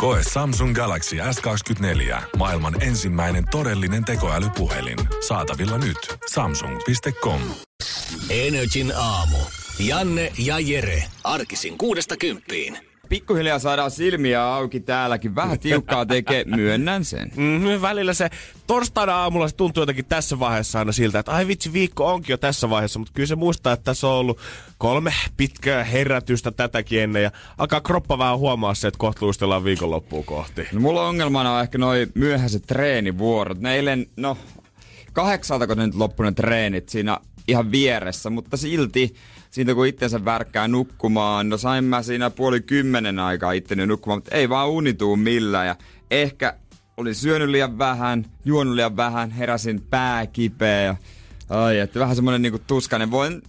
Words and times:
Koe 0.00 0.22
Samsung 0.32 0.74
Galaxy 0.74 1.16
S24. 1.16 2.22
Maailman 2.36 2.82
ensimmäinen 2.82 3.44
todellinen 3.50 4.04
tekoälypuhelin. 4.04 4.98
Saatavilla 5.28 5.78
nyt. 5.78 6.16
Samsung.com. 6.32 7.40
Energin 8.30 8.92
aamu. 8.96 9.38
Janne 9.78 10.32
ja 10.38 10.58
Jere. 10.58 11.02
Arkisin 11.24 11.78
kuudesta 11.78 12.16
kymppiin. 12.16 12.89
Pikkuhiljaa 13.10 13.58
saadaan 13.58 13.90
silmiä 13.90 14.44
auki 14.44 14.80
täälläkin. 14.80 15.34
Vähän 15.34 15.58
tiukkaa 15.58 16.06
tekee, 16.06 16.44
myönnän 16.44 17.04
sen. 17.04 17.32
Mm, 17.36 17.82
välillä 17.82 18.14
se 18.14 18.30
torstaina 18.66 19.16
aamulla 19.16 19.48
se 19.48 19.54
tuntuu 19.54 19.82
jotenkin 19.82 20.04
tässä 20.04 20.38
vaiheessa 20.38 20.78
aina 20.78 20.92
siltä, 20.92 21.18
että 21.18 21.32
ai 21.32 21.46
vitsi 21.46 21.72
viikko 21.72 22.12
onkin 22.12 22.32
jo 22.32 22.36
tässä 22.36 22.70
vaiheessa, 22.70 22.98
mutta 22.98 23.12
kyllä 23.14 23.26
se 23.26 23.36
muistaa, 23.36 23.72
että 23.72 23.84
tässä 23.84 24.06
on 24.06 24.12
ollut 24.12 24.38
kolme 24.78 25.12
pitkää 25.36 25.84
herätystä 25.84 26.50
tätäkin 26.50 27.00
ennen 27.00 27.22
ja 27.22 27.30
alkaa 27.58 27.80
kroppa 27.80 28.18
vähän 28.18 28.38
huomaa 28.38 28.74
se, 28.74 28.88
että 28.88 28.98
kohta 28.98 29.26
luistellaan 29.26 29.64
viikonloppuun 29.64 30.24
kohti. 30.24 30.68
No, 30.72 30.80
mulla 30.80 31.08
ongelmana 31.08 31.52
on 31.52 31.62
ehkä 31.62 31.78
noin 31.78 32.12
myöhäiset 32.14 32.62
treenivuorot. 32.66 33.60
Ne 33.60 33.74
eilen, 33.74 34.06
no 34.16 34.36
kahdeksalta 35.12 35.66
kun 35.66 35.76
ne 35.76 35.86
nyt 35.86 35.94
loppu 35.94 36.22
treenit 36.36 36.88
siinä 36.88 37.18
ihan 37.48 37.72
vieressä, 37.72 38.30
mutta 38.30 38.56
silti 38.56 39.14
siitä 39.50 39.74
kun 39.74 39.86
itsensä 39.86 40.24
värkkää 40.24 40.68
nukkumaan, 40.68 41.48
no 41.48 41.58
sain 41.58 41.84
mä 41.84 42.02
siinä 42.02 42.30
puoli 42.30 42.60
kymmenen 42.60 43.18
aikaa 43.18 43.52
itteni 43.52 43.86
nukkumaan, 43.86 44.16
mutta 44.18 44.34
ei 44.34 44.48
vaan 44.48 44.70
unituu 44.70 45.16
millään 45.16 45.66
ja 45.66 45.76
ehkä 46.10 46.54
olin 46.96 47.14
syönyt 47.14 47.48
liian 47.48 47.78
vähän, 47.78 48.26
juonut 48.44 48.74
liian 48.74 48.96
vähän, 48.96 49.30
heräsin 49.30 49.82
pää 49.90 50.26
kipeä 50.26 50.82
ja 50.82 50.96
ai, 51.48 51.78
että 51.78 52.00
vähän 52.00 52.16
semmonen 52.16 52.42
niinku 52.42 52.60
tuskainen. 52.66 53.10
Voin 53.10 53.42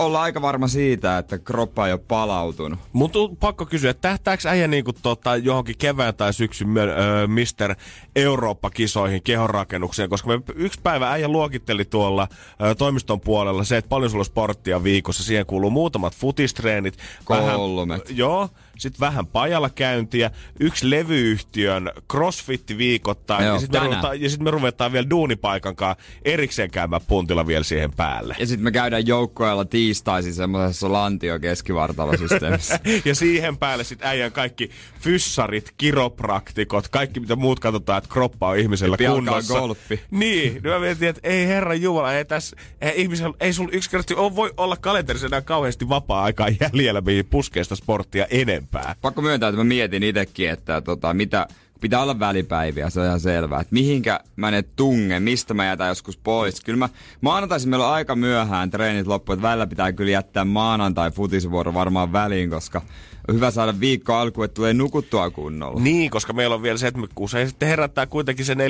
olla 0.00 0.22
aika 0.22 0.42
varma 0.42 0.68
siitä, 0.68 1.18
että 1.18 1.38
kroppa 1.38 1.86
ei 1.86 1.92
ole 1.92 2.00
palautunut. 2.08 2.78
Mun 2.92 3.10
on 3.14 3.36
pakko 3.36 3.66
kysyä, 3.66 3.90
että 3.90 4.08
tähtääkö 4.08 4.48
äijä 4.48 4.68
niinku 4.68 4.92
tota, 4.92 5.36
johonkin 5.36 5.78
kevään 5.78 6.14
tai 6.14 6.32
syksyn 6.32 6.78
öö, 6.78 7.26
Mister 7.26 7.74
Eurooppa-kisoihin 8.16 9.22
kehonrakennukseen, 9.22 10.10
koska 10.10 10.28
me 10.28 10.40
yksi 10.54 10.80
päivä 10.82 11.10
äijä 11.10 11.28
luokitteli 11.28 11.84
tuolla 11.84 12.28
öö, 12.62 12.74
toimiston 12.74 13.20
puolella 13.20 13.64
se, 13.64 13.76
että 13.76 13.88
paljon 13.88 14.10
sulla 14.10 14.22
on 14.22 14.26
sporttia 14.26 14.82
viikossa. 14.82 15.24
Siihen 15.24 15.46
kuuluu 15.46 15.70
muutamat 15.70 16.16
futistreenit. 16.16 16.98
Kolme. 17.24 17.42
Vähän, 17.42 17.60
joo, 18.08 18.48
sitten 18.80 19.00
vähän 19.00 19.26
pajalla 19.26 19.70
käyntiä, 19.70 20.30
yksi 20.60 20.90
levyyhtiön 20.90 21.90
crossfitti 22.10 22.78
viikoittain, 22.78 23.44
Joo, 23.44 23.54
ja 23.54 23.60
sitten 23.60 23.82
me, 23.82 24.28
sit 24.28 24.40
me 24.40 24.50
ruvetaan 24.50 24.92
vielä 24.92 25.10
duunipaikan 25.10 25.76
kanssa 25.76 26.04
erikseen 26.24 26.70
käymään 26.70 27.02
puntilla 27.08 27.46
vielä 27.46 27.64
siihen 27.64 27.92
päälle. 27.92 28.36
Ja 28.38 28.46
sitten 28.46 28.64
me 28.64 28.70
käydään 28.70 29.06
joukkoilla 29.06 29.64
tiistaisin 29.64 30.34
semmoisessa 30.34 30.92
lantio 30.92 31.38
keskivartalosysteemissä. 31.38 32.80
ja 33.04 33.14
siihen 33.14 33.58
päälle 33.58 33.84
sitten 33.84 34.08
äijän 34.08 34.32
kaikki 34.32 34.70
fyssarit, 35.00 35.74
kiropraktikot, 35.76 36.88
kaikki 36.88 37.20
mitä 37.20 37.36
muut 37.36 37.60
katsotaan, 37.60 37.98
että 37.98 38.10
kroppa 38.10 38.48
on 38.48 38.58
ihmisellä 38.58 38.96
ja 39.00 39.10
kunnossa. 39.12 39.54
golfi. 39.54 40.00
Niin, 40.10 40.52
niin 40.52 40.62
mä 40.62 40.78
mietin, 40.78 41.08
että 41.08 41.20
ei 41.28 41.46
herra 41.46 41.74
Jumala, 41.74 42.14
ei 42.14 42.24
tässä, 42.24 42.56
ei, 42.80 43.00
ihmisellä, 43.00 43.34
ei 43.40 43.52
sulla 43.52 43.70
yksinkertaisesti 43.72 44.14
ole, 44.14 44.36
voi 44.36 44.54
olla 44.56 44.76
kalenterissa 44.76 45.26
enää 45.26 45.40
kauheasti 45.40 45.88
vapaa-aikaa 45.88 46.48
jäljellä, 46.60 47.00
mihin 47.00 47.26
puskee 47.26 47.64
sitä 47.64 47.76
sporttia 47.76 48.26
enemmän 48.30 48.69
enempää. 48.74 48.96
Pakko 49.02 49.22
myöntää, 49.22 49.48
että 49.48 49.60
mä 49.60 49.64
mietin 49.64 50.02
itsekin, 50.02 50.50
että 50.50 50.80
tota, 50.80 51.14
mitä, 51.14 51.46
pitää 51.80 52.02
olla 52.02 52.18
välipäiviä, 52.18 52.90
se 52.90 53.00
on 53.00 53.06
ihan 53.06 53.20
selvää. 53.20 53.60
Että 53.60 53.74
mihinkä 53.74 54.20
mä 54.36 54.50
ne 54.50 54.62
tunge, 54.62 55.20
mistä 55.20 55.54
mä 55.54 55.66
jätän 55.66 55.88
joskus 55.88 56.16
pois. 56.16 56.60
Kyllä 56.60 56.78
mä 56.78 56.88
maanantaisin 57.20 57.70
meillä 57.70 57.86
on 57.86 57.94
aika 57.94 58.16
myöhään 58.16 58.70
treenit 58.70 59.06
loppu, 59.06 59.32
että 59.32 59.42
välillä 59.42 59.66
pitää 59.66 59.92
kyllä 59.92 60.10
jättää 60.10 60.44
maanantai 60.44 61.10
futisvuoro 61.10 61.74
varmaan 61.74 62.12
väliin, 62.12 62.50
koska 62.50 62.82
on 63.28 63.34
hyvä 63.34 63.50
saada 63.50 63.80
viikko 63.80 64.14
alkuun, 64.14 64.44
että 64.44 64.54
tulee 64.54 64.74
nukuttua 64.74 65.30
kunnolla. 65.30 65.80
Niin, 65.80 66.10
koska 66.10 66.32
meillä 66.32 66.54
on 66.54 66.62
vielä 66.62 66.78
se, 66.78 66.86
että 66.86 67.00
kun 67.14 67.28
se 67.28 67.46
sitten 67.46 67.68
herättää 67.68 68.06
kuitenkin 68.06 68.44
se 68.44 68.54
4.30 68.54 68.60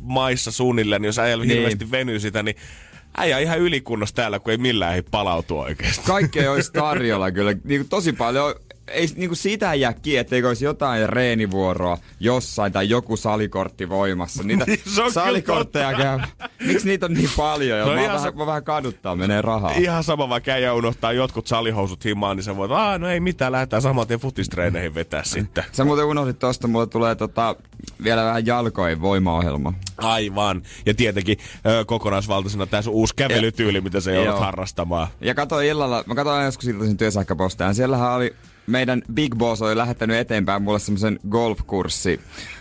maissa 0.00 0.50
suunnilleen, 0.50 1.02
niin 1.02 1.08
jos 1.08 1.18
äijällä 1.18 1.44
niin. 1.44 1.54
hirveästi 1.54 1.90
venyy 1.90 2.20
sitä, 2.20 2.42
niin 2.42 2.56
äijä 3.16 3.38
ihan 3.38 3.58
ylikunnossa 3.58 4.14
täällä, 4.14 4.38
kun 4.38 4.50
ei 4.50 4.58
millään 4.58 4.94
ei 4.94 5.02
palautua 5.02 5.62
oikeasti. 5.62 6.06
Kaikkea 6.06 6.52
olisi 6.52 6.72
tarjolla 6.72 7.30
kyllä. 7.30 7.52
Niin 7.64 7.80
kuin 7.80 7.88
tosi 7.88 8.12
paljon 8.12 8.54
ei 8.92 9.06
niinku 9.16 9.34
sitä 9.34 9.74
jää 9.74 9.92
kiinni, 9.92 10.18
etteikö 10.18 10.48
olisi 10.48 10.64
jotain 10.64 11.08
reenivuoroa 11.08 11.98
jossain 12.20 12.72
tai 12.72 12.88
joku 12.88 13.16
salikortti 13.16 13.88
voimassa. 13.88 14.42
Niitä 14.42 14.64
niin, 14.68 14.80
salikortteja 15.12 15.94
käy. 15.94 16.18
Miksi 16.66 16.86
niitä 16.88 17.06
on 17.06 17.12
niin 17.14 17.30
paljon? 17.36 17.88
No 17.88 17.94
mä, 17.94 18.02
vähän, 18.02 18.20
sa- 18.20 18.32
mä 18.32 18.46
vähän 18.46 18.64
kaduttaa, 18.64 19.16
menee 19.16 19.42
rahaa. 19.42 19.70
Ihan 19.72 20.04
sama, 20.04 20.28
vaikka 20.28 20.50
äijä 20.50 20.74
unohtaa 20.74 21.12
jotkut 21.12 21.46
salihousut 21.46 22.04
himaan, 22.04 22.36
niin 22.36 22.44
sä 22.44 22.56
voit, 22.56 22.70
Aa, 22.72 22.98
no 22.98 23.08
ei 23.08 23.20
mitään, 23.20 23.52
lähdetään 23.52 23.82
saman 23.82 24.06
tien 24.06 24.20
futistreeneihin 24.20 24.94
vetää 24.94 25.24
sitten. 25.24 25.64
Sä 25.72 25.84
muuten 25.84 26.04
unohdit 26.04 26.38
tosta, 26.38 26.68
mulle 26.68 26.86
tulee 26.86 27.14
tota, 27.14 27.56
vielä 28.04 28.24
vähän 28.24 28.46
jalkojen 28.46 29.00
voimaohjelma. 29.00 29.72
Aivan. 29.98 30.62
Ja 30.86 30.94
tietenkin 30.94 31.38
ö, 31.66 31.84
kokonaisvaltaisena 31.84 32.66
tässä 32.66 32.90
uusi 32.90 33.14
kävelytyyli, 33.16 33.80
mitä 33.80 34.00
se 34.00 34.14
joudut 34.14 34.38
harrastamaan. 34.40 35.08
Ja 35.20 35.34
katsoin 35.34 35.66
illalla, 35.66 36.04
mä 36.06 36.14
katsoin 36.14 36.44
joskus 36.44 36.68
iltaisin 36.68 36.96
työsähköpostia, 36.96 37.74
siellähän 37.74 38.12
oli 38.12 38.34
meidän 38.66 39.02
Big 39.14 39.34
Boss 39.36 39.62
oli 39.62 39.76
lähettänyt 39.76 40.16
eteenpäin 40.16 40.62
mulle 40.62 40.78
semmoisen 40.78 41.20
golfkurssi 41.30 42.20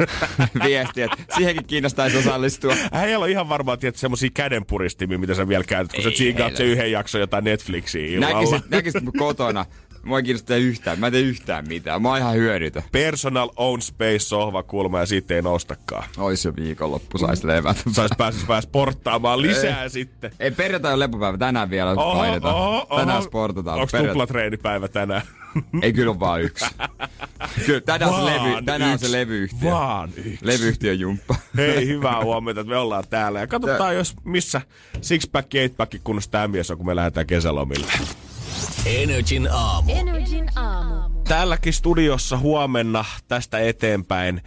viesti, 0.63 1.01
että 1.01 1.17
siihenkin 1.35 1.65
kiinnostaisi 1.65 2.17
osallistua. 2.17 2.75
Hän 2.93 3.17
on 3.17 3.29
ihan 3.29 3.49
varmaan 3.49 3.79
tietysti 3.79 4.01
semmoisia 4.01 4.29
kädenpuristimia, 4.33 5.17
mitä 5.17 5.33
sä 5.33 5.47
vielä 5.47 5.63
käytät, 5.63 5.93
kun 5.93 6.03
sä 6.03 6.11
tsiinkaat 6.11 6.55
se 6.55 6.63
yhden 6.63 6.91
jakson 6.91 7.21
jotain 7.21 7.43
Netflixiä 7.43 8.05
illalla. 8.05 8.35
Näkisit, 8.35 8.69
näkisit 8.69 9.03
kotona. 9.17 9.65
Mua 10.03 10.17
ei 10.17 10.23
kiinnosta 10.23 10.55
yhtään. 10.55 10.99
Mä 10.99 11.07
en 11.07 11.13
tee 11.13 11.21
yhtään 11.21 11.67
mitään. 11.67 12.01
Mä 12.01 12.09
oon 12.09 12.17
ihan 12.17 12.35
hyödytön. 12.35 12.83
Personal 12.91 13.49
own 13.55 13.81
space 13.81 14.19
sohva 14.19 14.63
kulma 14.63 14.99
ja 14.99 15.05
siitä 15.05 15.35
ei 15.35 15.41
noustakaan. 15.41 16.03
Ois 16.17 16.45
jo 16.45 16.55
viikonloppu, 16.55 17.17
sais 17.17 17.43
levätä. 17.43 17.81
sais 17.95 18.11
pääsis 18.17 18.43
pääs 18.43 18.63
sporttaamaan 18.63 19.41
lisää 19.41 19.83
ei. 19.83 19.89
sitten. 19.89 20.31
Ei 20.39 20.51
perjantai 20.51 20.93
on 20.93 20.99
lepopäivä. 20.99 21.37
Tänään 21.37 21.69
vielä 21.69 21.91
oho, 21.91 22.15
painetaan. 22.15 22.55
Oho, 22.55 22.87
oho. 22.89 22.99
Tänään 22.99 23.23
sportataan. 23.23 23.79
Onks 23.79 23.91
tuplatreenipäivä 24.07 24.87
tänään? 24.87 25.21
Ei 25.81 25.93
kyllä 25.93 26.19
vaan 26.19 26.41
yksi. 26.41 26.65
Kyllä, 27.65 27.81
tänään, 27.81 28.11
vaan 28.11 28.25
se 28.25 28.39
levy, 28.39 28.61
tänään 28.65 28.93
yksi. 28.93 29.05
se 29.05 29.11
levyyhtiö. 29.11 29.71
Vaan 29.71 30.09
yksi. 30.15 30.39
Levyyhtiön 30.41 30.99
jumppa. 30.99 31.35
Hei, 31.57 31.87
hyvää 31.87 32.23
huomenta, 32.23 32.61
että 32.61 32.73
me 32.73 32.77
ollaan 32.77 33.03
täällä. 33.09 33.39
Ja 33.39 33.47
katsotaan, 33.47 33.95
jos 33.95 34.13
missä 34.23 34.61
sixpack, 35.01 35.55
eightpack 35.55 35.95
kunnossa 36.03 36.31
tämä 36.31 36.47
mies 36.47 36.71
on, 36.71 36.77
kun 36.77 36.85
me 36.85 36.95
lähdetään 36.95 37.27
kesälomille. 37.27 37.85
Energin 38.85 39.49
aamu. 39.51 39.91
Energin 39.91 40.49
aamu. 40.55 41.11
Täälläkin 41.27 41.73
studiossa 41.73 42.37
huomenna 42.37 43.05
tästä 43.27 43.59
eteenpäin 43.59 44.41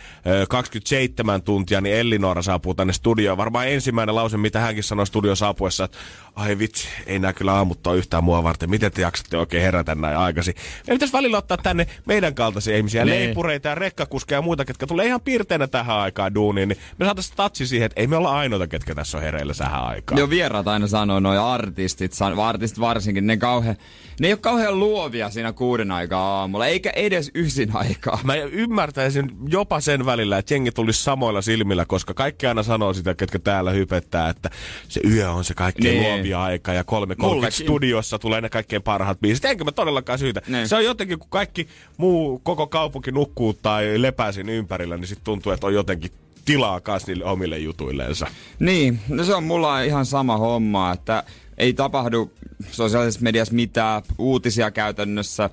27 0.48 1.42
tuntia, 1.42 1.80
niin 1.80 1.96
Ellinora 1.96 2.42
saapuu 2.42 2.74
tänne 2.74 2.92
studioon. 2.92 3.36
Varmaan 3.36 3.68
ensimmäinen 3.68 4.14
lause, 4.14 4.36
mitä 4.36 4.60
hänkin 4.60 4.84
sanoi 4.84 5.06
studion 5.06 5.36
saapuessa, 5.36 5.84
että 5.84 5.98
ai 6.36 6.58
vitsi, 6.58 6.88
ei 7.06 7.18
nää 7.18 7.32
kyllä 7.32 7.52
aamuttaa 7.52 7.94
yhtään 7.94 8.24
mua 8.24 8.42
varten. 8.42 8.70
Miten 8.70 8.92
te 8.92 9.02
jaksatte 9.02 9.36
oikein 9.36 9.62
herätä 9.62 9.94
näin 9.94 10.16
aikaisin? 10.16 10.54
Me 10.86 10.94
pitäisi 10.94 11.12
välillä 11.12 11.38
ottaa 11.38 11.56
tänne 11.56 11.86
meidän 12.06 12.34
kaltaisia 12.34 12.76
ihmisiä, 12.76 13.04
nee. 13.04 13.14
Niin. 13.14 13.26
leipureita 13.26 13.68
ja 13.68 13.74
rekkakuskeja 13.74 14.38
ja 14.38 14.42
muita, 14.42 14.64
ketkä 14.64 14.86
tulee 14.86 15.06
ihan 15.06 15.20
piirteinä 15.20 15.66
tähän 15.66 15.96
aikaan 15.96 16.34
duuniin. 16.34 16.68
Niin 16.68 16.78
me 16.98 17.04
saataisiin 17.04 17.36
tatsi 17.36 17.66
siihen, 17.66 17.86
että 17.86 18.00
ei 18.00 18.06
me 18.06 18.16
olla 18.16 18.38
ainoita, 18.38 18.66
ketkä 18.66 18.94
tässä 18.94 19.18
on 19.18 19.22
hereillä 19.24 19.54
tähän 19.54 19.84
aikaan. 19.84 20.18
Joo, 20.18 20.30
vieraat 20.30 20.68
aina 20.68 20.86
sanoo, 20.86 21.20
noin 21.20 21.38
artistit, 21.38 22.12
artistit 22.42 22.80
varsinkin, 22.80 23.26
ne, 23.26 23.36
kauhe, 23.36 23.76
ne 24.20 24.26
ei 24.26 24.32
ole 24.32 24.40
kauhean 24.40 24.78
luovia 24.78 25.30
siinä 25.30 25.52
kuuden 25.52 25.90
aikaa 25.90 26.40
aamulla, 26.40 26.66
eikä 26.66 26.90
edes 26.90 27.30
ysin 27.34 27.76
aikaa. 27.76 28.20
Mä 28.24 28.34
ymmärtäisin 28.34 29.30
jopa 29.48 29.80
sen 29.80 30.06
välillä, 30.06 30.38
että 30.38 30.54
jengi 30.54 30.72
tulisi 30.72 31.02
samoilla 31.02 31.42
silmillä, 31.42 31.84
koska 31.84 32.14
kaikki 32.14 32.46
aina 32.46 32.62
sanoo 32.62 32.92
sitä, 32.92 33.14
ketkä 33.14 33.38
täällä 33.38 33.70
hypettää, 33.70 34.28
että 34.28 34.50
se 34.88 35.00
yö 35.10 35.30
on 35.30 35.44
se 35.44 35.54
nee. 35.82 35.94
luovia 36.00 36.23
aika 36.32 36.72
ja 36.72 36.84
kolme 36.84 37.50
studiossa 37.50 38.18
tulee 38.18 38.40
ne 38.40 38.48
kaikkein 38.48 38.82
parhaat 38.82 39.20
biisit. 39.20 39.44
Enkä 39.44 39.64
mä 39.64 39.72
todellakaan 39.72 40.18
syytä. 40.18 40.42
Nee. 40.48 40.68
Se 40.68 40.76
on 40.76 40.84
jotenkin, 40.84 41.18
kun 41.18 41.30
kaikki 41.30 41.68
muu, 41.96 42.38
koko 42.38 42.66
kaupunki 42.66 43.12
nukkuu 43.12 43.54
tai 43.54 44.02
lepää 44.02 44.32
siinä 44.32 44.52
ympärillä, 44.52 44.96
niin 44.96 45.06
sitten 45.06 45.24
tuntuu, 45.24 45.52
että 45.52 45.66
on 45.66 45.74
jotenkin 45.74 46.10
tilaa 46.44 46.80
kanssa 46.80 47.12
niille 47.12 47.24
omille 47.24 47.58
jutuilleensa. 47.58 48.26
Niin, 48.58 49.00
no 49.08 49.24
se 49.24 49.34
on 49.34 49.44
mulla 49.44 49.82
ihan 49.82 50.06
sama 50.06 50.36
homma, 50.36 50.92
että 50.92 51.24
ei 51.58 51.72
tapahdu 51.72 52.32
sosiaalisessa 52.70 53.22
mediassa 53.22 53.54
mitään 53.54 54.02
uutisia 54.18 54.70
käytännössä, 54.70 55.50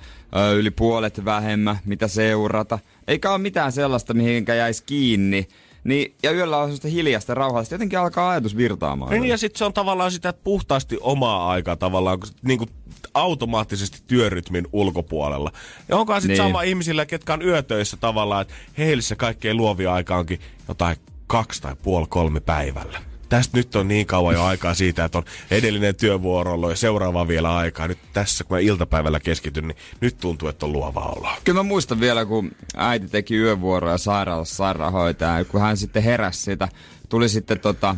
yli 0.56 0.72
puolet 0.72 1.26
vähemmän, 1.26 1.80
mitä 1.86 2.08
seurata. 2.08 2.80
Eikä 3.08 3.32
ole 3.32 3.38
mitään 3.38 3.72
sellaista, 3.72 4.14
mihinkä 4.14 4.56
jäisi 4.56 4.84
kiinni 4.86 5.48
Niin, 5.84 6.16
ja 6.24 6.32
yöllä 6.32 6.58
on 6.58 6.64
sellaista 6.64 6.88
hiljasta 6.88 7.34
rauhallista. 7.34 7.76
Jotenkin 7.76 8.00
alkaa 8.00 8.30
ajatus 8.30 8.58
virtaamaan. 8.58 9.12
Niin, 9.12 9.26
ja 9.26 9.38
sitten 9.38 9.58
se 9.58 9.66
on 9.66 9.74
tavallaan 9.74 10.12
sitä 10.12 10.34
puhtaasti 10.34 10.98
omaa 11.02 11.50
aikaa 11.50 11.76
tavallaan, 11.76 12.18
niin 12.42 12.58
kuin 12.58 12.70
automaattisesti 13.14 14.00
työrytmin 14.08 14.68
ulkopuolella. 14.74 15.52
Ja 15.90 15.98
onkaan 15.98 16.22
sitten 16.22 16.38
Niin. 16.38 16.50
sama 16.50 16.62
ihmisillä, 16.62 17.06
ketkä 17.06 17.34
on 17.34 17.42
yötöissä 17.42 17.98
tavallaan, 17.98 18.42
että 18.42 18.54
heille 18.78 19.02
se 19.02 19.16
kaikkein 19.16 19.58
luovia 19.58 19.94
aika 19.94 20.18
onkin 20.18 20.40
jotain 20.68 20.98
kaksi 21.28 21.62
tai 21.62 21.76
puoli 21.84 22.06
kolme 22.10 22.40
päivällä. 22.40 23.11
Tästä 23.32 23.58
nyt 23.58 23.76
on 23.76 23.88
niin 23.88 24.08
kauan 24.08 24.34
jo 24.34 24.44
aikaa 24.44 24.74
siitä, 24.74 25.06
että 25.06 25.18
on 25.18 25.24
edellinen 25.52 25.96
työvuoro 25.96 26.54
ollut 26.54 26.70
ja 26.70 26.76
seuraava 26.76 27.28
vielä 27.28 27.56
aikaa. 27.56 27.88
Nyt 27.88 27.98
tässä, 28.14 28.44
kun 28.44 28.58
mä 28.58 28.60
iltapäivällä 28.60 29.20
keskityn, 29.20 29.68
niin 29.68 29.78
nyt 30.02 30.18
tuntuu, 30.18 30.50
että 30.50 30.66
on 30.66 30.72
luova 30.72 31.00
oloa. 31.00 31.38
Kyllä 31.44 31.60
mä 31.60 31.64
muistan 31.64 32.00
vielä, 32.00 32.26
kun 32.26 32.52
äiti 32.76 33.08
teki 33.08 33.36
yövuoroja 33.36 33.98
sairaalassa 33.98 34.56
sairaanhoitaja, 34.56 35.46
kun 35.46 35.62
hän 35.62 35.78
sitten 35.78 36.04
heräsi 36.04 36.42
siitä, 36.42 36.68
tuli 37.10 37.30
sitten 37.30 37.60
tota, 37.60 37.96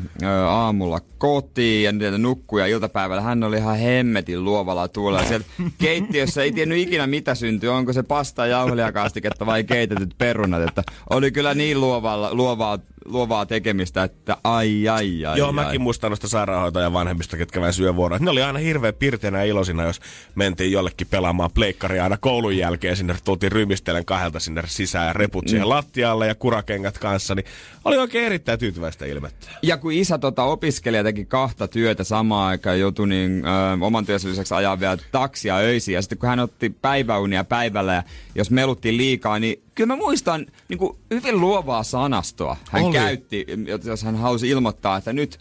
aamulla 0.47 0.99
kotiin 1.17 1.83
ja 1.83 1.91
niitä 1.91 2.17
nukkui 2.17 2.61
ja 2.61 2.67
iltapäivällä 2.67 3.21
hän 3.21 3.43
oli 3.43 3.57
ihan 3.57 3.77
hemmetin 3.77 4.43
luovalla 4.43 4.87
tuulella. 4.87 5.27
Sieltä 5.27 5.45
keittiössä 5.77 6.43
ei 6.43 6.51
tiennyt 6.51 6.77
ikinä 6.77 7.07
mitä 7.07 7.35
syntyy, 7.35 7.69
onko 7.69 7.93
se 7.93 8.03
pasta 8.03 8.45
jauhelijakastiketta 8.45 9.45
vai 9.45 9.63
keitetyt 9.63 10.15
perunat, 10.17 10.61
että 10.67 10.83
oli 11.09 11.31
kyllä 11.31 11.53
niin 11.53 11.81
luovalla, 11.81 12.33
luovaa, 12.33 12.79
luovaa 13.05 13.45
tekemistä, 13.45 14.03
että 14.03 14.37
ai 14.43 14.87
ai 14.87 15.25
ai 15.25 15.37
Joo, 15.37 15.47
ai. 15.47 15.53
mäkin 15.53 15.81
muistan 15.81 16.11
noista 16.11 16.27
sairaanhoitajan 16.27 16.93
vanhemmista, 16.93 17.37
ketkä 17.37 17.59
vähän 17.59 17.73
syövuoroa. 17.73 18.19
Ne 18.19 18.29
oli 18.29 18.41
aina 18.43 18.59
hirveän 18.59 18.93
pirteinä 18.93 19.37
ja 19.37 19.43
iloisina, 19.43 19.83
jos 19.83 20.01
mentiin 20.35 20.71
jollekin 20.71 21.07
pelaamaan 21.07 21.51
pleikkaria 21.53 22.03
aina 22.03 22.17
koulun 22.17 22.57
jälkeen. 22.57 22.97
Sinne 22.97 23.15
tultiin 23.25 23.51
rymistelen 23.51 24.05
kahdelta 24.05 24.39
sinne 24.39 24.63
sisään 24.65 25.07
ja 25.07 25.13
reput 25.13 25.47
siihen 25.47 25.69
lattialle 25.69 26.27
ja 26.27 26.35
kurakengät 26.35 26.97
kanssa. 26.97 27.35
Niin 27.35 27.45
oli 27.85 27.97
oikein 27.97 28.25
erittäin 28.25 28.59
tyytyväistä 28.59 29.05
ilmettä. 29.05 29.47
Ja 29.63 29.77
kun 29.77 29.93
isä 29.93 30.17
tota, 30.17 30.43
opiskelija 30.43 31.03
teki 31.03 31.25
kahta 31.25 31.67
työtä 31.67 32.03
samaan 32.03 32.47
aikaan, 32.47 32.79
joutui 32.79 33.07
niin, 33.07 33.43
ö, 33.45 33.85
oman 33.85 34.05
työnsä 34.05 34.29
lisäksi 34.29 34.53
ajaa 34.53 34.79
vielä 34.79 34.97
taksia 35.11 35.55
öisiin. 35.55 35.93
Ja 35.95 36.01
sitten 36.01 36.17
kun 36.17 36.29
hän 36.29 36.39
otti 36.39 36.69
päiväunia 36.69 37.43
päivällä 37.43 37.93
ja 37.93 38.03
jos 38.35 38.51
meluttiin 38.51 38.97
liikaa, 38.97 39.39
niin 39.39 39.63
kyllä 39.75 39.87
mä 39.87 39.95
muistan 39.95 40.45
niin 40.69 40.77
kuin 40.77 40.97
hyvin 41.13 41.41
luovaa 41.41 41.83
sanastoa. 41.83 42.57
Hän 42.71 42.83
Oli. 42.83 42.92
Käytti, 42.93 43.45
jos 43.83 44.03
hän 44.03 44.15
halusi 44.15 44.49
ilmoittaa, 44.49 44.97
että 44.97 45.13
nyt 45.13 45.39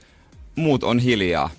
muut 0.57 0.85
on 0.85 0.99
hiljaa. 0.99 1.51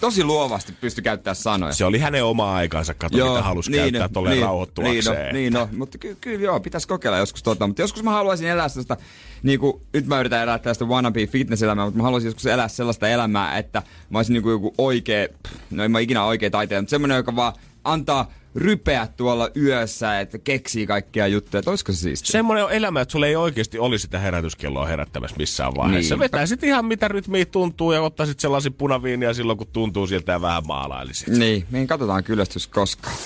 Tosi 0.00 0.24
luovasti 0.24 0.72
pystyi 0.72 1.04
käyttämään 1.04 1.36
sanoja. 1.36 1.72
Se 1.72 1.84
oli 1.84 1.98
hänen 1.98 2.24
oma 2.24 2.54
aikansa, 2.54 2.94
kato 2.94 3.16
mitä 3.16 3.42
halusi 3.42 3.70
niin, 3.70 3.82
käyttää 3.82 4.08
tolleen 4.08 4.34
niin, 4.34 4.44
rauhoittuakseen. 4.44 5.34
Niin, 5.34 5.52
no, 5.52 5.60
niin 5.64 5.72
no, 5.72 5.78
mutta 5.78 5.98
ky- 5.98 6.16
kyllä 6.20 6.44
joo, 6.44 6.60
pitäisi 6.60 6.88
kokeilla 6.88 7.18
joskus 7.18 7.42
tota. 7.42 7.66
Mutta 7.66 7.82
joskus 7.82 8.02
mä 8.02 8.10
haluaisin 8.10 8.48
elää 8.48 8.68
sellaista, 8.68 8.96
niin 9.42 9.60
kuin, 9.60 9.82
nyt 9.92 10.06
mä 10.06 10.20
yritän 10.20 10.42
elää 10.42 10.58
tästä 10.58 10.84
wannabe 10.84 11.26
fitness-elämää, 11.26 11.84
mutta 11.84 11.98
mä 11.98 12.02
haluaisin 12.02 12.28
joskus 12.28 12.46
elää 12.46 12.68
sellaista 12.68 13.08
elämää, 13.08 13.58
että 13.58 13.82
mä 14.10 14.18
olisin 14.18 14.32
niin 14.32 14.42
kuin 14.42 14.52
joku 14.52 14.74
oikea, 14.78 15.28
no 15.70 15.84
en 15.84 15.90
mä 15.90 15.98
ikinä 15.98 16.24
oikea 16.24 16.50
taiteilija, 16.50 16.82
mutta 16.82 16.90
semmoinen, 16.90 17.16
joka 17.16 17.36
vaan 17.36 17.52
antaa 17.84 18.32
rypeä 18.54 19.08
tuolla 19.16 19.50
yössä, 19.56 20.20
että 20.20 20.38
keksii 20.38 20.86
kaikkia 20.86 21.26
juttuja. 21.26 21.58
Että 21.58 21.70
olisiko 21.70 21.92
se 21.92 21.98
siistiä? 21.98 22.32
Semmoinen 22.32 22.64
on 22.64 22.72
elämä, 22.72 23.00
että 23.00 23.12
sulla 23.12 23.26
ei 23.26 23.36
oikeasti 23.36 23.78
olisi 23.78 24.02
sitä 24.02 24.18
herätyskelloa 24.18 24.86
herättämässä 24.86 25.36
missään 25.36 25.74
vaiheessa. 25.76 26.14
Niin. 26.14 26.20
Niin. 26.20 26.24
Vetäisit 26.32 26.62
ihan 26.62 26.84
mitä 26.84 27.08
rytmiä 27.08 27.44
tuntuu 27.44 27.92
ja 27.92 28.02
ottaisit 28.02 28.40
sellaisen 28.40 28.74
punaviinia 28.74 29.34
silloin, 29.34 29.58
kun 29.58 29.66
tuntuu 29.72 30.06
siltä 30.06 30.32
ja 30.32 30.40
vähän 30.40 30.66
maalailisit. 30.66 31.28
Niin, 31.28 31.66
mihin 31.70 31.86
katsotaan 31.86 32.24
kyllästys 32.24 32.66
koskaan. 32.66 33.16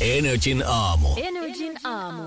Energin 0.00 0.64
aamu. 0.66 1.08
Energin 1.16 1.61
aamu. 1.84 2.22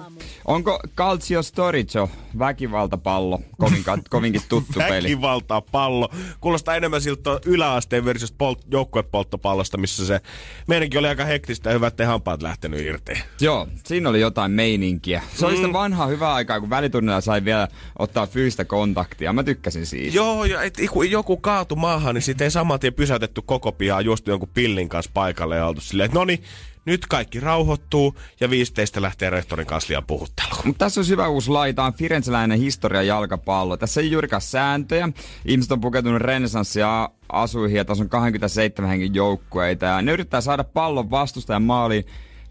Onko 0.45 0.79
Calcio 0.97 1.43
Storicho 1.43 2.09
väkivaltapallo 2.39 3.39
kovin, 3.57 3.83
kovinkin 4.09 4.41
tuttu 4.49 4.73
peli? 4.77 5.03
Väkivaltaa 5.03 5.61
pallo. 5.61 6.09
Kuulostaa 6.41 6.75
enemmän 6.75 7.01
siltä 7.01 7.39
yläasteen 7.45 8.05
versiosta 8.05 8.37
polt- 8.37 8.65
joukkuepolttopallosta, 8.71 9.77
missä 9.77 10.05
se 10.05 10.21
meidänkin 10.67 10.99
oli 10.99 11.07
aika 11.07 11.25
hektistä 11.25 11.69
ja 11.69 11.73
hyvä, 11.73 11.87
ettei 11.87 12.05
hampaat 12.05 12.41
lähtenyt 12.41 12.79
irti. 12.79 13.13
Joo, 13.41 13.67
siinä 13.85 14.09
oli 14.09 14.21
jotain 14.21 14.51
meininkiä. 14.51 15.21
Se 15.35 15.45
oli 15.45 15.55
sitä 15.55 15.73
vanhaa 15.73 16.07
hyvää 16.07 16.33
aikaa, 16.33 16.59
kun 16.59 16.69
välitunnilla 16.69 17.21
sai 17.21 17.45
vielä 17.45 17.67
ottaa 17.99 18.27
fyysistä 18.27 18.65
kontaktia. 18.65 19.33
Mä 19.33 19.43
tykkäsin 19.43 19.85
siitä. 19.85 20.15
Joo, 20.15 20.45
ja 20.45 20.61
et, 20.61 20.77
kun 20.91 21.11
joku 21.11 21.37
kaatu 21.37 21.75
maahan, 21.75 22.15
niin 22.15 22.21
siitä 22.21 22.43
ei 22.43 22.51
saman 22.51 22.79
tien 22.79 22.93
pysäytetty 22.93 23.41
koko 23.45 23.71
pihaa 23.71 24.01
juostu 24.01 24.31
jonkun 24.31 24.49
pillin 24.53 24.89
kanssa 24.89 25.11
paikalle 25.13 25.55
ja 25.55 25.67
oltu 25.67 25.81
silleen, 25.81 26.05
että 26.05 26.19
no 26.19 26.25
niin, 26.25 26.43
nyt 26.85 27.05
kaikki 27.05 27.39
rauhoittuu 27.39 28.15
ja 28.39 28.49
viisteistä 28.49 29.01
lähtee 29.01 29.29
rehtorin 29.29 29.67
kanssa 29.67 29.89
liian 29.89 30.05
puhutteluun. 30.05 30.61
Mutta 30.65 30.85
tässä 30.85 31.01
on 31.01 31.07
hyvä 31.07 31.27
uusi 31.27 31.49
laita, 31.49 31.83
on 31.83 31.93
Firenzeläinen 31.93 32.59
historia 32.59 33.03
jalkapallo. 33.03 33.77
Tässä 33.77 34.01
ei 34.01 34.11
juurikaan 34.11 34.41
sääntöjä. 34.41 35.09
Ihmiset 35.45 35.71
on 35.71 35.81
pukeutunut 35.81 36.21
renesanssia 36.21 37.09
asuihin 37.29 37.77
ja 37.77 37.85
tässä 37.85 38.03
on 38.03 38.09
27 38.09 38.89
hengen 38.89 39.15
joukkueita. 39.15 39.85
Ja 39.85 40.01
ne 40.01 40.11
yrittää 40.11 40.41
saada 40.41 40.63
pallon 40.63 41.11
vastustajan 41.11 41.63
maaliin 41.63 42.05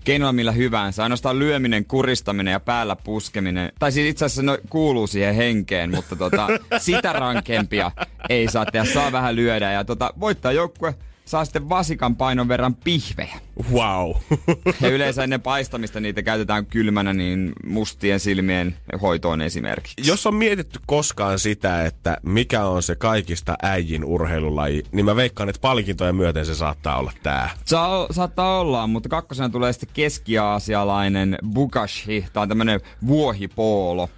keinoilla 0.04 0.32
millä 0.32 0.52
hyvänsä. 0.52 1.02
Ainoastaan 1.02 1.38
lyöminen, 1.38 1.84
kuristaminen 1.84 2.52
ja 2.52 2.60
päällä 2.60 2.96
puskeminen. 2.96 3.72
Tai 3.78 3.92
siis 3.92 4.10
itse 4.10 4.24
asiassa 4.24 4.42
ne 4.42 4.58
kuuluu 4.70 5.06
siihen 5.06 5.34
henkeen, 5.34 5.90
mutta 5.90 6.16
tota, 6.16 6.48
sitä 6.78 7.12
rankempia 7.12 7.90
ei 8.28 8.48
saa 8.48 8.66
tehdä. 8.66 8.92
Saa 8.92 9.12
vähän 9.12 9.36
lyödä 9.36 9.72
ja 9.72 9.84
tota, 9.84 10.14
voittaa 10.20 10.52
joukkue 10.52 10.94
saa 11.24 11.44
sitten 11.44 11.68
vasikan 11.68 12.16
painon 12.16 12.48
verran 12.48 12.74
pihvejä. 12.74 13.36
Wow. 13.72 14.10
Ja 14.80 14.88
yleensä 14.88 15.24
ennen 15.24 15.40
paistamista 15.40 16.00
niitä 16.00 16.22
käytetään 16.22 16.66
kylmänä 16.66 17.12
niin 17.12 17.52
mustien 17.66 18.20
silmien 18.20 18.76
hoitoon 19.02 19.40
esimerkiksi. 19.40 20.08
Jos 20.08 20.26
on 20.26 20.34
mietitty 20.34 20.80
koskaan 20.86 21.38
sitä, 21.38 21.84
että 21.86 22.16
mikä 22.22 22.64
on 22.64 22.82
se 22.82 22.94
kaikista 22.96 23.54
äijin 23.62 24.04
urheilulaji, 24.04 24.82
niin 24.92 25.04
mä 25.04 25.16
veikkaan, 25.16 25.48
että 25.48 25.60
palkintoja 25.60 26.12
myöten 26.12 26.46
se 26.46 26.54
saattaa 26.54 26.98
olla 26.98 27.12
tää. 27.22 27.50
Sa- 27.64 28.06
saattaa 28.10 28.60
olla, 28.60 28.86
mutta 28.86 29.08
kakkosena 29.08 29.48
tulee 29.48 29.72
sitten 29.72 29.88
keski-aasialainen 29.94 31.38
bukashi. 31.52 32.24
On 32.36 32.48
tämmönen 32.48 32.80
vuohipoolo. 33.06 34.08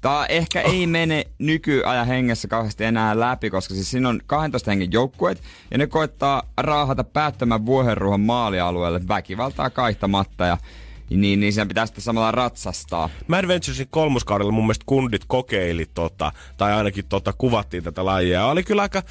Tämä 0.00 0.26
ehkä 0.28 0.60
ei 0.60 0.86
mene 0.86 1.24
nykyajan 1.38 2.06
hengessä 2.06 2.48
kauheasti 2.48 2.84
enää 2.84 3.20
läpi, 3.20 3.50
koska 3.50 3.74
siis 3.74 3.90
siinä 3.90 4.08
on 4.08 4.20
12 4.26 4.70
hengen 4.70 4.92
joukkueet, 4.92 5.42
ja 5.70 5.78
ne 5.78 5.86
koittaa 5.86 6.42
raahata 6.58 7.04
päättömän 7.04 7.66
vuohenruohon 7.66 8.20
maalialueelle 8.86 9.08
väkivaltaa 9.08 9.70
kaihtamatta, 9.70 10.44
ja 10.44 10.58
niin, 11.10 11.40
niin 11.40 11.52
siinä 11.52 11.66
pitää 11.66 11.86
sitten 11.86 12.04
samalla 12.04 12.30
ratsastaa. 12.30 13.10
Mad 13.28 13.48
Venturesin 13.48 13.88
kolmoskaudella 13.90 14.52
mun 14.52 14.64
mielestä 14.64 14.84
kundit 14.86 15.24
kokeili 15.26 15.86
tota, 15.94 16.32
tai 16.56 16.72
ainakin 16.72 17.04
tota, 17.08 17.32
kuvattiin 17.32 17.84
tätä 17.84 18.04
lajia. 18.04 18.46
Oli 18.46 18.62
kyllä 18.62 18.82
aika, 18.82 19.02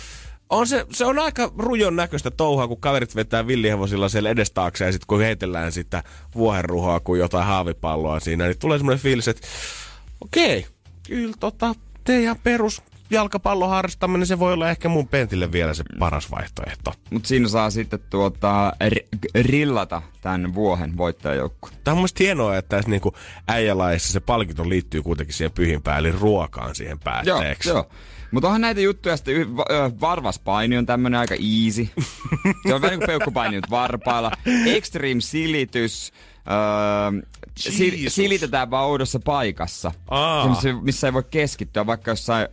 on 0.50 0.68
se, 0.68 0.86
se 0.92 1.06
on 1.06 1.20
aika 1.20 1.52
rujon 1.58 1.96
näköistä 1.96 2.32
touhaa, 2.32 2.68
kun 2.68 2.80
kaverit 2.82 3.16
vetää 3.16 3.48
villihevosilla 3.48 4.10
siellä 4.10 4.30
edestaakseen 4.30 4.88
ja 4.88 4.92
sitten 4.92 5.08
kun 5.08 5.20
heitellään 5.20 5.72
sitä 5.72 6.04
vuohenruhoa 6.36 7.00
kuin 7.00 7.20
jotain 7.20 7.46
haavipalloa 7.46 8.20
siinä, 8.20 8.46
niin 8.46 8.60
tulee 8.60 8.78
semmoinen 8.78 9.04
fiilis, 9.04 9.28
että 9.28 9.48
okei, 10.22 10.66
kyllä 11.08 11.34
tota, 11.40 11.76
teidän 12.04 12.36
perus 12.44 12.82
jalkapalloharrastaminen, 13.10 14.28
se 14.28 14.40
voi 14.40 14.54
olla 14.54 14.70
ehkä 14.70 14.90
mun 14.90 15.08
pentille 15.08 15.52
vielä 15.52 15.74
se 15.74 15.84
paras 16.00 16.32
vaihtoehto. 16.32 16.94
Mutta 17.10 17.28
siinä 17.28 17.48
saa 17.48 17.70
sitten 17.70 18.00
tuota, 18.10 18.74
r- 18.90 19.18
rillata 19.42 20.02
tämän 20.22 20.54
vuohen 20.56 20.98
voittajajoukkue. 20.98 21.70
Tämä 21.84 21.94
on 21.94 21.98
mun 22.00 22.08
hienoa, 22.20 22.58
että 22.58 22.76
tässä 22.78 22.90
niinku 22.90 23.14
äijälaissa 23.48 24.14
se 24.14 24.20
palkinto 24.20 24.70
liittyy 24.70 25.02
kuitenkin 25.02 25.34
siihen 25.36 25.52
pyhimpään, 25.52 26.00
eli 26.00 26.12
ruokaan 26.12 26.76
siihen 26.76 26.98
Joo, 26.98 27.00
päätteeksi. 27.04 27.70
joo. 27.70 27.90
Mutta 28.32 28.48
onhan 28.48 28.62
näitä 28.62 28.82
juttuja 28.82 29.18
sitten, 29.18 29.58
varvaspaini 30.02 30.78
on 30.78 30.86
tämmönen 30.86 31.20
aika 31.20 31.36
easy. 31.36 31.90
Se 32.68 32.74
on 32.74 32.82
vähän 32.82 32.98
kuin 33.00 33.08
peukkupaini 33.08 33.56
nyt 33.56 33.70
varpailla. 33.70 34.32
Extreme 34.66 35.22
silitys. 35.22 36.14
Öö, 36.52 37.22
sil- 37.78 38.10
silitetään 38.10 38.72
vaan 38.72 38.86
oudossa 38.86 39.20
paikassa. 39.20 39.92
Aa. 40.10 40.62
Missä 40.82 41.08
ei 41.08 41.14
voi 41.14 41.24
keskittyä, 41.32 41.86
vaikka 41.86 42.12
jossain 42.12 42.48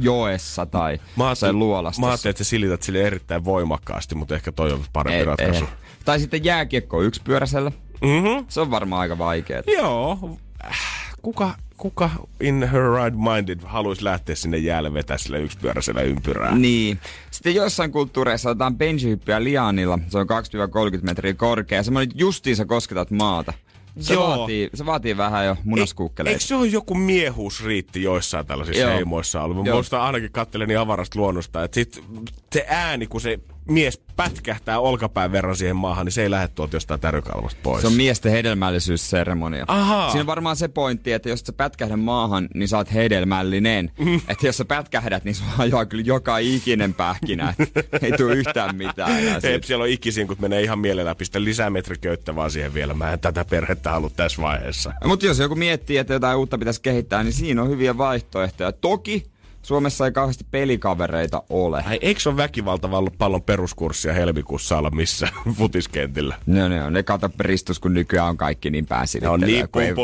joessa 0.00 0.66
tai 0.66 0.92
Mä 0.92 1.00
jossain 1.00 1.26
ajattelin, 1.28 1.58
luolastossa. 1.58 2.00
mä 2.00 2.06
ajattelin, 2.06 2.30
että 2.30 2.44
sä 2.44 2.50
silität 2.50 2.82
sille 2.82 3.02
erittäin 3.02 3.44
voimakkaasti, 3.44 4.14
mutta 4.14 4.34
ehkä 4.34 4.52
toi 4.52 4.72
on 4.72 4.84
parempi 4.92 5.20
Eh, 5.20 5.26
ratkaisu. 5.26 5.64
eh. 5.64 5.70
Tai 6.04 6.20
sitten 6.20 6.44
jääkiekko 6.44 7.02
yksipyöräisellä. 7.02 7.70
Mm-hmm. 8.02 8.44
Se 8.48 8.60
on 8.60 8.70
varmaan 8.70 9.00
aika 9.00 9.18
vaikeaa. 9.18 9.62
Joo. 9.66 10.38
Äh, 10.64 10.80
Kuka, 11.22 11.54
kuka 11.76 12.10
in 12.40 12.68
her 12.72 12.82
right 13.04 13.18
minded 13.18 13.60
haluaisi 13.64 14.04
lähteä 14.04 14.34
sinne 14.34 14.56
jäälle 14.58 14.94
vetää 14.94 15.18
sille 15.18 15.40
yksipyöräisellä 15.40 16.00
ympyrää? 16.02 16.54
Niin. 16.54 16.98
Sitten 17.30 17.54
joissain 17.54 17.92
kulttuureissa 17.92 18.50
otetaan 18.50 18.76
benchihyppyä 18.76 19.44
lianilla. 19.44 19.98
Se 20.08 20.18
on 20.18 20.26
20-30 20.26 21.02
metriä 21.02 21.34
korkea. 21.34 21.82
Semmoinen 21.82 22.12
justiinsa 22.18 22.64
kosketat 22.64 23.10
maata. 23.10 23.52
Se 24.00 24.14
Joo. 24.14 24.28
vaatii, 24.38 24.70
se 24.74 24.86
vaatii 24.86 25.16
vähän 25.16 25.46
jo 25.46 25.56
munaskuukkeleita. 25.64 26.34
Eikö 26.34 26.44
se 26.44 26.54
ole 26.54 26.66
joku 26.66 26.94
miehuusriitti 26.94 28.02
joissain 28.02 28.46
tällaisissa 28.46 28.82
Joo. 28.82 28.90
heimoissa 28.94 29.42
ollut? 29.42 29.64
Mä 29.64 29.72
muistan 29.72 30.00
ainakin 30.00 30.32
katteleni 30.32 30.76
avarasta 30.76 31.18
luonnosta, 31.18 31.64
että 31.64 31.74
sit 31.74 32.04
se 32.52 32.64
ääni, 32.68 33.06
kun 33.06 33.20
se 33.20 33.38
mies 33.68 34.02
pätkähtää 34.16 34.80
olkapään 34.80 35.32
verran 35.32 35.56
siihen 35.56 35.76
maahan, 35.76 36.06
niin 36.06 36.12
se 36.12 36.22
ei 36.22 36.30
lähde 36.30 36.48
tuolta 36.48 36.76
jostain 36.76 37.00
tärykalvosta 37.00 37.60
pois. 37.62 37.80
Se 37.80 37.86
on 37.86 37.92
miesten 37.92 38.32
hedelmällisyysseremonia. 38.32 39.64
Ahaa. 39.68 40.10
Siinä 40.10 40.20
on 40.20 40.26
varmaan 40.26 40.56
se 40.56 40.68
pointti, 40.68 41.12
että 41.12 41.28
jos 41.28 41.40
sä 41.40 41.52
pätkähdä 41.52 41.96
maahan, 41.96 42.48
niin 42.54 42.68
sä 42.68 42.76
oot 42.76 42.94
hedelmällinen. 42.94 43.90
Mm. 43.98 44.20
Että 44.28 44.46
jos 44.46 44.56
sä 44.56 44.64
pätkähdät, 44.64 45.24
niin 45.24 45.34
sulla 45.34 45.50
hajoaa 45.50 45.86
kyllä 45.86 46.04
joka 46.06 46.38
ikinen 46.38 46.94
pähkinä. 46.94 47.54
ei 48.02 48.12
tule 48.12 48.34
yhtään 48.34 48.76
mitään 48.76 49.12
Ei, 49.42 49.62
siellä 49.62 49.82
on 49.82 49.88
ikisin, 49.88 50.26
kun 50.26 50.36
menee 50.40 50.62
ihan 50.62 50.78
mielellään 50.78 51.16
pistä 51.16 51.44
lisää 51.44 51.70
metriköyttä 51.70 52.36
vaan 52.36 52.50
siihen 52.50 52.74
vielä. 52.74 52.94
Mä 52.94 53.12
en 53.12 53.20
tätä 53.20 53.44
perhettä 53.44 53.90
halua 53.90 54.10
tässä 54.10 54.42
vaiheessa. 54.42 54.92
Mutta 55.04 55.26
jos 55.26 55.38
joku 55.38 55.54
miettii, 55.54 55.96
että 55.96 56.12
jotain 56.12 56.38
uutta 56.38 56.58
pitäisi 56.58 56.82
kehittää, 56.82 57.22
niin 57.22 57.32
siinä 57.32 57.62
on 57.62 57.68
hyviä 57.68 57.98
vaihtoehtoja. 57.98 58.72
Toki 58.72 59.24
Suomessa 59.68 60.04
ei 60.06 60.12
kauheasti 60.12 60.44
pelikavereita 60.50 61.42
ole. 61.50 61.82
Ai, 61.86 61.98
eikö 62.00 62.20
se 62.20 62.28
ole 62.28 62.36
väkivaltapallon 62.36 63.42
peruskurssia 63.42 64.12
helmikuussa 64.12 64.78
olla 64.78 64.90
missä 64.90 65.28
futiskentillä? 65.58 66.36
No 66.46 66.68
ne 66.68 66.84
on, 66.84 66.92
ne 66.92 67.02
kato 67.02 67.30
ristus, 67.40 67.78
kun 67.78 67.94
nykyään 67.94 68.28
on 68.28 68.36
kaikki 68.36 68.70
niin 68.70 68.86
pääsilittelyä. 68.86 69.36
Ne 69.38 69.44
on 69.44 69.50
niin 69.50 69.68
kun 69.68 69.82
ei- 69.82 69.94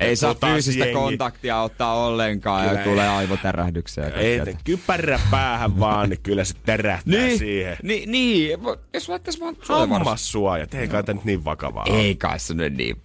Ei 0.00 0.16
saa 0.16 0.34
fyysistä 0.34 0.84
jengi. 0.84 0.94
kontaktia 1.00 1.60
ottaa 1.62 2.06
ollenkaan 2.06 2.66
Kyllä 2.68 2.80
ja 2.80 2.84
tulee 2.84 3.08
aivotärähdyksiä. 3.08 4.04
Ei, 4.08 4.40
te 4.44 4.56
kypärä 4.64 5.20
päähän 5.30 5.80
vaan, 5.80 6.08
niin 6.10 6.20
kyllä 6.22 6.44
se 6.44 6.54
tärähtää 6.66 7.20
niin, 7.20 7.38
siihen. 7.38 7.76
Niin, 7.82 8.12
niin, 8.12 8.58
jos 8.94 9.08
laittaisi 9.08 9.40
vaan 9.40 9.54
suojavarustus. 9.62 9.98
Hammassuojat, 9.98 10.74
ei 10.74 10.88
kai 10.88 11.02
nyt 11.08 11.24
niin 11.24 11.44
vakavaa 11.44 11.84
ole. 11.88 12.00
Ei 12.00 12.16
kai 12.16 12.38
se 12.40 12.54
nyt 12.54 12.74
niin 12.76 12.96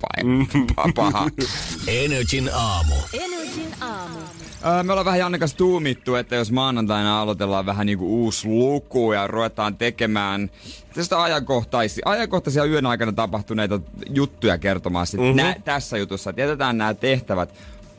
paha. 0.76 0.92
paha. 0.96 1.28
Energin 1.88 2.50
aamu. 2.54 2.96
Energin 3.14 3.74
aamu. 3.82 4.20
Öö, 4.66 4.84
Me 4.84 4.92
ollaan 4.92 5.06
vähän 5.06 5.20
Janne 5.20 5.40
kanssa 5.40 5.58
tuumittu, 5.58 6.16
että 6.16 6.36
jos 6.36 6.52
maanantaina 6.52 7.22
aloitellaan 7.22 7.66
vähän 7.66 7.86
niinku 7.86 8.24
uusi 8.24 8.48
luku 8.48 9.14
ja 9.14 9.28
ruvetaan 9.28 9.78
tekemään 9.78 10.52
tästä 10.94 11.24
ajankohtaisia, 11.24 12.04
ajankohtaisia 12.06 12.66
yön 12.66 12.86
aikana 12.86 13.12
tapahtuneita 13.12 13.80
juttuja 14.10 14.58
kertomaan 14.58 15.08
sit 15.08 15.20
mm-hmm. 15.20 15.38
nä, 15.38 15.56
tässä 15.66 15.98
jutussa, 15.98 16.30
että 16.30 16.42
jätetään 16.42 16.78
nämä 16.78 16.94
tehtävät 16.94 17.54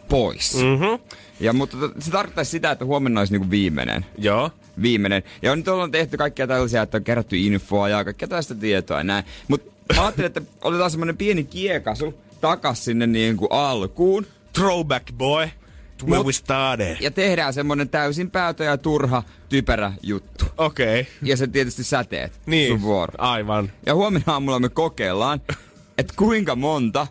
pois. 0.08 0.54
Mm-hmm. 0.54 0.98
Ja, 1.40 1.52
mutta 1.52 1.76
to- 1.76 1.92
se 1.98 2.10
tarkoittaisi 2.10 2.50
sitä, 2.50 2.70
että 2.70 2.84
huomenna 2.84 3.20
olisi 3.20 3.32
niinku 3.32 3.50
viimeinen. 3.50 4.06
Joo. 4.18 4.50
Viimeinen. 4.82 5.22
Ja 5.42 5.52
on 5.52 5.58
nyt 5.58 5.68
ollaan 5.68 5.90
tehty 5.90 6.16
kaikkia 6.16 6.46
tällaisia, 6.46 6.82
että 6.82 6.96
on 6.96 7.04
kerätty 7.04 7.36
infoa 7.38 7.88
ja 7.88 8.04
kaikkea 8.04 8.28
tästä 8.28 8.54
tietoa 8.54 8.98
ja 8.98 9.04
näin. 9.04 9.24
Mutta 9.48 9.72
mä 9.96 10.02
ajattelin, 10.02 10.26
että 10.26 10.42
otetaan 10.62 10.90
semmonen 10.90 11.16
pieni 11.16 11.44
kiekasu 11.44 12.14
takas 12.40 12.84
sinne 12.84 13.06
niinku 13.06 13.46
alkuun. 13.46 14.26
Throwback 14.52 15.12
boy. 15.12 15.48
Where 16.06 16.22
Mut- 16.22 16.26
we 16.26 16.32
started. 16.32 16.96
ja 17.00 17.10
tehdään 17.10 17.54
semmonen 17.54 17.88
täysin 17.88 18.30
päätö 18.30 18.64
ja 18.64 18.78
turha, 18.78 19.22
typerä 19.48 19.92
juttu. 20.02 20.44
Okei. 20.58 21.00
Okay. 21.00 21.12
Ja 21.22 21.36
se 21.36 21.46
tietysti 21.46 21.84
säteet, 21.84 22.40
Niin. 22.46 22.68
sun 22.72 22.82
vuoro. 22.82 23.12
Aivan. 23.18 23.72
Ja 23.86 23.94
huomenna 23.94 24.32
aamulla 24.32 24.58
me 24.58 24.68
kokeillaan, 24.68 25.40
että 25.98 26.14
kuinka 26.16 26.56
monta 26.56 27.06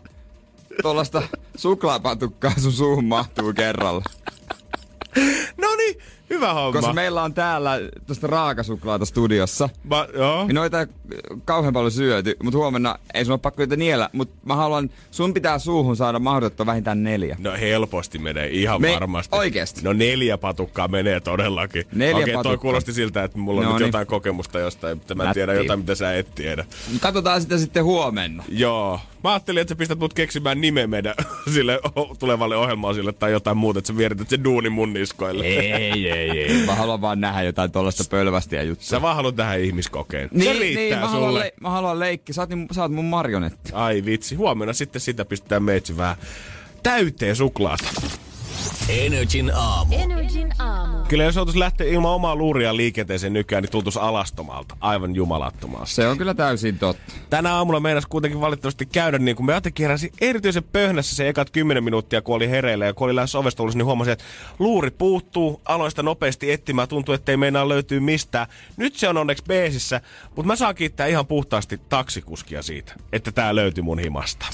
tuollaista 0.82 1.22
suklaapatukkaa 1.56 2.52
sun 2.60 2.72
suuhun 2.72 3.04
mahtuu 3.04 3.52
kerralla. 3.52 4.02
No 5.58 5.74
niin, 5.76 5.94
hyvä 6.30 6.52
homma. 6.54 6.72
Koska 6.72 6.92
meillä 6.92 7.22
on 7.22 7.34
täällä 7.34 7.80
tuosta 8.06 8.26
raakasuklaata 8.26 9.04
studiossa. 9.04 9.68
Ma, 9.84 10.06
joo. 10.14 10.44
Ja 10.48 10.54
noita 10.54 10.80
ei 10.80 10.86
kauhean 11.44 11.72
paljon 11.74 11.90
syöty, 11.92 12.36
mutta 12.42 12.58
huomenna 12.58 12.98
ei 13.14 13.24
sun 13.24 13.32
ole 13.32 13.38
pakko 13.38 13.62
niitä 13.62 13.76
niellä. 13.76 14.10
Mutta 14.12 14.34
mä 14.46 14.56
haluan, 14.56 14.90
sun 15.10 15.34
pitää 15.34 15.58
suuhun 15.58 15.96
saada 15.96 16.18
mahdottua 16.18 16.66
vähintään 16.66 17.02
neljä. 17.02 17.36
No 17.38 17.52
helposti 17.60 18.18
menee, 18.18 18.48
ihan 18.48 18.80
Me- 18.80 18.94
varmasti. 18.94 19.36
oikeesti? 19.36 19.80
No 19.84 19.92
neljä 19.92 20.38
patukkaa 20.38 20.88
menee 20.88 21.20
todellakin. 21.20 21.84
Neljä 21.92 22.16
Okei, 22.16 22.34
toi 22.34 22.34
patukkaa. 22.34 22.56
kuulosti 22.62 22.92
siltä, 22.92 23.24
että 23.24 23.38
mulla 23.38 23.60
on 23.60 23.66
No 23.66 23.72
nyt 23.72 23.78
niin. 23.80 23.88
jotain 23.88 24.06
kokemusta 24.06 24.58
jostain, 24.58 24.98
mutta 24.98 25.14
mä 25.14 25.24
en 25.24 25.34
tiedä 25.34 25.54
jotain, 25.54 25.78
mitä 25.78 25.94
sä 25.94 26.16
et 26.16 26.34
tiedä. 26.34 26.64
Katsotaan 27.00 27.40
sitä 27.42 27.58
sitten 27.58 27.84
huomenna. 27.84 28.44
Joo. 28.48 29.00
Mä 29.24 29.32
ajattelin, 29.32 29.60
että 29.60 29.72
sä 29.72 29.76
pistät 29.76 29.98
mut 29.98 30.14
keksimään 30.14 30.60
nimeä 30.60 30.86
meidän 30.86 31.14
sille 31.54 31.80
tulevalle 32.18 32.56
ohjelmaosille 32.56 33.12
tai 33.12 33.32
jotain 33.32 33.56
muuta, 33.56 33.78
että 33.78 33.86
sä 33.86 33.96
vierität 33.96 34.28
sen 34.28 34.44
duuni 34.44 34.70
mun 34.70 34.92
niskoille. 34.92 35.44
Ei, 35.44 35.72
ei, 35.72 36.10
ei. 36.10 36.66
Mä 36.66 36.74
haluan 36.74 37.00
vaan 37.00 37.20
nähdä 37.20 37.42
jotain 37.42 37.72
tuollaista 37.72 38.04
pölvästiä 38.10 38.62
juttua. 38.62 38.84
Sä 38.86 39.02
vaan 39.02 39.16
haluat 39.16 39.36
tähän 39.36 39.60
ihmiskokeen. 39.60 40.28
niin, 40.32 40.52
se 40.52 40.58
riittää 40.58 40.82
niin, 40.84 40.98
mä 40.98 41.08
haluan, 41.08 41.30
sulle. 41.30 41.40
le- 41.44 41.52
mä 41.60 41.70
haluan 41.70 42.00
leikki. 42.00 42.32
Sä 42.32 42.42
oot, 42.42 42.50
niin, 42.50 42.68
sä 42.72 42.82
oot 42.82 42.92
mun 42.92 43.04
marionetti. 43.04 43.72
Ai 43.72 44.02
vitsi, 44.04 44.34
huomenna 44.34 44.72
sitten 44.72 45.00
sitä 45.00 45.24
pistetään 45.24 45.62
meitsi 45.62 45.96
vähän 45.96 46.16
täyteen 46.82 47.36
suklaata. 47.36 47.84
Energin 48.88 49.52
aamu. 49.54 49.94
Energin 49.94 50.52
aamu. 50.58 51.04
Kyllä 51.08 51.24
jos 51.24 51.36
joutuisi 51.36 51.58
lähteä 51.58 51.86
ilman 51.86 52.10
omaa 52.10 52.36
luuria 52.36 52.76
liikenteeseen 52.76 53.32
nykyään, 53.32 53.62
niin 53.62 53.70
tultus 53.70 53.96
alastomalta. 53.96 54.76
Aivan 54.80 55.14
jumalattomasti. 55.14 55.94
Se 55.94 56.08
on 56.08 56.18
kyllä 56.18 56.34
täysin 56.34 56.78
totta. 56.78 57.12
Tänä 57.30 57.54
aamulla 57.54 57.80
meinas 57.80 58.06
kuitenkin 58.06 58.40
valitettavasti 58.40 58.86
käydä 58.86 59.18
niin 59.18 59.36
kuin 59.36 59.46
me 59.46 59.54
jotenkin 59.54 59.84
heräsin 59.84 60.10
erityisen 60.20 60.64
pöhnässä 60.64 61.16
se 61.16 61.28
ekat 61.28 61.50
10 61.50 61.84
minuuttia, 61.84 62.22
kun 62.22 62.36
oli 62.36 62.50
hereillä 62.50 62.84
ja 62.84 62.94
kun 62.94 63.04
oli 63.04 63.14
lähes 63.14 63.34
ovesta 63.34 63.62
ulos, 63.62 63.76
niin 63.76 63.84
huomasin, 63.84 64.12
että 64.12 64.24
luuri 64.58 64.90
puuttuu, 64.90 65.60
aloin 65.64 65.90
sitä 65.90 66.02
nopeasti 66.02 66.52
etsimään, 66.52 66.88
tuntuu, 66.88 67.14
että 67.14 67.32
ei 67.32 67.36
meinaa 67.36 67.68
löytyy 67.68 68.00
mistään. 68.00 68.46
Nyt 68.76 68.96
se 68.96 69.08
on 69.08 69.16
onneksi 69.16 69.44
beesissä, 69.48 70.00
mutta 70.36 70.46
mä 70.46 70.56
saan 70.56 70.74
kiittää 70.74 71.06
ihan 71.06 71.26
puhtaasti 71.26 71.80
taksikuskia 71.88 72.62
siitä, 72.62 72.92
että 73.12 73.32
tää 73.32 73.54
löytyi 73.54 73.82
mun 73.82 73.98
himasta. 73.98 74.46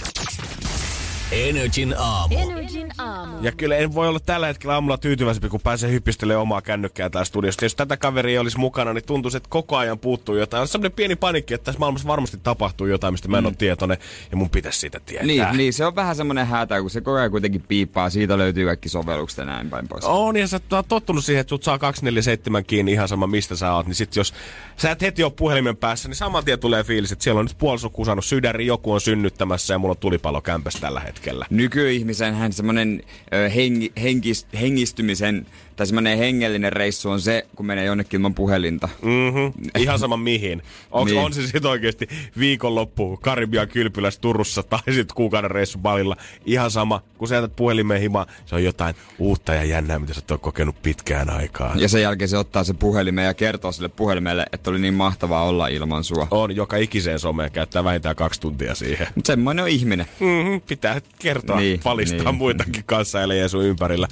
Energin 1.32 1.94
aamu. 1.98 2.38
Energin 2.38 2.88
aamu. 2.98 3.36
Ja 3.42 3.52
kyllä 3.52 3.76
en 3.76 3.94
voi 3.94 4.08
olla 4.08 4.20
tällä 4.20 4.46
hetkellä 4.46 4.74
aamulla 4.74 4.98
tyytyväisempi, 4.98 5.48
kun 5.48 5.60
pääsee 5.60 5.90
hypistelemään 5.90 6.42
omaa 6.42 6.62
kännykkää 6.62 7.10
täällä 7.10 7.24
studiosta. 7.24 7.64
Jos 7.64 7.74
tätä 7.74 7.96
kaveria 7.96 8.32
ei 8.32 8.38
olisi 8.38 8.58
mukana, 8.58 8.92
niin 8.92 9.04
tuntuisi, 9.04 9.36
että 9.36 9.48
koko 9.48 9.76
ajan 9.76 9.98
puuttuu 9.98 10.36
jotain. 10.36 10.60
On 10.60 10.68
semmoinen 10.68 10.92
pieni 10.92 11.16
panikki, 11.16 11.54
että 11.54 11.64
tässä 11.64 11.78
maailmassa 11.78 12.08
varmasti 12.08 12.36
tapahtuu 12.42 12.86
jotain, 12.86 13.14
mistä 13.14 13.28
mä 13.28 13.38
en 13.38 13.46
ole 13.46 13.54
tietoinen, 13.58 13.98
ja 14.30 14.36
mun 14.36 14.50
pitäisi 14.50 14.78
siitä 14.78 15.00
tietää. 15.00 15.26
Niin, 15.26 15.46
niin, 15.56 15.72
se 15.72 15.86
on 15.86 15.96
vähän 15.96 16.16
semmonen 16.16 16.46
hätä, 16.46 16.80
kun 16.80 16.90
se 16.90 17.00
koko 17.00 17.16
ajan 17.16 17.30
kuitenkin 17.30 17.64
piippaa. 17.68 18.10
Siitä 18.10 18.38
löytyy 18.38 18.66
kaikki 18.66 18.88
sovellukset 18.88 19.38
ja 19.38 19.44
näin 19.44 19.70
päin 19.70 19.88
pois. 19.88 20.04
On, 20.04 20.36
ja 20.36 20.48
sä 20.48 20.60
oot 20.72 20.88
tottunut 20.88 21.24
siihen, 21.24 21.40
että 21.40 21.48
sut 21.48 21.62
saa 21.62 21.78
247 21.78 22.64
kiinni 22.64 22.92
ihan 22.92 23.08
sama 23.08 23.26
mistä 23.26 23.56
sä 23.56 23.72
oot, 23.72 23.86
niin 23.86 23.94
sit 23.94 24.16
jos 24.16 24.34
sä 24.76 24.90
et 24.90 25.00
heti 25.00 25.24
ole 25.24 25.32
puhelimen 25.36 25.76
päässä, 25.76 26.08
niin 26.08 26.16
saman 26.16 26.44
tien 26.44 26.58
tulee 26.58 26.84
fiilis, 26.84 27.12
että 27.12 27.22
siellä 27.22 27.38
on 27.38 27.44
nyt 27.44 27.58
puolisokkuu 27.58 28.04
saanut 28.04 28.24
sydäri, 28.24 28.66
joku 28.66 28.92
on 28.92 29.00
synnyttämässä 29.00 29.74
ja 29.74 29.78
mulla 29.78 29.92
on 29.92 29.98
tulipalo 29.98 30.40
kämpässä 30.40 30.80
tällä 30.80 31.00
hetkellä. 31.00 31.19
Nykyihmisen 31.50 32.34
hän 32.34 32.52
semmonen 32.52 33.02
ö, 33.34 33.48
hengi, 33.48 33.92
henkis, 34.02 34.46
hengistymisen 34.60 35.46
tai 35.80 35.86
semmonen 35.86 36.18
hengellinen 36.18 36.72
reissu 36.72 37.10
on 37.10 37.20
se, 37.20 37.46
kun 37.56 37.66
menee 37.66 37.84
jonnekin 37.84 38.18
ilman 38.18 38.34
puhelinta. 38.34 38.88
Mm-hmm. 39.02 39.52
Ihan 39.82 39.98
sama 39.98 40.16
mihin. 40.16 40.62
Onks, 40.90 41.12
Niin. 41.12 41.24
On 41.24 41.32
se 41.32 41.42
sitten 41.42 41.66
oikeasti 41.66 42.08
viikonloppu 42.38 43.16
Karibian 43.22 43.68
kylpylässä 43.68 44.20
Turussa 44.20 44.62
tai 44.62 44.80
sitten 44.86 45.14
kuukauden 45.14 45.50
reissu 45.50 45.78
Balilla. 45.78 46.16
Ihan 46.44 46.70
sama, 46.70 47.02
kun 47.18 47.28
sä 47.28 47.34
jätät 47.34 47.56
puhelimeen 47.56 48.00
himaan, 48.00 48.26
se 48.46 48.54
on 48.54 48.64
jotain 48.64 48.94
uutta 49.18 49.54
ja 49.54 49.64
jännää, 49.64 49.98
mitä 49.98 50.14
sä 50.14 50.20
ole 50.30 50.38
kokenut 50.38 50.82
pitkään 50.82 51.30
aikaan. 51.30 51.80
Ja 51.80 51.88
sen 51.88 52.02
jälkeen 52.02 52.28
se 52.28 52.38
ottaa 52.38 52.64
se 52.64 52.74
puhelimen 52.74 53.24
ja 53.24 53.34
kertoo 53.34 53.72
sille 53.72 53.88
puhelimelle, 53.88 54.46
että 54.52 54.70
oli 54.70 54.78
niin 54.78 54.94
mahtavaa 54.94 55.44
olla 55.44 55.68
ilman 55.68 56.04
sua. 56.04 56.28
On 56.30 56.56
joka 56.56 56.76
ikiseen 56.76 57.18
someen 57.18 57.50
käyttää 57.50 57.84
vähintään 57.84 58.16
kaksi 58.16 58.40
tuntia 58.40 58.74
siihen. 58.74 59.06
Mut 59.14 59.26
semmoinen 59.26 59.62
on 59.62 59.68
ihminen. 59.68 60.06
Mm-hmm, 60.20 60.60
pitää 60.60 61.00
kertoa, 61.18 61.56
niin, 61.56 61.80
valistaa 61.84 62.32
niin. 62.32 62.34
muitakin 62.34 62.84
kanssa 62.86 63.22
eli 63.22 63.48
sun 63.48 63.64
ympärillä. 63.64 64.08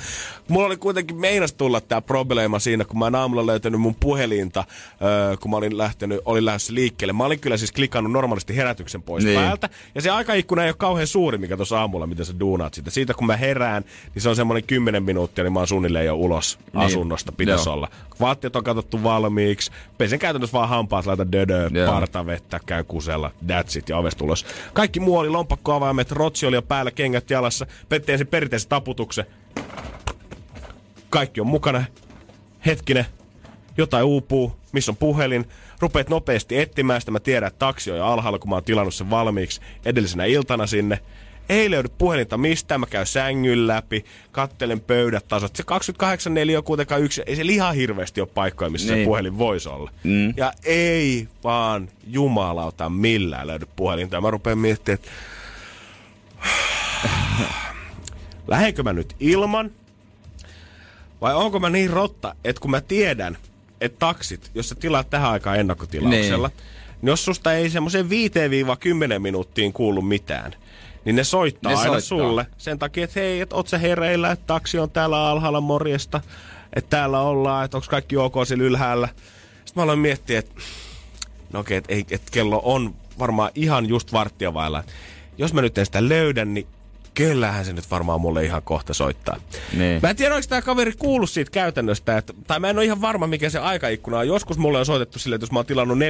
Mulla 0.49 0.67
oli 0.67 0.77
kuitenkin 0.77 1.17
meinas 1.17 1.53
tulla 1.59 1.81
tää 1.81 2.00
probleema 2.00 2.59
siinä, 2.59 2.85
kun 2.85 2.99
mä 2.99 3.07
en 3.07 3.15
aamulla 3.15 3.47
löytänyt 3.47 3.81
mun 3.81 3.95
puhelinta, 3.95 4.65
öö, 5.03 5.37
kun 5.37 5.50
mä 5.50 5.57
olin 5.57 5.79
lähtenyt, 5.79 6.21
olin 6.25 6.45
lähdössä 6.45 6.75
liikkeelle. 6.75 7.12
Mä 7.12 7.25
olin 7.25 7.41
kyllä 7.41 7.57
siis 7.57 7.73
klikannut 7.73 8.12
normaalisti 8.12 8.57
herätyksen 8.57 9.03
pois 9.03 9.25
niin. 9.25 9.41
Päältä. 9.41 9.69
Ja 9.95 10.03
se 10.03 10.11
aikaikkuna 10.11 10.62
ei 10.65 10.69
ole 10.69 10.77
kauhean 10.79 11.07
suuri, 11.07 11.38
mikä 11.38 11.57
tuossa 11.57 11.81
aamulla, 11.81 12.07
mitä 12.07 12.25
sä 12.25 12.41
duunaat 12.41 12.75
sitä. 12.75 12.91
Siitä 12.91 13.15
kun 13.15 13.27
mä 13.27 13.37
herään, 13.37 13.85
niin 14.15 14.23
se 14.23 14.29
on 14.29 14.37
semmoinen 14.37 14.67
10 14.67 15.03
minuuttia, 15.03 15.45
niin 15.45 15.53
mä 15.53 15.59
oon 15.59 15.69
suunnilleen 15.69 16.07
jo 16.07 16.15
ulos 16.15 16.59
niin. 16.73 16.83
Asunnosta, 16.85 17.33
pitäisi 17.33 17.69
Joo. 17.69 17.75
olla. 17.75 17.88
Vaatteet 18.21 18.57
on 18.57 18.65
katsottu 18.65 19.03
valmiiksi. 19.03 19.71
Pesen 19.99 20.19
käytännössä 20.19 20.59
vaan 20.59 20.69
hampaat, 20.69 21.07
laita 21.07 21.33
dödö, 21.33 21.71
Joo. 21.73 21.93
partavettä, 21.93 22.61
käy 22.67 22.85
kusella, 22.85 23.31
that's 23.47 23.79
it, 23.79 23.88
ja 23.88 23.99
ovesta 23.99 24.25
ulos. 24.25 24.47
Kaikki 24.73 25.00
muu 25.00 25.19
oli 25.19 25.29
lompakkoavaimet, 25.29 26.12
rotsi 26.12 26.47
oli 26.47 26.57
jo 26.57 26.62
päällä, 26.62 26.91
kengät 26.91 27.31
jalassa, 27.31 27.67
Pette 27.88 28.12
ensin 28.12 28.27
perinteisen 28.27 28.69
taputuksen. 28.69 29.27
Kaikki 31.11 31.41
on 31.41 31.47
mukana. 31.47 31.85
Hetkinen, 32.67 33.07
jotain 33.77 34.05
uupuu, 34.05 34.57
missä 34.73 34.93
on 34.93 34.97
puhelin. 34.97 35.45
Rupeat 35.81 36.09
nopeasti 36.09 36.59
etsimään 36.59 37.00
sitä, 37.00 37.11
mä 37.11 37.21
tiedän, 37.21 37.47
että 37.47 37.59
taksi 37.59 37.91
on 37.91 37.99
jo 37.99 38.07
alhaalla, 38.07 38.38
kun 38.38 38.50
mä 38.50 38.57
oon 38.57 38.65
tilannut 38.65 38.95
sen 38.95 39.11
valmiiksi 39.11 39.61
edellisenä 39.85 40.25
iltana 40.25 40.67
sinne. 40.67 40.99
Ei 41.49 41.71
löydy 41.71 41.88
puhelinta 41.99 42.38
mistään, 42.38 42.81
mä 42.81 42.87
käyn 42.87 43.07
sängyn 43.07 43.67
läpi, 43.67 44.05
kattelen 44.33 44.81
pöydät 44.81 45.29
tasot. 45.29 45.57
Se 45.57 45.62
28 45.62 46.33
on 46.57 46.65
kuitenkaan 46.65 47.03
yksi, 47.03 47.23
ei 47.27 47.37
se 47.37 47.47
liha 47.47 47.73
hirveästi 47.73 48.21
ole 48.21 48.29
paikkoja, 48.35 48.71
missä 48.71 48.93
niin. 48.93 49.05
se 49.05 49.07
puhelin 49.07 49.38
voisi 49.38 49.69
olla. 49.69 49.91
Mm. 50.05 50.35
Ja 50.37 50.53
ei 50.65 51.29
vaan 51.45 51.88
jumalauta 52.07 52.91
millään 52.91 53.47
löydy 53.47 53.67
puhelinta. 53.77 54.21
Mä 54.21 54.31
rupean 54.31 54.59
miettimään, 54.59 54.99
että 54.99 55.11
lähdenkö 58.49 58.83
mä 58.83 58.93
nyt 58.93 59.17
ilman? 59.21 59.71
Vai 61.21 61.35
onko 61.35 61.61
mä 61.61 61.71
niin 61.71 61.91
rotta, 61.91 62.35
että 62.45 62.61
kun 62.61 62.71
mä 62.71 62.81
tiedän, 62.81 63.39
että 63.81 63.99
taksit, 63.99 64.51
jos 64.55 64.69
sä 64.69 64.75
tilaat 64.75 65.11
tähän 65.11 65.31
aikaan 65.31 65.59
ennakkotilauksella, 65.59 66.49
niin, 66.49 66.59
niin 67.03 67.09
jos 67.09 67.25
susta 67.25 67.53
ei 67.53 67.71
semmoiseen 67.71 68.07
5-10 68.07 69.19
minuuttiin 69.19 69.73
kuulu 69.73 70.03
mitään, 70.03 70.55
niin 71.05 71.17
ne 71.17 71.25
soittaa 71.25 71.73
Ne 71.73 71.79
aina 71.79 72.01
soittaa. 72.01 72.01
sulle 72.01 72.47
sen 72.59 72.79
takia, 72.79 73.05
että 73.05 73.21
hei, 73.21 73.41
että 73.41 73.57
oot 73.57 73.69
sä 73.69 73.79
hereillä, 73.79 74.31
että 74.31 74.47
taksi 74.47 74.79
on 74.79 74.91
täällä 74.91 75.29
alhaalla 75.29 75.61
morjesta, 75.61 76.21
että 76.73 76.91
täällä 76.91 77.21
ollaan, 77.21 77.65
että 77.65 77.77
onko 77.77 77.87
kaikki 77.91 78.17
ok 78.17 78.35
siellä 78.45 78.65
ylhäällä. 78.65 79.09
Sitten 79.65 79.73
mä 79.77 79.83
aloin 79.83 79.99
miettiä, 79.99 80.39
että 80.39 80.55
no 81.53 81.61
okei, 81.61 81.77
että 81.77 81.95
et 82.11 82.31
kello 82.31 82.61
on 82.65 82.95
varmaan 83.19 83.51
ihan 83.55 83.89
just 83.89 84.13
varttia 84.13 84.55
vailla. 84.55 84.85
Jos 85.39 85.53
mä 85.53 85.63
nyt 85.63 85.79
en 85.79 85.87
sitä 85.87 86.09
löydän, 86.09 86.55
niin 86.55 86.67
kyllähän 87.19 87.65
se 87.65 87.73
nyt 87.73 87.91
varmaan 87.91 88.21
mulle 88.21 88.45
ihan 88.45 88.63
kohta 88.63 88.95
soittaa. 88.95 89.37
Niin. 89.77 90.01
Mä 90.03 90.11
en 90.11 90.17
tiedä, 90.17 90.35
onko 90.35 90.47
tämä 90.49 90.63
kaveri 90.63 90.93
kuullut 90.99 91.31
siitä 91.31 91.51
käytännöstä, 91.51 92.19
että, 92.19 92.33
tai 92.47 92.61
mä 92.61 92.71
en 92.71 92.77
ole 92.77 92.85
ihan 92.85 93.01
varma, 93.01 93.27
mikä 93.27 93.51
se 93.51 93.59
aikaikkuna 93.59 94.19
on. 94.19 94.29
Joskus 94.29 94.59
mulle 94.59 94.79
on 94.79 94.87
soitettu 94.87 95.19
silleen, 95.19 95.37
että 95.37 95.45
jos 95.45 95.53
mä 95.53 95.59
oon 95.59 95.67
tilannut 95.67 95.99
4-5 95.99 96.01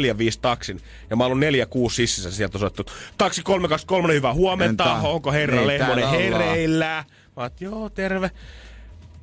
taksin, 0.41 0.81
ja 1.11 1.17
mä 1.17 1.25
oon 1.25 1.33
ollut 1.33 1.89
4-6 1.89 1.93
sississä, 1.93 2.31
sieltä 2.31 2.59
on 2.59 2.61
soittu, 2.61 2.87
taksi 3.19 3.43
323, 3.43 4.15
hyvää 4.15 4.35
huomenta, 4.35 4.85
Entä? 4.95 5.09
onko 5.09 5.33
herra 5.33 5.57
Niin, 5.57 5.67
Lehmonen 5.67 6.09
hereillä? 6.09 7.05
Mä 7.37 7.43
oon, 7.43 7.51
joo, 7.61 7.89
terve. 7.89 8.31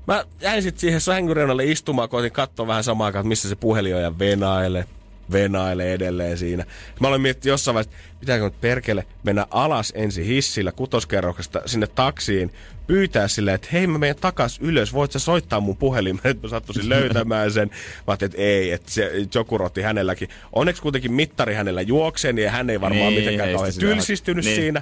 Mä 0.08 0.24
jäin 0.42 0.64
sitten 0.64 0.80
siihen 0.80 1.02
sängyreunalle 1.02 1.66
istumaan, 1.66 2.10
koitin 2.10 2.32
katsoa 2.32 2.68
vähän 2.68 2.84
aikaan, 2.90 3.22
että 3.22 3.30
missä 3.30 3.50
se 3.50 3.56
puhelin 3.56 3.96
on 3.96 4.02
ja 4.02 4.20
venaile, 4.20 4.86
venaile 5.32 5.94
edelleen 5.94 6.38
siinä. 6.38 6.66
Mä 7.00 7.08
aloin 7.08 7.22
miettiä 7.22 7.52
jossain 7.52 7.76
vaiheessa, 7.76 8.00
pitääkö 8.20 8.44
nyt 8.44 8.62
perkele 8.62 9.06
mennä 9.24 9.48
alas 9.52 9.94
ensin 9.96 10.26
hissillä 10.26 10.72
kutoskerroksesta 10.72 11.62
sinne 11.66 11.88
taksiin, 11.88 12.52
pyytää 12.88 13.28
silleen, 13.28 13.56
että 13.56 13.68
hei 13.74 13.88
mä 13.88 13.98
menen 13.98 14.16
takas 14.16 14.60
ylös, 14.62 14.94
voit 14.94 15.12
sä 15.12 15.20
soittaa 15.20 15.60
mun 15.60 15.78
puhelimeen, 15.78 16.28
että 16.32 16.48
mä 16.48 16.50
sattuisin 16.50 16.90
löytämään 16.90 17.52
sen. 17.52 17.70
Mä 17.70 17.76
ajattelin, 18.08 18.32
että 18.32 18.42
ei, 18.42 18.72
että 18.72 18.92
se 18.92 19.12
joku 19.36 19.58
rotti 19.58 19.82
hänelläkin. 19.82 20.30
Onneksi 20.54 20.82
kuitenkin 20.82 21.14
mittari 21.14 21.54
hänellä 21.54 21.82
juoksee, 21.82 22.34
niin 22.34 22.50
hän 22.50 22.70
ei 22.70 22.82
varmaan 22.82 23.14
Niin, 23.14 23.22
mitenkään 23.22 23.52
kauhean 23.52 23.74
tylsistynyt 23.80 24.46
niin. 24.46 24.56
siinä. 24.56 24.82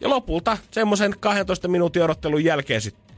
Ja 0.00 0.08
lopulta 0.08 0.58
semmoisen 0.70 1.14
12 1.20 1.68
minuutin 1.68 2.02
odottelun 2.02 2.44
jälkeen 2.44 2.80
sitten 2.80 3.10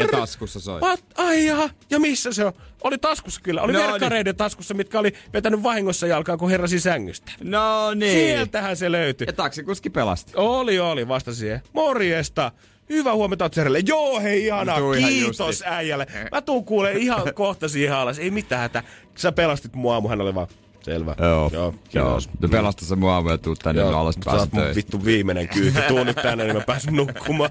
Ja 0.00 0.08
taskussa 0.08 0.60
soi. 0.60 0.80
What? 0.80 1.04
Ai 1.16 1.46
jaha, 1.46 1.70
ja 1.90 1.98
missä 2.00 2.32
se 2.32 2.44
on? 2.44 2.52
Oli 2.84 2.98
taskussa 2.98 3.40
kyllä. 3.40 3.62
Oli 3.62 3.72
No 3.72 3.78
no, 3.78 3.84
niin. 3.84 3.92
verkkareiden 3.92 4.36
taskussa, 4.36 4.74
mitkä 4.74 4.98
oli 4.98 5.12
vetänyt 5.32 5.62
vahingossa 5.62 6.06
jalkaan, 6.06 6.38
kun 6.38 6.50
heräsi 6.50 6.80
sängystä. 6.80 7.32
No 7.44 7.94
niin. 7.94 8.12
Sieltähän 8.12 8.76
se 8.76 8.92
löytyi. 8.92 9.26
Ja 9.26 9.32
taksikuski 9.32 9.90
pelasti. 9.90 10.32
Oli, 10.36 10.78
oli, 10.78 11.08
vasta 11.08 11.34
siihen. 11.34 11.60
Morjesta. 11.72 12.52
Hyvää 12.90 13.14
huomenta 13.14 13.44
Otserelle. 13.44 13.80
Joo, 13.86 14.20
hei, 14.20 14.46
ihana. 14.46 14.76
Tuu 14.76 14.92
ihan 14.92 15.10
Kiitos 15.10 15.38
justi. 15.46 15.64
äijälle. 15.66 16.06
Mä 16.32 16.40
tuun 16.42 16.64
kuulee 16.64 16.92
ihan 16.98 17.34
kohta 17.34 17.68
siihen 17.68 17.96
alas. 17.96 18.18
Ei 18.18 18.30
mitään 18.30 18.60
hätä. 18.60 18.82
Sä 19.16 19.32
pelastit 19.32 19.74
mua 19.74 19.94
aamu. 19.94 20.08
Hän 20.08 20.20
oli 20.20 20.34
vaan, 20.34 20.46
selvä. 20.84 21.14
Joo. 21.18 21.50
Joo, 21.52 21.62
Joo. 21.62 21.74
kiitos. 21.88 22.28
No 22.40 22.48
pelasta 22.48 22.84
se 22.84 22.96
mua 22.96 23.14
aamu 23.14 23.30
ja 23.30 23.38
tuu 23.38 23.56
tänne 23.56 23.80
Joo, 23.82 23.98
alas 24.00 24.14
päästä 24.24 24.40
oot 24.40 24.52
mun 24.52 24.62
töistä. 24.62 24.76
vittu 24.76 25.04
viimeinen 25.04 25.48
kyyti. 25.48 25.78
Tuu 25.88 26.04
nyt 26.04 26.16
tänne, 26.16 26.44
niin 26.44 26.56
mä 26.56 26.62
pääsen 26.66 26.94
nukkumaan. 26.94 27.50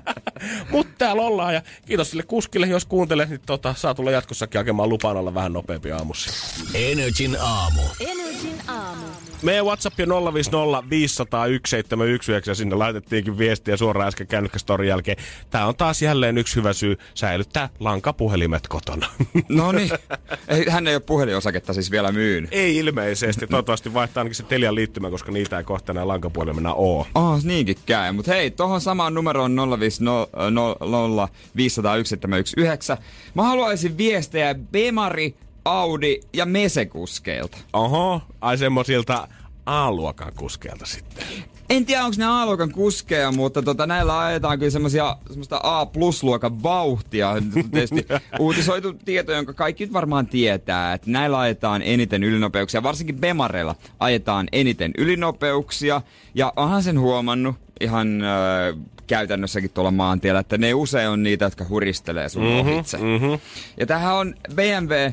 Mut 0.70 0.86
täällä 0.98 1.22
ollaan 1.22 1.54
ja 1.54 1.62
kiitos 1.86 2.10
sille 2.10 2.22
kuskille, 2.22 2.66
jos 2.66 2.84
kuuntelet, 2.84 3.28
niin 3.28 3.40
tota, 3.46 3.74
saa 3.76 3.94
tulla 3.94 4.10
jatkossakin 4.10 4.58
hakemaan 4.58 4.88
lupaan 4.88 5.16
olla 5.16 5.34
vähän 5.34 5.52
nopeampi 5.52 5.92
aamussa. 5.92 6.30
Energin 6.74 7.36
aamu. 7.40 7.82
Energin 8.00 8.58
aamu. 8.68 9.06
Meidän 9.44 9.66
WhatsApp 9.66 10.00
on 10.00 10.34
050 10.34 10.90
500 10.90 11.44
1719 11.46 12.50
ja 12.50 12.54
sinne 12.54 12.76
laitettiinkin 12.76 13.38
viestiä 13.38 13.76
suoraan 13.76 14.08
äsken 14.08 14.26
kännykkästorin 14.26 14.88
jälkeen. 14.88 15.16
Tää 15.50 15.66
on 15.66 15.76
taas 15.76 16.02
jälleen 16.02 16.38
yksi 16.38 16.56
hyvä 16.56 16.72
syy 16.72 16.96
säilyttää 17.14 17.68
lankapuhelimet 17.80 18.68
kotona. 18.68 19.06
No 19.48 19.72
niin. 19.72 19.90
Hän 20.68 20.86
ei 20.88 20.94
ole 20.94 21.00
puhelinosaketta 21.00 21.72
siis 21.72 21.90
vielä 21.90 22.12
myynyt. 22.12 22.50
ei 22.52 22.76
ilmeisesti. 22.76 23.46
Toivottavasti 23.46 23.94
vaihtaa 23.94 24.20
ainakin 24.20 24.34
se 24.34 24.42
Telian 24.42 24.74
liittymä, 24.74 25.10
koska 25.10 25.32
niitä 25.32 25.58
ei 25.58 25.64
kohta 25.64 25.92
enää 25.92 26.08
lankapuhelimena 26.08 26.74
oo. 26.74 27.06
Oh, 27.14 27.44
niinkin 27.44 27.76
käy. 27.86 28.12
Mutta 28.12 28.32
hei, 28.32 28.50
tohon 28.50 28.80
samaan 28.80 29.14
numeroon 29.14 29.56
050 29.80 31.28
501 31.56 32.92
Mä 33.34 33.42
haluaisin 33.42 33.98
viestejä 33.98 34.54
Bemari, 34.54 35.34
Audi 35.64 36.20
ja 36.32 36.46
Mesekuskeilta. 36.46 37.58
Oho, 37.72 38.22
ai 38.40 38.58
semmosilta 38.58 39.28
A-luokan 39.66 40.32
kuskeelta 40.36 40.86
sitten. 40.86 41.26
En 41.70 41.86
tiedä, 41.86 42.04
onko 42.04 42.16
ne 42.18 42.24
A-luokan 42.24 42.72
kuskeja, 42.72 43.32
mutta 43.32 43.62
tota, 43.62 43.86
näillä 43.86 44.20
ajetaan 44.20 44.58
kyllä 44.58 44.70
semmosia, 44.70 45.16
semmoista 45.26 45.60
A-plus-luokan 45.62 46.62
vauhtia. 46.62 47.34
Tietysti 47.72 48.06
uutisoitu 48.38 48.92
tieto, 48.92 49.32
jonka 49.32 49.52
kaikki 49.52 49.84
nyt 49.84 49.92
varmaan 49.92 50.26
tietää, 50.26 50.92
että 50.92 51.10
näillä 51.10 51.38
ajetaan 51.38 51.82
eniten 51.82 52.22
ylinopeuksia. 52.22 52.82
Varsinkin 52.82 53.20
Bemareilla 53.20 53.74
ajetaan 54.00 54.48
eniten 54.52 54.92
ylinopeuksia. 54.98 56.02
Ja 56.34 56.52
onhan 56.56 56.82
sen 56.82 57.00
huomannut 57.00 57.56
ihan 57.80 58.22
äh, 58.22 58.78
käytännössäkin 59.06 59.70
tuolla 59.70 59.90
maantiellä, 59.90 60.40
että 60.40 60.58
ne 60.58 60.74
usein 60.74 61.08
on 61.08 61.22
niitä, 61.22 61.44
jotka 61.44 61.66
huristelee 61.68 62.28
sun 62.28 62.42
mm-hmm, 62.42 62.58
ohitse. 62.72 62.98
Mm-hmm. 62.98 63.38
Ja 63.80 63.86
tähän 63.86 64.14
on 64.14 64.34
BMW 64.54 65.12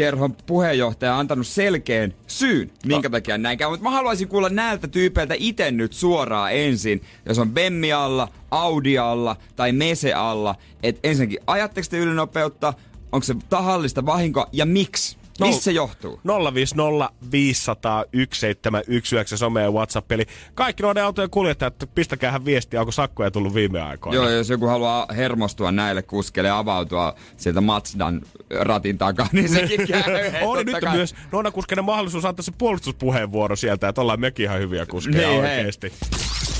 kerhon 0.00 0.36
puheenjohtaja 0.46 1.18
antanut 1.18 1.46
selkeän 1.46 2.14
syyn, 2.26 2.70
minkä 2.86 3.10
takia 3.10 3.38
näin 3.38 3.58
käy. 3.58 3.70
Mutta 3.70 3.84
mä 3.84 3.90
haluaisin 3.90 4.28
kuulla 4.28 4.48
näiltä 4.48 4.88
tyypeiltä 4.88 5.34
itse 5.38 5.70
nyt 5.70 5.92
suoraan 5.92 6.52
ensin, 6.52 7.02
jos 7.26 7.38
on 7.38 7.50
Bemmi 7.50 7.92
alla, 7.92 8.28
Audi 8.50 8.98
alla 8.98 9.36
tai 9.56 9.72
Mese 9.72 10.12
alla, 10.12 10.54
että 10.82 11.08
ensinnäkin 11.08 11.38
ajatteko 11.46 11.86
te 11.90 11.98
ylinopeutta, 11.98 12.74
onko 13.12 13.24
se 13.24 13.34
tahallista 13.48 14.06
vahinkoa 14.06 14.46
ja 14.52 14.66
miksi? 14.66 15.19
No. 15.40 15.46
Mistä 15.46 15.62
se 15.62 15.72
johtuu? 15.72 16.20
050 16.54 17.10
500 17.32 18.04
1719 18.12 19.36
some 19.36 19.62
ja 19.62 19.70
WhatsApp. 19.70 20.12
Eli 20.12 20.26
kaikki 20.54 20.82
noiden 20.82 21.04
autojen 21.04 21.30
kuljettajat, 21.30 21.74
pistäkäähän 21.94 22.44
viestiä, 22.44 22.80
onko 22.80 22.92
sakkoja 22.92 23.30
tullut 23.30 23.54
viime 23.54 23.80
aikoina. 23.80 24.14
Joo, 24.16 24.28
jos 24.30 24.48
joku 24.50 24.66
haluaa 24.66 25.06
hermostua 25.16 25.72
näille 25.72 26.02
kuskeille 26.02 26.48
ja 26.48 26.58
avautua 26.58 27.14
sieltä 27.36 27.60
Mazdan 27.60 28.20
ratin 28.60 28.98
takaa, 28.98 29.28
niin 29.32 29.48
sekin 29.48 29.86
käy. 29.88 30.02
Oli 30.42 30.64
Totta 30.64 30.72
nyt 30.76 30.84
kai. 30.84 30.96
myös 30.96 31.14
Nonna 31.32 31.50
Kuskenen 31.50 31.84
mahdollisuus 31.84 32.24
antaa 32.24 32.42
se 32.42 32.52
puolustuspuheenvuoro 32.58 33.56
sieltä, 33.56 33.88
että 33.88 34.00
ollaan 34.00 34.20
mekin 34.20 34.44
ihan 34.44 34.58
hyviä 34.60 34.86
kuskeja 34.86 35.28
Niin, 35.28 35.42
hei. 35.42 35.56
oikeesti. 35.58 35.92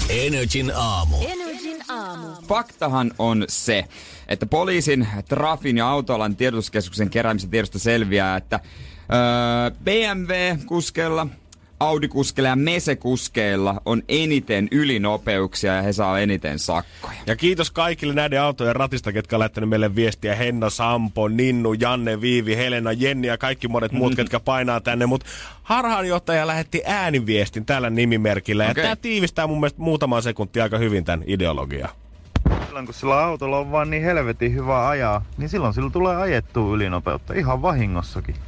Energin 0.08 0.72
aamu. 0.74 1.16
Energin 1.28 1.76
aamu. 1.88 2.26
Faktahan 2.48 3.10
on 3.18 3.44
se, 3.48 3.84
että 4.30 4.46
poliisin, 4.46 5.08
Trafin 5.28 5.76
ja 5.76 5.88
autoalan 5.88 6.36
tiedotuskeskuksen 6.36 7.10
keräämisen 7.10 7.50
tiedosta 7.50 7.78
selviää, 7.78 8.36
että 8.36 8.60
öö, 9.12 9.70
BMW-kuskeilla, 9.84 11.26
Audi-kuskeilla 11.80 12.48
ja 12.48 12.56
Mese-kuskeilla 12.56 13.80
on 13.84 14.02
eniten 14.08 14.68
ylinopeuksia 14.70 15.76
ja 15.76 15.82
he 15.82 15.92
saa 15.92 16.18
eniten 16.18 16.58
sakkoja. 16.58 17.14
Ja 17.26 17.36
kiitos 17.36 17.70
kaikille 17.70 18.14
näiden 18.14 18.42
autojen 18.42 18.76
ratista, 18.76 19.12
ketkä 19.12 19.36
on 19.36 19.40
lähtenyt 19.40 19.70
meille 19.70 19.94
viestiä. 19.94 20.34
Henna, 20.34 20.70
Sampo, 20.70 21.28
Ninnu, 21.28 21.72
Janne, 21.72 22.20
Viivi, 22.20 22.56
Helena, 22.56 22.92
Jenni 22.92 23.28
ja 23.28 23.38
kaikki 23.38 23.68
monet 23.68 23.92
muut, 23.92 24.14
ketkä 24.14 24.40
painaa 24.40 24.80
tänne. 24.80 25.06
Mutta 25.06 25.26
harhaanjohtaja 25.62 26.46
lähetti 26.46 26.82
ääniviestin 26.84 27.66
tällä 27.66 27.90
nimimerkillä. 27.90 28.64
Ja 28.64 28.70
Okei. 28.70 28.84
tämä 28.84 28.96
tiivistää 28.96 29.46
mun 29.46 29.60
mielestä 29.60 29.82
muutaman 29.82 30.22
sekuntia 30.22 30.62
aika 30.62 30.78
hyvin 30.78 31.04
tämän 31.04 31.24
ideologiaa. 31.26 32.09
Silloin 32.70 32.86
kun 32.86 32.94
sillä 32.94 33.18
autolla 33.18 33.58
on 33.58 33.72
vaan 33.72 33.90
niin 33.90 34.02
helvetin 34.02 34.54
hyvä 34.54 34.88
ajaa, 34.88 35.24
niin 35.38 35.48
silloin 35.48 35.74
sillä 35.74 35.90
tulee 35.90 36.16
ajettua 36.16 36.74
ylinopeutta 36.74 37.34
ihan 37.34 37.62
vahingossakin. 37.62 38.34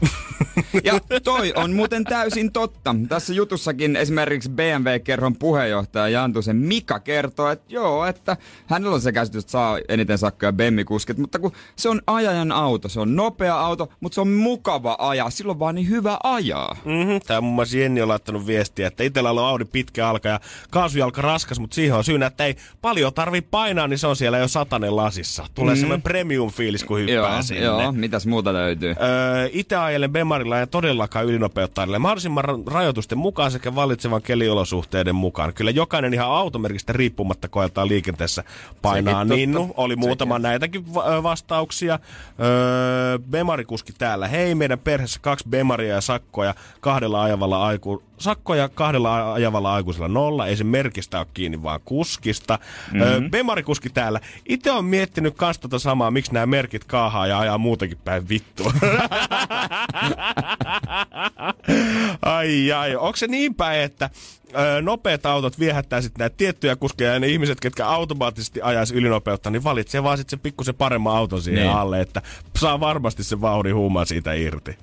Ja 0.84 1.20
toi 1.24 1.52
on 1.56 1.72
muuten 1.72 2.04
täysin 2.04 2.52
totta. 2.52 2.96
Tässä 3.08 3.34
jutussakin 3.34 3.96
esimerkiksi 3.96 4.50
BMW-kerhon 4.50 5.36
puheenjohtaja 5.36 6.08
Jantusen 6.08 6.56
Mika 6.56 7.00
kertoo, 7.00 7.50
että 7.50 7.74
joo, 7.74 8.06
että 8.06 8.36
hänellä 8.66 8.94
on 8.94 9.00
se 9.00 9.12
käsitys, 9.12 9.44
että 9.44 9.52
saa 9.52 9.78
eniten 9.88 10.18
sakkoja 10.18 10.52
Bemmikuskit, 10.52 11.18
mutta 11.18 11.38
kun 11.38 11.52
se 11.76 11.88
on 11.88 12.00
ajajan 12.06 12.52
auto, 12.52 12.88
se 12.88 13.00
on 13.00 13.16
nopea 13.16 13.60
auto, 13.60 13.88
mutta 14.00 14.14
se 14.14 14.20
on 14.20 14.28
mukava 14.28 14.96
ajaa, 14.98 15.30
silloin 15.30 15.58
vaan 15.58 15.74
niin 15.74 15.88
hyvä 15.88 16.18
ajaa. 16.22 16.76
Mm-hmm. 16.84 17.20
Tämä 17.26 17.40
muun 17.40 17.54
muassa 17.54 17.78
Jenni 17.78 18.02
on 18.02 18.08
laittanut 18.08 18.46
viestiä, 18.46 18.86
että 18.86 19.02
itsellä 19.02 19.30
on 19.30 19.38
Audi 19.38 19.64
pitkä 19.64 20.08
alka 20.08 20.28
ja 20.28 20.40
kaasujalka 20.70 21.22
raskas, 21.22 21.60
mutta 21.60 21.74
siihen 21.74 21.96
on 21.96 22.04
syynä, 22.04 22.26
että 22.26 22.44
ei 22.44 22.56
paljon 22.82 23.14
tarvi 23.14 23.40
painaa, 23.40 23.88
niin 23.88 23.98
se 23.98 24.06
on 24.06 24.11
siellä 24.14 24.38
jo 24.38 24.48
satanen 24.48 24.96
lasissa. 24.96 25.46
Tulee 25.54 25.74
mm-hmm. 25.74 25.80
semmoinen 25.80 26.02
premium-fiilis, 26.02 26.84
kun 26.84 26.98
hyppää 26.98 27.14
Joo, 27.14 27.42
sinne. 27.42 27.62
joo, 27.62 27.92
mitäs 27.92 28.26
muuta 28.26 28.52
löytyy? 28.52 28.90
Öö, 28.90 29.48
itse 29.52 29.76
ajelen 29.76 30.12
Bemarilla 30.12 30.58
ja 30.58 30.66
todellakaan 30.66 31.26
ylinopeutta. 31.26 31.98
Mahdollisimman 31.98 32.44
ra- 32.44 32.72
rajoitusten 32.72 33.18
mukaan 33.18 33.50
sekä 33.50 33.74
vallitsevan 33.74 34.22
keliolosuhteiden 34.22 35.14
mukaan. 35.14 35.54
Kyllä 35.54 35.70
jokainen 35.70 36.14
ihan 36.14 36.28
automerkistä 36.28 36.92
riippumatta 36.92 37.48
koeltaan 37.48 37.88
liikenteessä 37.88 38.44
painaa 38.82 39.24
Sekin 39.24 39.36
ninnu. 39.36 39.74
Oli 39.76 39.96
muutama 39.96 40.38
näitäkin 40.38 40.94
va- 40.94 41.22
vastauksia. 41.22 41.98
Öö, 42.40 43.18
Bemarikuski 43.30 43.92
täällä. 43.92 44.28
Hei, 44.28 44.54
meidän 44.54 44.78
perheessä 44.78 45.20
kaksi 45.22 45.44
Bemaria 45.48 45.94
ja 45.94 46.00
sakkoja 46.00 46.54
kahdella 46.80 47.22
ajavalla 47.22 47.66
aiku... 47.66 48.02
Sakkoja 48.18 48.68
kahdella 48.68 49.32
ajavalla 49.32 49.74
aikuisella 49.74 50.08
nolla. 50.08 50.46
Ei 50.46 50.56
se 50.56 50.64
merkistä 50.64 51.18
ole 51.18 51.26
kiinni, 51.34 51.62
vaan 51.62 51.80
kuskista. 51.84 52.58
Mm-hmm. 52.92 53.30
Bemarikuski 53.30 53.90
täällä. 53.90 54.02
täällä. 54.02 54.20
Itse 54.48 54.70
on 54.70 54.84
miettinyt 54.84 55.36
kans 55.36 55.58
tota 55.58 55.78
samaa, 55.78 56.10
miksi 56.10 56.32
nämä 56.32 56.46
merkit 56.46 56.84
kaahaa 56.84 57.26
ja 57.26 57.38
ajaa 57.38 57.58
muutenkin 57.58 57.98
päin 58.04 58.28
vittua. 58.28 58.72
ai 62.22 62.72
ai, 62.72 62.96
onko 62.96 63.16
se 63.16 63.26
niin 63.26 63.54
päin, 63.54 63.80
että 63.80 64.10
ö, 64.76 64.82
nopeat 64.82 65.26
autot 65.26 65.58
viehättää 65.58 66.00
sitten 66.00 66.18
näitä 66.20 66.36
tiettyjä 66.36 66.76
kuskeja 66.76 67.12
ja 67.12 67.20
ne 67.20 67.28
ihmiset, 67.28 67.60
ketkä 67.60 67.86
automaattisesti 67.86 68.62
ajaisi 68.62 68.94
ylinopeutta, 68.94 69.50
niin 69.50 69.64
valitsee 69.64 70.02
vaan 70.02 70.18
sitten 70.18 70.38
se 70.38 70.42
pikkusen 70.42 70.74
paremman 70.74 71.16
auton 71.16 71.42
siihen 71.42 71.62
Niin. 71.62 71.76
alle, 71.76 72.00
että 72.00 72.22
saa 72.58 72.80
varmasti 72.80 73.24
sen 73.24 73.40
vauhdin 73.40 73.74
huumaa 73.74 74.04
siitä 74.04 74.32
irti. 74.32 74.76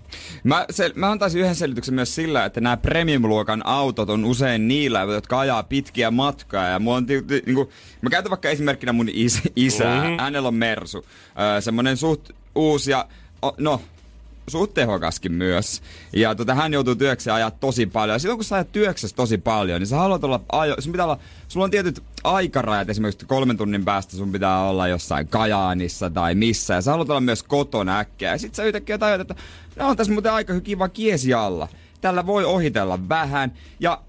Mä, 0.44 0.66
se, 0.70 0.92
mä 0.96 1.12
antaisin 1.12 1.42
yhden 1.42 1.56
selityksen 1.56 1.94
myös 1.96 2.16
sillä, 2.16 2.46
että 2.46 2.62
nämä 2.62 2.78
premium-luokan 2.78 3.62
autot 3.66 4.10
on 4.10 4.26
usein 4.26 4.68
niillä, 4.68 5.00
jotka 5.00 5.40
ajaa 5.40 5.64
pitkiä 5.64 6.12
matkaa. 6.12 6.66
Ja 6.68 6.80
mulla 6.80 6.98
on, 6.98 7.06
ti, 7.06 7.22
ti, 7.22 7.44
niinku, 7.46 7.70
mä 8.02 8.10
käytän 8.10 8.30
vaikka 8.30 8.50
esimerkkinä 8.50 8.94
mun 8.94 9.10
is, 9.14 9.42
isää. 9.56 9.96
Mhm. 9.98 10.04
Mm-hmm. 10.06 10.20
Hänellä 10.20 10.48
on 10.48 10.56
Mersu. 10.56 11.06
Öö, 11.40 11.62
semmonen 11.62 11.98
suht 11.98 12.30
uusi 12.56 12.92
ja, 12.92 13.06
o, 13.42 13.52
no, 13.58 13.82
suht 14.50 14.74
tehokaskin 14.74 15.32
myös. 15.32 15.82
Ja 16.14 16.36
tota, 16.36 16.56
hän 16.56 16.74
joutuu 16.74 16.96
työkseen 16.96 17.34
ajaa 17.34 17.52
tosi 17.52 17.86
paljon. 17.86 18.16
Ja 18.16 18.20
silloin 18.20 18.38
kun 18.38 18.46
sä 18.46 18.56
ajat 18.56 18.72
työksessä 18.72 19.16
tosi 19.16 19.38
paljon, 19.38 19.82
niin 19.82 19.88
sä 19.88 19.96
haluat 19.96 20.24
olla 20.24 20.42
ajo, 20.52 20.76
sun 20.80 20.92
pitää 20.92 21.06
olla, 21.06 21.20
sulla 21.48 21.64
on 21.64 21.72
tietyt 21.72 22.04
aikarajat, 22.24 22.90
esimerkiksi 22.90 23.26
kolmen 23.26 23.58
tunnin 23.58 23.86
päästä 23.86 24.18
sun 24.18 24.32
pitää 24.32 24.64
olla 24.64 24.88
jossain 24.88 25.28
Kajaanissa 25.28 26.10
tai 26.10 26.36
missä. 26.36 26.74
Ja 26.74 26.82
sä 26.82 26.92
haluat 26.92 27.10
olla 27.10 27.22
myös 27.22 27.44
kotona 27.44 28.00
äkkiä. 28.00 28.32
Ja 28.32 28.38
sit 28.38 28.56
sä 28.56 28.64
yhtäkkiä 28.64 28.98
tajut, 28.98 29.22
että 29.22 29.36
no 29.76 29.90
on 29.90 29.98
tässä 29.98 30.14
muuten 30.14 30.34
aika 30.34 30.62
kiva 30.62 30.90
kiesi 30.90 31.34
alla. 31.34 31.68
Tällä 32.02 32.26
voi 32.26 32.46
ohitella 32.46 33.10
vähän. 33.10 33.54
Ja 33.80 34.02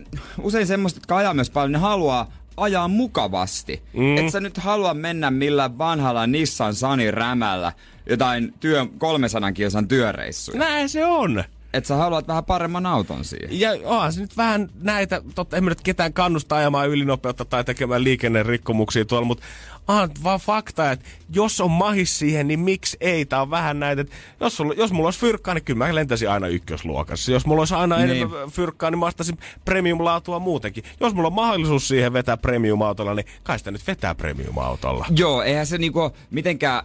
usein 0.42 0.66
semmoista, 0.66 0.98
jotka 0.98 1.16
ajaa 1.16 1.34
myös 1.34 1.50
paljon, 1.50 1.72
ne 1.72 1.78
haluaa 1.78 2.32
ajaa 2.56 2.88
mukavasti. 2.88 3.82
Mm. 3.92 4.16
Et 4.16 4.30
sä 4.30 4.40
nyt 4.40 4.56
halua 4.56 4.94
mennä 4.94 5.30
millään 5.30 5.78
vanhalla 5.78 6.26
Nissan 6.26 6.74
Sunny 6.74 7.10
rämällä 7.10 7.72
jotain 8.06 8.54
työ, 8.60 8.86
300 8.98 9.52
kilsan 9.52 9.88
työreissuja. 9.88 10.58
Näin 10.58 10.88
se 10.88 11.04
on. 11.04 11.44
Et 11.72 11.86
sä 11.86 11.96
haluat 11.96 12.28
vähän 12.28 12.44
paremman 12.44 12.86
auton 12.86 13.24
siihen. 13.24 13.60
Ja 13.60 13.70
onhan 13.84 14.12
se 14.12 14.20
nyt 14.20 14.36
vähän 14.36 14.68
näitä, 14.80 15.22
totta 15.34 15.56
emme 15.56 15.68
nyt 15.70 15.80
ketään 15.80 16.12
kannusta 16.12 16.56
ajamaan 16.56 16.88
ylinopeutta 16.88 17.44
tai 17.44 17.64
tekemään 17.64 18.04
liikennerikkomuksia 18.04 19.04
tuolla, 19.04 19.26
mutta 19.26 19.44
onhan 19.88 20.10
vaan 20.24 20.40
fakta, 20.40 20.90
että 20.92 21.04
jos 21.34 21.60
on 21.60 21.70
mahis 21.70 22.18
siihen, 22.18 22.48
niin 22.48 22.60
miksi 22.60 22.96
ei? 23.00 23.24
Tää 23.24 23.42
on 23.42 23.50
vähän 23.50 23.80
näitä, 23.80 24.02
että 24.02 24.14
jos, 24.40 24.56
sulla, 24.56 24.74
jos 24.74 24.92
mulla 24.92 25.06
olisi 25.06 25.20
fyrkkaa, 25.20 25.54
niin 25.54 25.64
kyllä 25.64 25.78
mä 25.78 25.94
lentäisin 25.94 26.30
aina 26.30 26.46
ykkösluokassa. 26.46 27.32
Jos 27.32 27.46
mulla 27.46 27.60
olisi 27.60 27.74
aina 27.74 27.96
Niin. 27.96 28.10
enemmän 28.10 28.50
fyrkkaa, 28.50 28.90
niin 28.90 28.98
mä 28.98 29.06
ostaisin 29.06 29.38
premium-laatua 29.64 30.38
muutenkin. 30.38 30.84
Jos 31.00 31.14
mulla 31.14 31.26
on 31.26 31.32
mahdollisuus 31.32 31.88
siihen 31.88 32.12
vetää 32.12 32.36
premium-autolla, 32.36 33.14
niin 33.14 33.26
kai 33.42 33.58
sitä 33.58 33.70
nyt 33.70 33.86
vetää 33.86 34.14
premium-autolla. 34.14 35.06
Joo, 35.16 35.42
eihän 35.42 35.66
se 35.66 35.78
niinku 35.78 36.10
mitenkään 36.30 36.84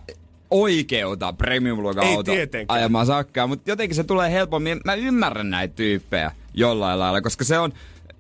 oikeuta 0.52 1.34
premium-luokan 1.34 2.04
Ei 2.04 2.16
auto 2.16 2.32
ajamaan 2.68 3.06
sakkaa, 3.06 3.48
mutta 3.48 3.70
jotenkin 3.70 3.96
se 3.96 4.04
tulee 4.04 4.32
helpommin. 4.32 4.82
Mä 4.86 4.94
ymmärrän 4.94 5.50
näitä 5.50 5.76
tyyppejä 5.76 6.32
jollain 6.54 7.00
lailla, 7.00 7.22
koska 7.22 7.44
se 7.44 7.60
on... 7.60 7.74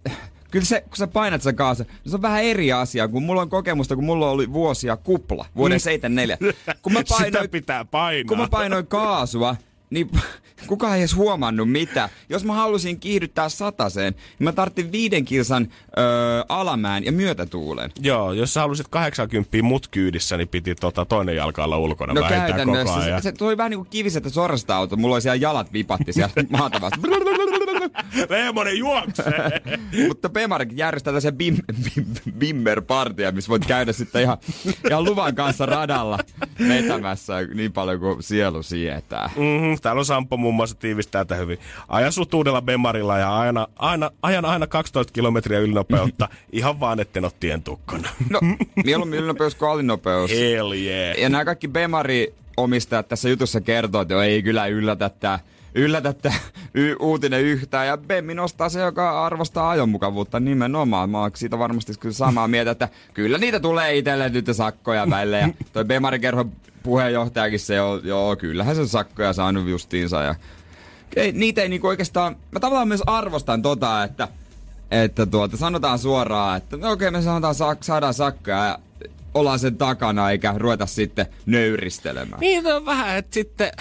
Kyllä 0.51 0.65
se, 0.65 0.81
kun 0.81 0.97
sä 0.97 1.07
painat 1.07 1.41
sen 1.41 1.55
kaasa, 1.55 1.83
niin 1.83 2.09
se 2.09 2.15
on 2.15 2.21
vähän 2.21 2.43
eri 2.43 2.71
asia, 2.71 3.07
kun 3.07 3.23
mulla 3.23 3.41
on 3.41 3.49
kokemusta, 3.49 3.95
kun 3.95 4.05
mulla 4.05 4.29
oli 4.29 4.53
vuosia 4.53 4.97
kupla, 4.97 5.45
vuoden 5.55 5.79
74. 5.79 6.37
Kun 6.81 6.93
mä 6.93 6.99
Sitä 7.05 7.15
painoin, 7.17 7.49
pitää 7.49 7.85
painaa. 7.85 8.27
kun 8.27 8.37
mä 8.37 8.47
painoin 8.47 8.87
kaasua, 8.87 9.55
niin 9.89 10.09
kukaan 10.67 10.93
ei 10.95 10.99
edes 11.01 11.15
huomannut 11.15 11.71
mitä. 11.71 12.09
Jos 12.29 12.43
mä 12.45 12.53
halusin 12.53 12.99
kiihdyttää 12.99 13.49
sataseen, 13.49 14.13
niin 14.13 14.43
mä 14.45 14.51
tarvitsin 14.51 14.91
viiden 14.91 15.25
kilsan 15.25 15.67
öö, 15.97 16.05
alamään 16.49 17.05
ja 17.05 17.11
myötätuulen. 17.11 17.91
Joo, 17.99 18.33
jos 18.33 18.53
sä 18.53 18.61
halusit 18.61 18.87
80 18.89 19.57
mut 19.63 19.87
kyydissä, 19.87 20.37
niin 20.37 20.47
piti 20.47 20.75
tota 20.75 21.05
toinen 21.05 21.35
jalka 21.35 21.63
olla 21.63 21.77
ulkona 21.77 22.13
No 22.13 22.21
vähintään 22.21 22.67
koko 22.67 22.91
ajan. 22.93 23.21
se, 23.21 23.23
se 23.23 23.31
tuli 23.31 23.57
vähän 23.57 23.69
niin 23.69 23.79
kuin 23.79 23.89
kivisestä 23.89 24.29
sorasta 24.29 24.75
auto. 24.75 24.95
Mulla 24.95 25.15
oli 25.15 25.21
siellä 25.21 25.35
jalat 25.35 25.73
vipatti 25.73 26.13
siellä 26.13 26.33
maatavasta. 26.57 26.99
Leemonen 28.29 28.77
juoksee! 28.77 29.61
Mutta 30.07 30.29
Pemarikin 30.29 30.77
järjestää 30.77 31.13
tässä 31.13 31.31
bim, 31.31 31.55
bim, 31.83 32.05
bimmer-partia, 32.39 33.31
missä 33.31 33.49
voit 33.49 33.65
käydä 33.65 33.93
sitten 33.93 34.21
ihan, 34.21 34.37
ihan 34.89 35.03
luvan 35.03 35.35
kanssa 35.35 35.65
radalla 35.65 36.19
vetämässä 36.67 37.33
niin 37.53 37.73
paljon 37.73 37.99
kuin 37.99 38.23
sielu 38.23 38.63
sietää. 38.63 39.29
Mm-hmm, 39.35 39.77
täällä 39.81 39.99
on 39.99 40.05
Sampo 40.05 40.37
muun 40.37 40.55
muassa 40.55 40.75
tiivistää 40.75 41.25
tätä 41.25 41.41
hyvin. 41.41 41.59
Ajan 41.87 42.11
sut 42.11 42.33
uudella 42.33 42.61
Bemarilla 42.61 43.17
ja 43.17 43.37
aina, 43.39 43.67
aina, 43.75 44.11
ajan 44.21 44.45
aina 44.45 44.67
12 44.67 45.13
kilometriä 45.13 45.59
ylinopeutta, 45.59 46.29
ihan 46.51 46.79
vaan 46.79 46.99
etten 46.99 47.25
ole 47.25 47.31
tien 47.39 47.63
tukkana. 47.63 48.09
No, 48.29 48.39
mieluummin 48.83 49.19
ylinopeus 49.19 49.55
kuin 49.55 49.71
alinopeus. 49.71 50.31
Hell 50.31 50.71
yeah. 50.71 51.17
Ja 51.17 51.29
nämä 51.29 51.45
kaikki 51.45 51.67
Bemari-omistajat 51.67 53.07
tässä 53.07 53.29
jutussa 53.29 53.61
kertoo, 53.61 54.01
että 54.01 54.23
ei 54.23 54.43
kyllä 54.43 54.67
yllätä 54.67 55.09
tää, 55.09 55.39
yllätä 55.75 56.13
tää 56.13 56.33
y- 56.73 56.95
uutinen 56.99 57.41
yhtään. 57.41 57.87
Ja 57.87 57.97
Bemmi 57.97 58.33
nostaa 58.33 58.69
se, 58.69 58.79
joka 58.79 59.25
arvostaa 59.25 59.69
ajonmukavuutta 59.69 60.39
nimenomaan. 60.39 61.09
Mä 61.09 61.19
oon 61.19 61.31
siitä 61.35 61.59
varmasti 61.59 61.93
samaa 62.11 62.47
mieltä, 62.47 62.71
että 62.71 62.89
kyllä 63.13 63.37
niitä 63.37 63.59
tulee 63.59 63.97
itselle 63.97 64.29
nyt 64.29 64.49
sakkoja 64.51 65.09
välillä. 65.09 65.37
Ja 65.37 65.49
toi 65.73 65.85
Bemari-kerhon 65.85 66.51
puheenjohtajakin 66.83 67.59
se 67.59 67.81
on, 67.81 68.01
joo, 68.03 68.35
kyllähän 68.35 68.75
se 68.75 68.87
sakkoja 68.87 69.33
saanut 69.33 69.67
justiinsa. 69.67 70.23
Ja 70.23 70.35
ei, 71.15 71.31
niitä 71.31 71.61
ei 71.61 71.69
niinku 71.69 71.87
oikeastaan, 71.87 72.35
mä 72.51 72.59
tavallaan 72.59 72.87
myös 72.87 73.03
arvostan 73.07 73.61
tota, 73.61 74.03
että, 74.03 74.27
että 74.91 75.25
tuota, 75.25 75.57
sanotaan 75.57 75.99
suoraan, 75.99 76.57
että 76.57 76.77
no 76.77 76.91
okei 76.91 77.11
me 77.11 77.21
sanotaan, 77.21 77.55
sa- 77.55 77.75
saadaan 77.81 78.13
sakkoja 78.13 78.65
ja 78.65 78.79
ollaan 79.33 79.59
sen 79.59 79.77
takana 79.77 80.31
eikä 80.31 80.53
ruveta 80.57 80.85
sitten 80.85 81.25
nöyristelemään. 81.45 82.39
Niin 82.39 82.67
on 82.67 82.85
vähän, 82.85 83.17
että 83.17 83.33
sitten... 83.33 83.71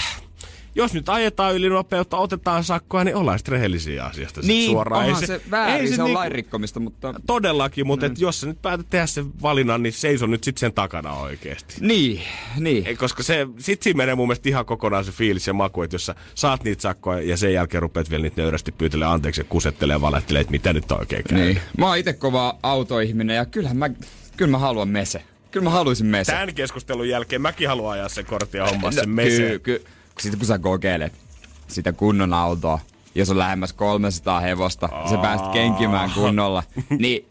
Jos 0.76 0.94
nyt 0.94 1.08
ajetaan 1.08 1.54
ylinopeutta, 1.54 2.16
otetaan 2.16 2.64
sakkoa, 2.64 3.04
niin 3.04 3.16
ollaan 3.16 3.38
sitten 3.38 3.52
rehellisiä 3.52 4.04
asiasta 4.04 4.40
Niin, 4.44 4.70
suoraan. 4.70 5.04
onhan 5.06 5.26
se, 5.26 5.40
väärin, 5.50 5.88
se, 5.88 6.02
on 6.02 6.06
niinku- 6.06 6.18
lain 6.18 6.32
rikkomista, 6.32 6.80
mutta... 6.80 7.14
Todellakin, 7.26 7.86
mutta 7.86 8.06
mm. 8.06 8.12
et 8.12 8.18
jos 8.20 8.40
sä 8.40 8.46
nyt 8.46 8.62
päätät 8.62 8.86
tehdä 8.90 9.06
sen 9.06 9.42
valinnan, 9.42 9.82
niin 9.82 9.92
seiso 9.92 10.26
nyt 10.26 10.44
sitten 10.44 10.60
sen 10.60 10.72
takana 10.72 11.12
oikeesti. 11.12 11.74
Niin, 11.80 12.20
niin. 12.58 12.86
Ei, 12.86 12.96
koska 12.96 13.22
se, 13.22 13.46
sit 13.58 13.82
siinä 13.82 13.96
menee 13.96 14.14
mun 14.14 14.26
mielestä 14.28 14.48
ihan 14.48 14.66
kokonaan 14.66 15.04
se 15.04 15.12
fiilis 15.12 15.46
ja 15.46 15.52
maku, 15.52 15.82
että 15.82 15.94
jos 15.94 16.06
sä 16.06 16.14
saat 16.34 16.64
niitä 16.64 16.82
sakkoja 16.82 17.20
ja 17.22 17.36
sen 17.36 17.52
jälkeen 17.52 17.82
rupeat 17.82 18.10
vielä 18.10 18.22
niitä 18.22 18.42
nöyrästi 18.42 18.72
pyytelee 18.72 19.08
anteeksi 19.08 19.40
ja 19.40 19.44
kusettelee 19.48 19.94
ja 19.94 20.00
valehtelee, 20.00 20.40
että 20.40 20.50
mitä 20.50 20.72
nyt 20.72 20.92
oikein 20.92 21.24
käy. 21.28 21.38
niin. 21.38 21.60
Mä 21.78 21.86
oon 21.86 21.98
itse 21.98 22.12
kova 22.12 22.58
autoihminen 22.62 23.36
ja 23.36 23.44
kyllähän 23.46 23.76
mä, 23.76 23.90
kyllä 24.36 24.50
mä 24.50 24.58
haluan 24.58 24.88
mese. 24.88 25.22
Kyllä 25.50 25.64
mä 25.64 25.70
haluaisin 25.70 26.06
mese. 26.06 26.32
Tämän 26.32 26.54
keskustelun 26.54 27.08
jälkeen 27.08 27.42
mäkin 27.42 27.68
haluan 27.68 27.92
ajaa 27.92 28.08
sen 28.08 28.26
kortin 28.26 28.58
ja 28.58 28.66
hommaa 28.66 28.92
sen 28.92 29.08
No, 29.08 29.14
mese. 29.14 29.48
Ky, 29.48 29.58
ky, 29.58 29.84
sitten 30.20 30.38
kun 30.38 30.46
sä 30.46 30.58
kokeilet 30.58 31.12
sitä 31.68 31.92
kunnon 31.92 32.32
autoa, 32.32 32.78
jos 33.14 33.30
on 33.30 33.38
lähemmäs 33.38 33.72
300 33.72 34.40
hevosta, 34.40 34.88
ja 35.04 35.10
sä 35.10 35.16
pääst 35.16 35.44
kenkimään 35.52 36.10
kunnolla, 36.10 36.62
niin 36.98 37.26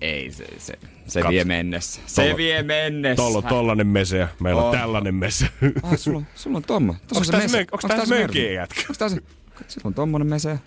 ei 0.00 0.32
se, 0.32 0.44
se, 0.58 0.78
se 1.06 1.20
Kat- 1.20 1.28
vie 1.28 1.44
mennessä. 1.44 2.00
Se 2.06 2.22
Tollo- 2.22 2.36
vie 2.36 2.62
mennessä. 2.62 3.16
Tuolla 3.22 3.38
on 3.38 3.44
tollanen 3.44 3.86
mese 3.86 4.18
ja 4.18 4.28
meillä 4.40 4.62
on, 4.62 4.70
On. 4.70 4.78
tällainen 4.78 5.14
mese. 5.14 5.48
Ah, 5.82 5.98
sulla, 5.98 6.22
sulla 6.34 6.56
on 6.56 6.62
tommo. 6.62 6.94
Mese. 7.18 7.24
se 7.48 7.62
mö- 7.62 7.66
onks 7.72 7.82
se 7.82 8.14
mönkien 8.14 8.20
mersu? 8.20 8.38
jätkä? 8.38 8.82
Onks? 8.88 9.24
Sillä 9.68 9.82
on 9.88 9.94
tommonen 9.94 10.26
mese. 10.28 10.58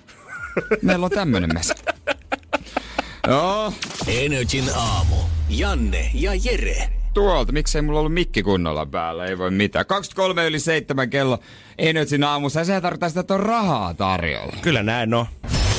Meillä 0.81 1.05
on 1.05 1.11
tämmönen 1.11 1.49
mese. 1.53 1.73
Joo, 3.27 3.73
Energin 4.07 4.65
aamu. 4.75 5.15
Janne 5.49 6.11
ja 6.13 6.31
Jere. 6.35 6.89
Tuolta. 7.13 7.51
Miksei 7.51 7.81
mulla 7.81 7.99
ollut 7.99 8.13
mikki 8.13 8.43
kunnolla 8.43 8.85
päällä? 8.85 9.25
Ei 9.25 9.37
voi 9.37 9.51
mitään. 9.51 9.85
23 9.85 10.47
yli 10.47 10.59
7 10.59 11.09
kello 11.09 11.39
Energin 11.77 12.23
aamussa. 12.23 12.59
Ja 12.59 12.65
sehän 12.65 12.81
tarkoittaa 12.81 13.09
sitä, 13.09 13.19
että 13.21 13.33
on 13.33 13.39
rahaa 13.39 13.93
tarjolla. 13.93 14.53
Kyllä 14.61 14.83
näin 14.83 15.13
on. 15.13 15.25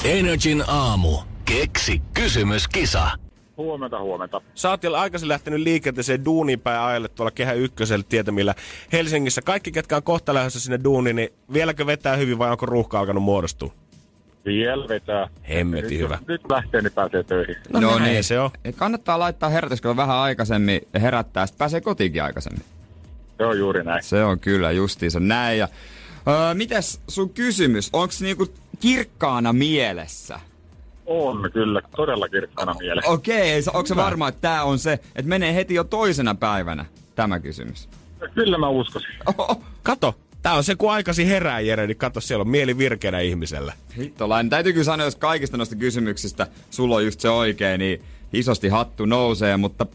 Energin 0.04 0.64
aamu. 0.66 1.18
Keksi 1.44 2.02
kysymyskisa. 2.14 3.10
Huomenta, 3.56 4.00
huomenta. 4.00 4.40
Sä 4.54 4.70
oot 4.70 4.84
jo 4.84 4.94
aikaisin 4.94 5.28
lähtenyt 5.28 5.60
liikenteeseen 5.60 6.24
duuniin 6.24 6.60
päin 6.60 6.80
ajalle 6.80 7.08
tuolla 7.08 7.30
Kehä 7.30 7.52
Ykkösellä 7.52 8.04
tietämillä 8.08 8.54
Helsingissä. 8.92 9.42
Kaikki, 9.42 9.72
ketkä 9.72 9.96
on 9.96 10.02
kohta 10.02 10.34
lähdössä 10.34 10.60
sinne 10.60 10.80
duuniin, 10.84 11.16
niin 11.16 11.28
vieläkö 11.52 11.86
vetää 11.86 12.16
hyvin 12.16 12.38
vai 12.38 12.50
onko 12.50 12.66
ruuhka 12.66 13.00
alkanut 13.00 13.22
muodostua? 13.22 13.72
Vielä 14.44 14.88
vetää. 14.88 15.28
Hemmetin 15.48 15.90
Nyt- 15.90 15.98
hyvä. 15.98 16.18
Nyt 16.28 16.40
lähtee, 16.50 16.82
niin 16.82 16.92
pääsee 16.92 17.22
töihin. 17.22 17.56
No 17.72 17.98
näin 17.98 18.24
se 18.24 18.40
on. 18.40 18.50
Kannattaa 18.76 19.18
laittaa 19.18 19.48
herätyskello 19.48 19.96
vähän 19.96 20.16
aikaisemmin 20.16 20.80
ja 20.92 21.00
herättää, 21.00 21.46
sitten 21.46 21.58
pääsee 21.58 21.80
kotiinkin 21.80 22.22
aikaisemmin. 22.22 22.64
Se 23.38 23.46
on 23.46 23.58
juuri 23.58 23.84
näin. 23.84 24.02
Se 24.02 24.24
on 24.24 24.40
kyllä 24.40 24.70
justiinsa 24.70 25.20
näin. 25.20 25.58
Ja, 25.58 25.68
öö, 26.28 26.54
mitäs 26.54 27.00
sun 27.08 27.30
kysymys? 27.30 27.90
Onko 27.92 28.14
niinku 28.20 28.46
kirkkaana 28.80 29.52
mielessä? 29.52 30.40
On 31.06 31.50
kyllä, 31.52 31.80
todella 31.96 32.28
kirkkana 32.28 32.74
mielessä. 32.78 33.10
Okei, 33.10 33.58
okay, 33.60 33.72
onko 33.74 33.86
se 33.86 33.96
varma, 33.96 34.28
että 34.28 34.40
tämä 34.40 34.62
on 34.62 34.78
se, 34.78 34.92
että 34.92 35.28
menee 35.28 35.54
heti 35.54 35.74
jo 35.74 35.84
toisena 35.84 36.34
päivänä 36.34 36.86
tämä 37.14 37.40
kysymys? 37.40 37.88
Kyllä 38.34 38.58
mä 38.58 38.68
uskoisin. 38.68 39.10
Oho, 39.26 39.62
Kato, 39.82 40.14
tää 40.44 40.54
on 40.54 40.64
se 40.64 40.74
kun 40.74 40.92
aikasi 40.92 41.28
herää 41.28 41.60
Jere, 41.60 41.86
niin 41.86 41.96
kato 41.96 42.20
siellä 42.20 42.42
on 42.42 42.48
mieli 42.48 42.78
virkeänä 42.78 43.20
ihmisellä. 43.20 43.72
hittolainen. 43.96 44.50
Täytyy 44.50 44.72
kyllä 44.72 44.84
sanoa, 44.84 45.06
jos 45.06 45.16
kaikista 45.16 45.56
noista 45.56 45.76
kysymyksistä 45.76 46.46
sulla 46.70 46.96
on 46.96 47.04
just 47.04 47.20
se 47.20 47.28
oikein, 47.28 47.78
niin 47.78 48.02
isosti 48.32 48.68
hattu 48.68 49.04
nousee, 49.06 49.56
mutta 49.56 49.86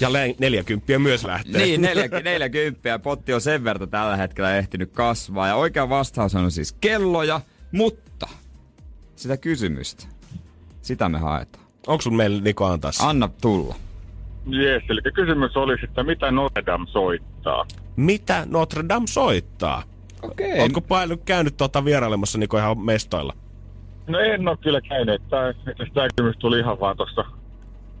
Ja 0.00 0.12
le- 0.12 0.34
40 0.38 0.98
myös 0.98 1.24
lähtee. 1.24 1.62
Niin, 1.62 1.80
neljä, 1.86 2.08
40 2.24 2.98
potti 2.98 3.32
on 3.34 3.40
sen 3.40 3.64
verran 3.64 3.88
tällä 3.88 4.16
hetkellä 4.16 4.56
ehtinyt 4.56 4.90
kasvaa. 4.92 5.48
Ja 5.48 5.54
oikea 5.54 5.88
vastaus 5.88 6.34
on 6.34 6.50
siis 6.50 6.72
kelloja, 6.72 7.40
mutta 7.72 8.28
sitä 9.16 9.36
kysymystä, 9.36 10.06
sitä 10.82 11.08
me 11.08 11.18
haetaan. 11.18 11.64
Onko 11.86 12.02
sun 12.02 12.16
meillä 12.16 12.42
Niko 12.42 12.66
antaa 12.66 12.92
se? 12.92 13.04
Anna 13.06 13.28
tulla. 13.40 13.74
Jees, 14.46 14.82
eli 14.88 15.00
kysymys 15.14 15.56
olisi, 15.56 15.84
että 15.84 16.02
mitä 16.02 16.30
Notre 16.30 16.66
Dame 16.66 16.86
soittaa? 16.86 17.66
Mitä 18.00 18.46
Notre 18.50 18.84
Dame 18.88 19.06
soittaa? 19.06 19.82
Okei. 20.22 20.60
Ootko 20.60 20.80
paljon 20.80 21.18
käynyt 21.18 21.56
tuota 21.56 21.84
vierailemassa 21.84 22.38
Niko 22.38 22.58
ihan 22.58 22.78
mestoilla? 22.78 23.32
No 24.06 24.18
en 24.18 24.48
ole 24.48 24.56
kyllä 24.56 24.80
käynyt. 24.80 25.22
Tämä, 25.28 25.52
tämä 25.94 26.08
kysymys 26.16 26.36
tuli 26.38 26.58
ihan 26.58 26.80
vaan 26.80 26.96
tuossa 26.96 27.24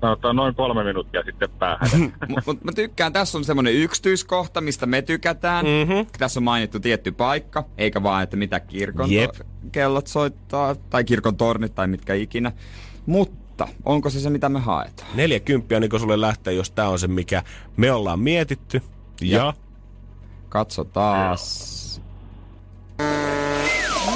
sanotaan 0.00 0.36
noin 0.36 0.54
kolme 0.54 0.84
minuuttia 0.84 1.22
sitten 1.24 1.50
päähän. 1.58 1.90
Mutta 2.28 2.42
mut 2.46 2.64
mä 2.64 2.72
tykkään, 2.72 3.12
tässä 3.12 3.38
on 3.38 3.44
semmonen 3.44 3.74
yksityiskohta, 3.74 4.60
mistä 4.60 4.86
me 4.86 5.02
tykätään. 5.02 5.66
Mhm. 5.66 6.06
Tässä 6.18 6.40
on 6.40 6.44
mainittu 6.44 6.80
tietty 6.80 7.12
paikka, 7.12 7.64
eikä 7.78 8.02
vaan, 8.02 8.22
että 8.22 8.36
mitä 8.36 8.60
kirkon 8.60 9.12
Jep. 9.12 9.32
to- 9.32 9.44
kellot 9.72 10.06
soittaa, 10.06 10.74
tai 10.74 11.04
kirkon 11.04 11.36
tornit, 11.36 11.74
tai 11.74 11.86
mitkä 11.86 12.14
ikinä. 12.14 12.52
Mutta 13.06 13.68
onko 13.84 14.10
se 14.10 14.20
se, 14.20 14.30
mitä 14.30 14.48
me 14.48 14.60
haetaan? 14.60 15.10
40 15.14 15.80
Niko 15.80 15.98
sulle 15.98 16.20
lähtee, 16.20 16.54
jos 16.54 16.70
tää 16.70 16.88
on 16.88 16.98
se, 16.98 17.08
mikä 17.08 17.42
me 17.76 17.92
ollaan 17.92 18.20
mietitty. 18.20 18.82
Ja, 19.20 19.38
Ja. 19.38 19.54
Katsotaas. 20.50 22.00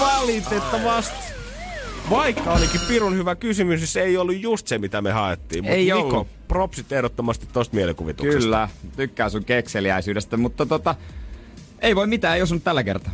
valitettavasti. 0.00 1.24
Vaikka 2.10 2.52
olikin 2.52 2.80
pirun 2.88 3.16
hyvä 3.16 3.34
kysymys, 3.34 3.80
niin 3.80 3.88
se 3.88 4.02
ei 4.02 4.16
ollut 4.16 4.40
just 4.40 4.66
se, 4.66 4.78
mitä 4.78 5.02
me 5.02 5.12
haettiin. 5.12 5.64
Mut 5.64 5.72
Ei 5.72 5.84
Niko, 5.84 5.98
ollut. 5.98 6.28
propsit 6.48 6.92
ehdottomasti 6.92 7.46
tosta 7.52 7.76
mielikuvituksesta. 7.76 8.40
Kyllä, 8.40 8.68
tykkään 8.96 9.30
sun 9.30 9.44
kekseliäisyydestä, 9.44 10.36
mutta 10.36 10.66
tota, 10.66 10.94
ei 11.80 11.96
voi 11.96 12.06
mitään, 12.06 12.36
ei 12.36 12.42
osunut 12.42 12.64
tällä 12.64 12.82
kertaa. 12.84 13.12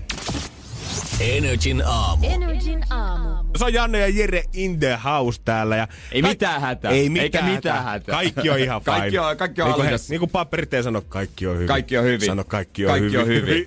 Energin 1.21 1.83
aamu. 1.87 2.27
Energin 2.31 2.85
aamu. 2.91 3.31
Se 3.59 3.65
on 3.65 3.73
Janne 3.75 3.99
ja 3.99 4.09
Jere 4.09 4.43
in 4.53 4.79
the 4.81 4.99
house 5.05 5.41
täällä. 5.45 5.77
Ja 5.77 5.89
Ei 6.13 6.23
mitään 6.23 6.61
hätää. 6.61 6.91
Ei 6.91 6.99
Eikä 7.01 7.11
mitään, 7.23 7.45
mitään 7.45 7.85
hätää. 7.85 7.93
hätää. 7.93 8.15
Kaikki 8.15 8.51
on 8.51 8.59
ihan 8.59 8.83
fine. 8.85 8.97
Kaikki 8.97 9.19
on- 9.19 9.37
kaikki 9.37 9.63
on 9.63 9.69
niin 9.69 9.75
kuin, 9.77 9.89
he, 9.89 9.97
niin 10.09 10.19
kuin 10.21 10.31
paperit 10.31 10.75
ei 10.75 10.83
sano, 10.83 11.01
kaikki 11.09 11.47
on 11.47 11.55
hyvin. 11.55 11.67
Kaikki 11.69 11.99
on 11.99 12.05
hyvin. 12.05 12.27
Sano, 12.27 12.45
kaikki 12.45 12.87
on 12.87 12.91
Kaikki 12.91 13.07
hyvin. 13.13 13.21
on 13.23 13.29
hyvin. 13.29 13.67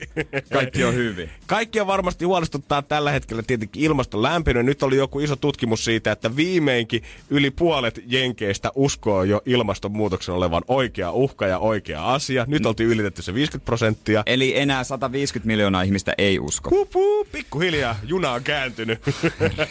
Kaikki 0.54 0.84
on 0.84 0.94
hyvin. 0.94 1.30
Kaikkia 1.48 1.88
varmasti 1.88 2.26
huolestuttaa 2.26 2.82
tällä 2.82 3.12
hetkellä 3.12 3.44
tietenkin 3.48 3.84
ilmaston 3.84 4.22
lämpeneminen. 4.22 4.66
Nyt 4.66 4.84
oli 4.84 4.96
joku 4.98 5.20
iso 5.20 5.36
tutkimus 5.36 5.86
siitä, 5.86 6.12
että 6.12 6.36
viimeinkin 6.36 7.04
yli 7.30 7.52
puolet 7.52 8.00
jenkeistä 8.06 8.72
uskoo 8.76 9.24
jo 9.24 9.42
ilmastonmuutoksen 9.46 10.36
olevan 10.36 10.64
oikea 10.68 11.12
uhka 11.12 11.48
ja 11.48 11.60
oikea 11.60 12.14
asia. 12.14 12.46
Nyt 12.48 12.66
oltiin 12.66 12.90
ylitetty 12.90 13.22
se 13.22 13.34
50 13.34 13.66
prosenttia. 13.66 14.24
Eli 14.26 14.58
enää 14.60 14.84
150 14.84 15.48
miljoonaa 15.48 15.82
ihmistä 15.82 16.14
ei 16.18 16.40
usko. 16.40 16.70
Hupu, 16.70 17.28
pikkuhiljaa 17.44 17.96
juna 18.04 18.32
on 18.32 18.44
kääntynyt. 18.44 19.00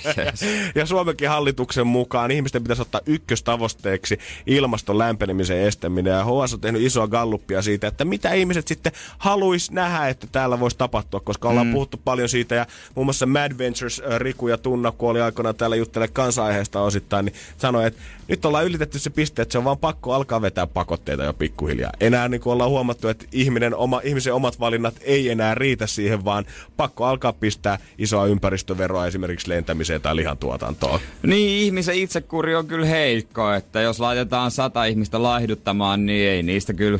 ja 0.74 0.86
Suomenkin 0.86 1.28
hallituksen 1.28 1.86
mukaan 1.86 2.30
ihmisten 2.30 2.62
pitäisi 2.62 2.82
ottaa 2.82 3.00
ykköstavoitteeksi 3.06 4.18
ilmaston 4.46 4.98
lämpenemisen 4.98 5.58
estäminen. 5.58 6.10
Ja 6.10 6.24
HS 6.24 6.54
on 6.54 6.60
tehnyt 6.60 6.82
isoa 6.82 7.08
galluppia 7.08 7.62
siitä, 7.62 7.86
että 7.86 8.04
mitä 8.04 8.32
ihmiset 8.32 8.68
sitten 8.68 8.92
haluais 9.18 9.70
nähdä, 9.70 10.08
että 10.08 10.26
täällä 10.32 10.60
voisi 10.60 10.78
tapahtua, 10.78 11.20
koska 11.20 11.48
ollaan 11.48 11.66
mm. 11.66 11.72
puhuttu 11.72 12.00
paljon 12.04 12.28
siitä. 12.28 12.54
Ja 12.54 12.66
muun 12.94 13.06
muassa 13.06 13.26
Mad 13.26 13.58
Ventures 13.58 14.02
äh, 14.10 14.18
Riku 14.18 14.48
ja 14.48 14.58
Tunna, 14.58 14.92
kun 14.92 15.10
oli 15.10 15.20
aikoinaan 15.20 15.54
täällä 15.54 15.76
juttele 15.76 16.08
kansa-aiheesta 16.08 16.80
osittain, 16.80 17.24
niin 17.24 17.34
sanoi, 17.56 17.86
että 17.86 18.02
nyt 18.28 18.44
ollaan 18.44 18.64
ylitetty 18.64 18.98
se 18.98 19.10
piste, 19.10 19.42
että 19.42 19.52
se 19.52 19.58
on 19.58 19.64
vaan 19.64 19.78
pakko 19.78 20.14
alkaa 20.14 20.42
vetää 20.42 20.66
pakotteita 20.66 21.24
jo 21.24 21.32
pikkuhiljaa. 21.32 21.92
Enää 22.00 22.28
niin 22.28 22.40
kuin 22.40 22.52
ollaan 22.52 22.70
huomattu, 22.70 23.08
että 23.08 23.24
ihminen, 23.32 23.74
oma, 23.74 24.00
ihmisen 24.04 24.34
omat 24.34 24.60
valinnat 24.60 24.94
ei 25.00 25.30
enää 25.30 25.54
riitä 25.54 25.86
siihen, 25.86 26.24
vaan 26.24 26.44
pakko 26.76 27.04
alkaa 27.04 27.32
pistää 27.32 27.61
isoa 27.98 28.26
ympäristöveroa 28.26 29.06
esimerkiksi 29.06 29.48
lentämiseen 29.48 30.00
tai 30.00 30.16
lihantuotantoon. 30.16 31.00
Niin, 31.26 31.64
ihmisen 31.64 31.94
itsekuri 31.94 32.54
on 32.54 32.66
kyllä 32.66 32.86
heikko, 32.86 33.52
että 33.52 33.80
jos 33.80 34.00
laitetaan 34.00 34.50
sata 34.50 34.84
ihmistä 34.84 35.22
laihduttamaan, 35.22 36.06
niin 36.06 36.28
ei 36.30 36.42
niistä 36.42 36.72
kyllä 36.74 36.98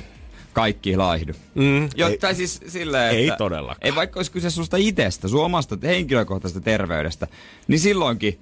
kaikki 0.53 0.97
laihdu. 0.97 1.33
Mm, 1.55 1.89
Jo, 1.97 2.09
ei- 2.09 2.19
tai 2.19 2.35
siis 2.35 2.61
silleen, 2.67 3.15
ei 3.15 3.25
että 3.29 3.37
todellakaan. 3.37 3.79
Ei 3.83 3.95
vaikka 3.95 4.19
olisi 4.19 4.33
kyse 4.33 4.51
susta 4.51 4.77
itsestä, 4.77 5.29
sun 5.29 5.45
omasta 5.45 5.79
henkilökohtaisesta 5.83 6.61
terveydestä, 6.61 7.27
niin 7.69 7.81
silloinkin 7.81 8.39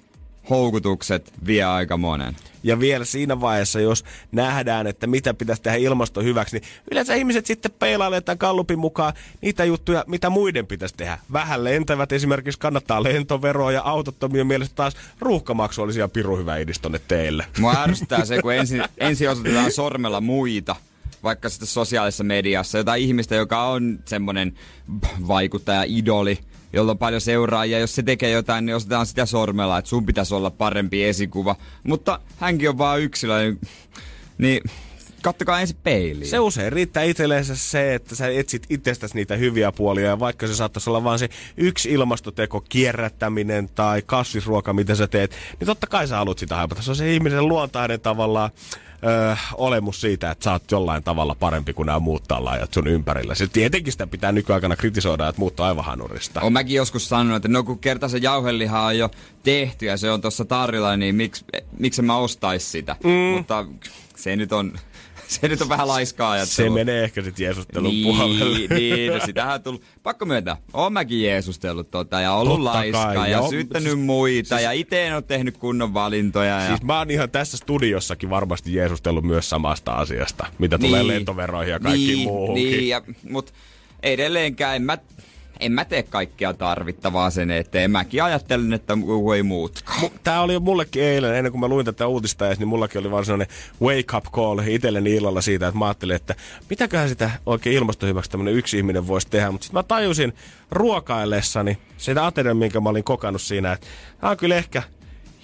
houkutukset 0.49 1.33
vie 1.45 1.63
aika 1.63 1.97
monen. 1.97 2.35
Ja 2.63 2.79
vielä 2.79 3.05
siinä 3.05 3.41
vaiheessa, 3.41 3.79
jos 3.79 4.05
nähdään, 4.31 4.87
että 4.87 5.07
mitä 5.07 5.33
pitäisi 5.33 5.61
tehdä 5.61 5.77
ilmaston 5.77 6.23
hyväksi, 6.23 6.59
niin 6.59 6.69
yleensä 6.91 7.15
ihmiset 7.15 7.45
sitten 7.45 7.71
peilailee 7.79 8.21
tämän 8.21 8.37
kallupin 8.37 8.79
mukaan 8.79 9.13
niitä 9.41 9.65
juttuja, 9.65 10.03
mitä 10.07 10.29
muiden 10.29 10.67
pitäisi 10.67 10.95
tehdä. 10.97 11.17
Vähän 11.33 11.63
lentävät 11.63 12.11
esimerkiksi 12.11 12.59
kannattaa 12.59 13.03
lentoveroa 13.03 13.71
ja 13.71 13.81
autottomien 13.81 14.47
mielestä 14.47 14.75
taas 14.75 14.95
ruuhkamaksu 15.19 15.81
olisi 15.81 15.99
ihan 15.99 16.11
pirun 16.11 16.39
hyvä 16.39 16.57
idis 16.57 16.79
tonne 16.79 16.99
teille. 17.07 17.45
Mua 17.59 17.83
ärsyttää 17.83 18.25
se, 18.31 18.41
kun 18.41 18.53
ensin, 18.53 18.83
ensin 18.97 19.29
osoitetaan 19.29 19.71
sormella 19.71 20.21
muita, 20.21 20.75
vaikka 21.23 21.49
sitten 21.49 21.67
sosiaalisessa 21.67 22.23
mediassa, 22.23 22.77
jotain 22.77 23.03
ihmistä, 23.03 23.35
joka 23.35 23.63
on 23.63 23.99
semmoinen 24.05 24.53
vaikuttaja, 25.27 25.83
idoli, 25.87 26.39
jolla 26.73 26.91
on 26.91 26.97
paljon 26.97 27.21
seuraajia. 27.21 27.79
Jos 27.79 27.95
se 27.95 28.03
tekee 28.03 28.31
jotain, 28.31 28.65
niin 28.65 28.75
osoitetaan 28.75 29.05
sitä 29.05 29.25
sormella, 29.25 29.77
että 29.77 29.89
sun 29.89 30.05
pitäisi 30.05 30.33
olla 30.35 30.49
parempi 30.51 31.03
esikuva. 31.03 31.55
Mutta 31.83 32.19
hänkin 32.37 32.69
on 32.69 32.77
vaan 32.77 33.01
yksilö, 33.01 33.55
niin 34.37 34.61
kattokaa 35.21 35.61
ensin 35.61 35.77
peiliin. 35.83 36.29
Se 36.29 36.39
usein 36.39 36.73
riittää 36.73 37.03
itselleensä 37.03 37.55
se, 37.55 37.95
että 37.95 38.15
sä 38.15 38.27
etsit 38.27 38.65
itsestäsi 38.69 39.15
niitä 39.15 39.35
hyviä 39.35 39.71
puolia, 39.71 40.05
ja 40.05 40.19
vaikka 40.19 40.47
se 40.47 40.55
saattaisi 40.55 40.89
olla 40.89 41.03
vaan 41.03 41.19
se 41.19 41.29
yksi 41.57 41.91
ilmastoteko, 41.91 42.61
kierrättäminen 42.61 43.69
tai 43.75 44.01
kasvisruoka, 44.05 44.73
mitä 44.73 44.95
sä 44.95 45.07
teet, 45.07 45.35
niin 45.59 45.65
totta 45.65 45.87
kai 45.87 46.07
sä 46.07 46.17
haluat 46.17 46.39
sitä 46.39 46.55
haipata. 46.55 46.81
Se 46.81 46.91
on 46.91 46.95
se 46.95 47.13
ihmisen 47.13 47.47
luontainen 47.47 47.99
tavallaan 47.99 48.51
öö, 49.03 49.35
olemus 49.53 50.01
siitä, 50.01 50.31
että 50.31 50.43
sä 50.43 50.51
oot 50.51 50.71
jollain 50.71 51.03
tavalla 51.03 51.35
parempi 51.35 51.73
kuin 51.73 51.85
nämä 51.85 51.99
muut 51.99 52.23
tallaajat 52.27 52.73
sun 52.73 52.87
ympärillä. 52.87 53.35
Se 53.35 53.47
tietenkin 53.47 53.91
sitä 53.91 54.07
pitää 54.07 54.31
nykyaikana 54.31 54.75
kritisoida, 54.75 55.27
että 55.27 55.39
muut 55.39 55.59
on 55.59 55.65
aivan 55.65 55.85
hanurista. 55.85 56.41
Olen 56.41 56.53
mäkin 56.53 56.75
joskus 56.75 57.09
sanonut, 57.09 57.35
että 57.35 57.47
no 57.47 57.63
kun 57.63 57.79
kerta 57.79 58.09
se 58.09 58.17
jauheliha 58.17 58.85
on 58.85 58.97
jo 58.97 59.11
tehty 59.43 59.85
ja 59.85 59.97
se 59.97 60.11
on 60.11 60.21
tuossa 60.21 60.45
tarjolla, 60.45 60.97
niin 60.97 61.15
miksi, 61.15 61.45
miksi 61.79 62.01
mä 62.01 62.17
ostais 62.17 62.71
sitä? 62.71 62.95
Mm. 63.03 63.09
Mutta 63.09 63.65
se 64.15 64.35
nyt 64.35 64.53
on, 64.53 64.73
se 65.41 65.47
nyt 65.47 65.61
on 65.61 65.69
vähän 65.69 65.87
laiskaa 65.87 66.31
ajattelua. 66.31 66.69
Se 66.69 66.73
menee 66.75 67.03
ehkä 67.03 67.21
sitten 67.21 67.43
Jeesustelun 67.43 67.89
niin, 67.91 68.03
puolelle. 68.15 68.75
niin, 68.75 69.13
no 69.13 69.19
sitähän 69.25 69.53
on 69.53 69.61
tullut. 69.63 69.81
Pakko 70.03 70.25
myöntää, 70.25 70.57
oon 70.73 70.93
mäkin 70.93 71.23
jeesustellut 71.23 71.91
tota 71.91 72.21
ja 72.21 72.33
ollut 72.33 72.57
Totta 72.57 72.71
kai, 72.71 72.91
laiskaa 72.91 73.27
ja 73.27 73.37
joo. 73.37 73.49
syyttänyt 73.49 73.91
Siis- 73.91 74.05
muita 74.05 74.55
siis- 74.55 74.63
ja 74.63 74.71
itse 74.71 75.07
en 75.07 75.13
ole 75.15 75.21
tehnyt 75.21 75.57
kunnon 75.57 75.93
valintoja. 75.93 76.61
Ja... 76.61 76.67
Siis 76.67 76.83
mä 76.83 76.97
oon 76.97 77.11
ihan 77.11 77.29
tässä 77.29 77.57
studiossakin 77.57 78.29
varmasti 78.29 78.73
jeesustellut 78.73 79.23
myös 79.23 79.49
samasta 79.49 79.91
asiasta, 79.91 80.45
mitä 80.59 80.77
tulee 80.77 81.07
lentoveroihin 81.07 81.71
ja 81.71 81.79
kaikkiin 81.79 82.17
niin, 82.17 82.27
muuhunkin. 82.27 82.71
Niin, 82.71 82.87
ja, 82.87 83.01
mut 83.29 83.53
edelleenkään 84.03 84.75
en 84.75 84.81
mä, 84.81 84.97
en 85.61 85.71
mä 85.71 85.85
tee 85.85 86.03
kaikkea 86.03 86.53
tarvittavaa 86.53 87.29
sen 87.29 87.51
eteen. 87.51 87.91
Mäkin 87.91 88.23
ajattelen, 88.23 88.73
että 88.73 88.97
ei 89.35 89.43
muutkaan. 89.43 90.11
Tämä 90.23 90.41
oli 90.41 90.59
mullekin 90.59 91.03
eilen, 91.03 91.35
ennen 91.35 91.51
kuin 91.51 91.59
mä 91.59 91.67
luin 91.67 91.85
tätä 91.85 92.07
uutista 92.07 92.47
edes, 92.47 92.59
niin 92.59 92.67
mullakin 92.67 92.99
oli 92.99 93.11
vaan 93.11 93.25
sellainen 93.25 93.55
wake 93.81 94.17
up 94.17 94.25
call 94.25 94.59
itselleni 94.67 95.15
illalla 95.15 95.41
siitä, 95.41 95.67
että 95.67 95.79
mä 95.79 95.85
ajattelin, 95.85 96.15
että 96.15 96.35
mitäköhän 96.69 97.09
sitä 97.09 97.31
oikein 97.45 97.75
ilmastohyväksi 97.75 98.31
tämmöinen 98.31 98.53
yksi 98.53 98.77
ihminen 98.77 99.07
voisi 99.07 99.27
tehdä. 99.29 99.51
Mutta 99.51 99.65
sitten 99.65 99.79
mä 99.79 99.83
tajusin 99.83 100.33
ruokaillessani 100.71 101.77
sitä 101.97 102.25
aterian, 102.25 102.57
minkä 102.57 102.79
mä 102.79 102.89
olin 102.89 103.03
kokannut 103.03 103.41
siinä, 103.41 103.71
että 103.71 103.87
tämä 104.19 104.31
on 104.31 104.37
kyllä 104.37 104.55
ehkä 104.55 104.83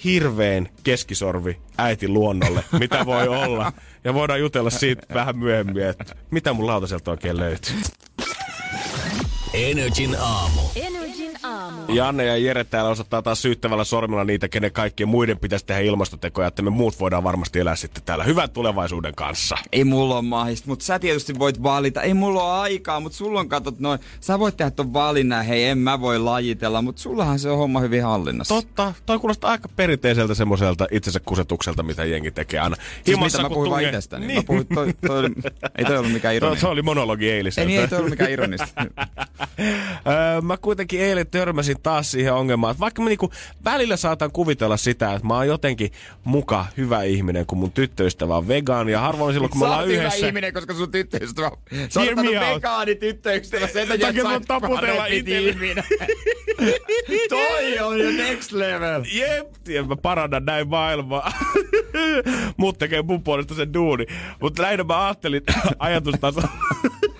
hirveän 0.04 0.70
keskisorvi 0.84 1.58
äiti 1.78 2.08
luonnolle, 2.08 2.64
mitä 2.80 3.06
voi 3.06 3.28
olla. 3.28 3.74
Ja 4.04 4.14
voidaan 4.14 4.40
jutella 4.40 4.70
siitä 4.70 5.14
vähän 5.14 5.38
myöhemmin, 5.38 5.84
että 5.84 6.16
mitä 6.32 6.54
mun 6.54 6.68
lautaselta 6.68 7.12
oikein 7.12 7.38
löytyy. 7.38 7.76
Energin 9.54 10.16
aamu. 10.16 10.62
Aamu. 10.76 11.07
Janne 11.98 12.26
ja 12.26 12.38
Jere 12.38 12.64
täällä 12.64 12.90
osoittaa 12.90 13.22
taas 13.22 13.42
syyttävällä 13.42 13.84
sormella 13.84 14.24
niitä, 14.24 14.48
kenen 14.48 14.72
kaikkien 14.72 15.10
muiden 15.10 15.40
pitäisi 15.40 15.66
tehdä 15.66 15.82
ilmastotekoja, 15.82 16.48
että 16.48 16.62
me 16.62 16.70
muut 16.70 17.00
voidaan 17.00 17.24
varmasti 17.24 17.60
elää 17.60 17.76
sitten 17.76 18.04
täällä 18.04 18.24
hyvän 18.24 18.50
tulevaisuuden 18.50 19.16
kanssa. 19.16 19.58
Ei 19.72 19.84
mulla 19.84 20.16
ole 20.16 20.22
mahista, 20.26 20.68
mutta 20.68 20.86
sä 20.86 21.00
tietysti 21.00 21.40
voit 21.40 21.64
valita. 21.64 22.02
Ei 22.02 22.14
mulla 22.14 22.44
ole 22.44 22.62
aikaa, 22.62 23.00
mutta 23.00 23.18
sulla 23.18 23.40
on 23.40 23.50
katot 23.50 23.80
noin. 23.80 24.00
Sä 24.20 24.40
voit 24.40 24.58
tehdä 24.58 24.72
ton 24.72 24.94
valinnan, 24.94 25.46
hei 25.46 25.64
en 25.66 25.78
mä 25.78 26.02
voi 26.02 26.20
lajitella, 26.20 26.82
mutta 26.82 27.02
sullahan 27.02 27.40
se 27.40 27.50
on 27.50 27.58
homma 27.58 27.80
hyvin 27.80 28.04
hallinnassa. 28.04 28.56
Totta, 28.56 28.94
toi 29.06 29.20
kuulostaa 29.20 29.52
aika 29.52 29.70
perinteiseltä 29.76 30.34
semmoiselta 30.34 30.88
itsensä 30.92 31.20
kusetukselta, 31.26 31.84
mitä 31.84 32.06
jengi 32.06 32.32
tekee 32.32 32.60
aina. 32.60 32.76
Siis 32.76 33.18
Himassa, 33.18 33.38
mitä 33.38 33.50
mä 33.50 33.54
puhuin 33.54 33.70
vaan 33.72 33.84
tunge- 33.84 33.88
itsestäni. 33.88 34.28
Niin. 34.28 34.40
Mä 34.40 34.44
puhuin, 34.44 34.68
toi, 34.68 34.94
toi 35.08 35.20
oli, 35.20 35.30
ei 35.78 35.86
toi 35.86 35.98
ollut 35.98 36.12
mikään 36.14 36.36
ironista. 36.36 36.62
se 36.62 36.68
oli 36.68 36.82
monologi 36.82 37.30
eiliseltä. 37.32 37.62
Ei 37.62 37.68
niin, 37.68 37.82
ei 37.82 37.88
toi 37.88 37.98
ollut 37.98 38.10
mikään 38.12 38.32
ironista. 38.32 38.68
Mä 40.42 40.58
kuitenkin 40.58 41.02
eilen 41.02 41.28
törmäsin 41.28 41.76
taas 41.88 42.12
siihen 42.12 42.34
ongelmaan, 42.34 42.72
että 42.72 42.80
vaikka 42.80 43.02
mä 43.02 43.10
niinku 43.10 43.32
välillä 43.66 43.98
saatan 43.98 44.32
kuvitella 44.32 44.78
sitä, 44.78 45.14
että 45.14 45.28
mä 45.28 45.34
oon 45.34 45.48
jotenkin 45.48 45.92
muka 46.24 46.66
hyvä 46.78 47.04
ihminen, 47.04 47.46
kun 47.46 47.58
mun 47.58 47.72
tyttöystävä 47.72 48.38
on 48.38 48.48
vegaani 48.48 48.92
ja 48.92 49.00
harvoin 49.00 49.34
silloin, 49.34 49.50
kun 49.50 49.60
me 49.60 49.66
ollaan 49.66 49.82
oot 49.82 49.90
hyvä 49.90 50.02
yhdessä. 50.02 50.28
ihminen, 50.28 50.54
koska 50.54 50.74
sun 50.74 50.92
tyttöystävä... 50.92 51.52
Me 51.72 51.88
out. 52.14 52.56
vegaani 52.56 52.96
tyttöystävä 52.96 53.68
sen 53.68 53.88
takia, 53.88 54.10
että 54.10 54.24
sä 54.24 54.42
taputella 54.48 55.06
ihminen. 55.06 55.84
Toi 57.30 57.80
on 57.80 58.00
jo 58.00 58.12
next 58.12 58.52
level. 58.52 59.04
Jep, 59.12 59.68
ja 59.68 59.84
mä 59.84 59.96
parannan 59.96 60.46
näin 60.46 60.70
maailmaa. 60.70 61.32
Mut 62.58 62.78
tekee 62.78 63.02
mun 63.02 63.24
puolesta 63.24 63.56
sen 63.56 63.74
duuni. 63.74 64.06
Mutta 64.42 64.62
lähinnä 64.62 64.84
mä 64.84 65.06
ajattelin 65.06 65.42
ajatustasolla, 65.80 66.50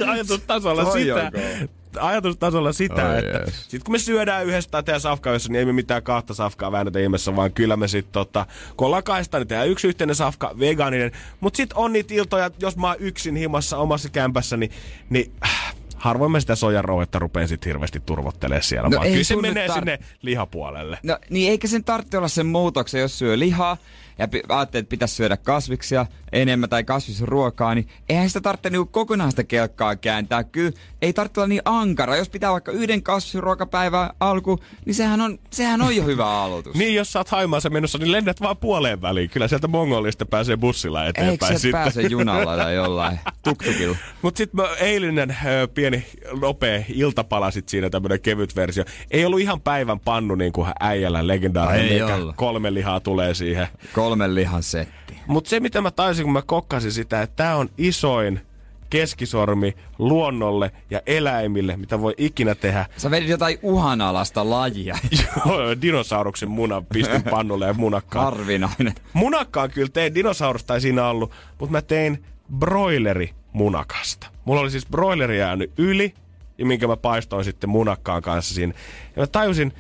ajatustasolla 0.08 0.92
sitä, 0.92 1.32
on. 1.62 1.70
Ajatustasolla 2.02 2.74
sitä, 2.74 3.10
Oi 3.10 3.20
että 3.20 3.38
jees. 3.38 3.66
sit 3.68 3.84
kun 3.84 3.92
me 3.92 4.00
syödään 4.00 4.46
yhdessä 4.46 4.70
tai 4.70 4.84
tehdään 4.84 5.02
safkaa 5.02 5.32
yhdessä, 5.34 5.50
niin 5.52 5.60
ei 5.60 5.66
me 5.66 5.74
mitään 5.74 6.04
kahta 6.04 6.34
safkaa 6.34 6.72
väännetä 6.72 7.00
ihmeessä, 7.00 7.36
vaan 7.36 7.52
kyllä 7.54 7.78
me 7.78 7.88
sit 7.88 8.12
tota, 8.12 8.46
kun 8.78 8.86
ollaan 8.86 9.04
kahdestaan, 9.04 9.42
niin 9.42 9.48
tehdään 9.48 9.70
yksi 9.70 9.88
yhteinen 9.88 10.16
safka, 10.16 10.56
vegaaninen. 10.60 11.12
Mut 11.40 11.56
sit 11.56 11.74
on 11.74 11.94
niitä 11.94 12.14
iltoja, 12.14 12.52
jos 12.60 12.78
mä 12.78 12.88
oon 12.88 12.96
yksin 13.00 13.36
himassa 13.36 13.78
omassa 13.78 14.10
kämpässä, 14.10 14.58
niin, 14.58 14.72
niin 15.10 15.32
äh, 15.46 15.76
harvoin 15.96 16.32
mä 16.32 16.40
sitä 16.40 16.56
sojarouhetta 16.56 17.20
rupeen 17.20 17.48
sit 17.48 17.66
hirveästi 17.66 18.00
turvottelee 18.00 18.62
siellä, 18.62 18.90
No 18.90 18.98
vaan 18.98 19.08
kyllä 19.10 19.24
se 19.24 19.36
menee 19.36 19.68
tar- 19.68 19.74
sinne 19.74 20.00
lihapuolelle. 20.22 21.00
No 21.04 21.18
niin 21.30 21.52
eikä 21.52 21.68
sen 21.68 21.84
tarvitse 21.84 22.18
olla 22.18 22.28
sen 22.28 22.46
muutoksen, 22.46 23.02
jos 23.02 23.20
syö 23.20 23.40
lihaa 23.40 23.78
ja 24.18 24.28
ajattelee, 24.50 24.80
että 24.80 24.90
pitäisi 24.90 25.16
syödä 25.16 25.38
kasviksia 25.38 26.06
enemmän 26.32 26.70
tai 26.70 26.84
kasvisruokaa, 26.84 27.76
niin 27.76 27.88
eihän 28.10 28.30
sitä 28.30 28.42
tarvitse 28.42 28.70
niinku 28.70 28.86
kokonaan 28.92 29.32
sitä 29.32 29.44
kelkkaa 29.44 29.96
kääntää. 29.96 30.44
Kyllä 30.44 30.72
ei 31.02 31.14
tarvitse 31.14 31.40
olla 31.40 31.48
niin 31.48 31.62
ankara. 31.66 32.16
Jos 32.16 32.30
pitää 32.30 32.52
vaikka 32.52 32.72
yhden 32.72 33.04
kasvisruokapäivän 33.04 34.10
alku, 34.20 34.60
niin 34.86 34.96
sehän 34.96 35.22
on, 35.22 35.40
sehän 35.52 35.82
on 35.82 35.96
jo 35.96 36.06
hyvä 36.06 36.26
aloitus. 36.44 36.76
Niin, 36.76 36.96
jos 36.96 37.14
sä 37.14 37.20
oot 37.20 37.30
Haimaassa 37.30 37.70
menossa, 37.70 37.98
niin 37.98 38.12
lennät 38.12 38.42
vaan 38.42 38.58
puoleen 38.58 39.02
väliin. 39.02 39.30
Kyllä 39.30 39.48
sieltä 39.48 39.68
Mongolista 39.68 40.26
pääsee 40.26 40.58
bussilla 40.58 41.06
Eikö 41.06 41.22
eteenpäin 41.22 41.60
se 41.60 41.72
pääse 41.72 42.02
junalla 42.02 42.58
tai 42.58 42.76
jollain 42.76 43.20
tuktukilla? 43.44 43.98
Mutta 44.22 44.38
sitten 44.38 44.66
eilinen 44.80 45.38
ö, 45.46 45.68
pieni 45.68 46.06
nopea 46.42 46.84
iltapala 46.94 47.52
sit 47.52 47.70
siinä 47.70 47.90
tämmönen 47.90 48.22
kevyt 48.22 48.56
versio. 48.56 48.84
Ei 49.12 49.26
ollut 49.26 49.40
ihan 49.40 49.62
päivän 49.62 50.00
pannu 50.00 50.36
niin 50.36 50.54
kuin 50.54 50.68
äijällä 50.80 51.28
legendaarinen, 51.28 51.92
Ei 51.92 52.00
kolme 52.36 52.74
lihaa 52.74 53.00
tulee 53.00 53.34
siihen. 53.34 53.68
Kolmen 54.08 54.36
lihan 54.36 54.64
setti. 54.64 55.20
Mutta 55.28 55.50
se 55.50 55.60
mitä 55.60 55.82
mä 55.82 55.92
taisin, 55.92 56.24
kun 56.24 56.34
mä 56.34 56.42
kokkasin 56.42 56.92
sitä, 56.92 57.22
että 57.22 57.36
tää 57.36 57.56
on 57.56 57.70
isoin 57.78 58.42
keskisormi 58.90 59.76
luonnolle 59.98 60.72
ja 60.90 61.02
eläimille, 61.06 61.78
mitä 61.78 62.02
voi 62.02 62.14
ikinä 62.18 62.56
tehdä. 62.56 62.86
Sä 62.98 63.12
vedit 63.12 63.30
jotain 63.30 63.60
uhanalasta 63.62 64.50
lajia. 64.50 64.98
Joo, 65.46 65.82
dinosauruksen 65.82 66.50
munan 66.50 66.86
pistin 66.86 67.24
pannulle 67.24 67.66
ja 67.66 67.74
munakkaan. 67.74 68.26
Harvinainen. 68.26 68.96
Munakkaan 69.14 69.72
kyllä 69.72 69.90
tein, 69.94 70.16
dinosaurus 70.16 70.66
ei 70.74 70.82
siinä 70.82 71.08
ollut, 71.08 71.32
mutta 71.60 71.72
mä 71.72 71.82
tein 71.82 72.26
broileri 72.58 73.34
munakasta. 73.54 74.28
Mulla 74.46 74.62
oli 74.62 74.72
siis 74.72 74.86
broileri 74.86 75.40
jäänyt 75.40 75.72
yli, 75.78 76.14
ja 76.58 76.66
minkä 76.66 76.88
mä 76.88 76.98
paistoin 76.98 77.46
sitten 77.46 77.70
munakkaan 77.70 78.22
kanssa 78.22 78.56
siinä. 78.56 78.74
Ja 79.16 79.22
mä 79.22 79.28
tajusin, 79.28 79.74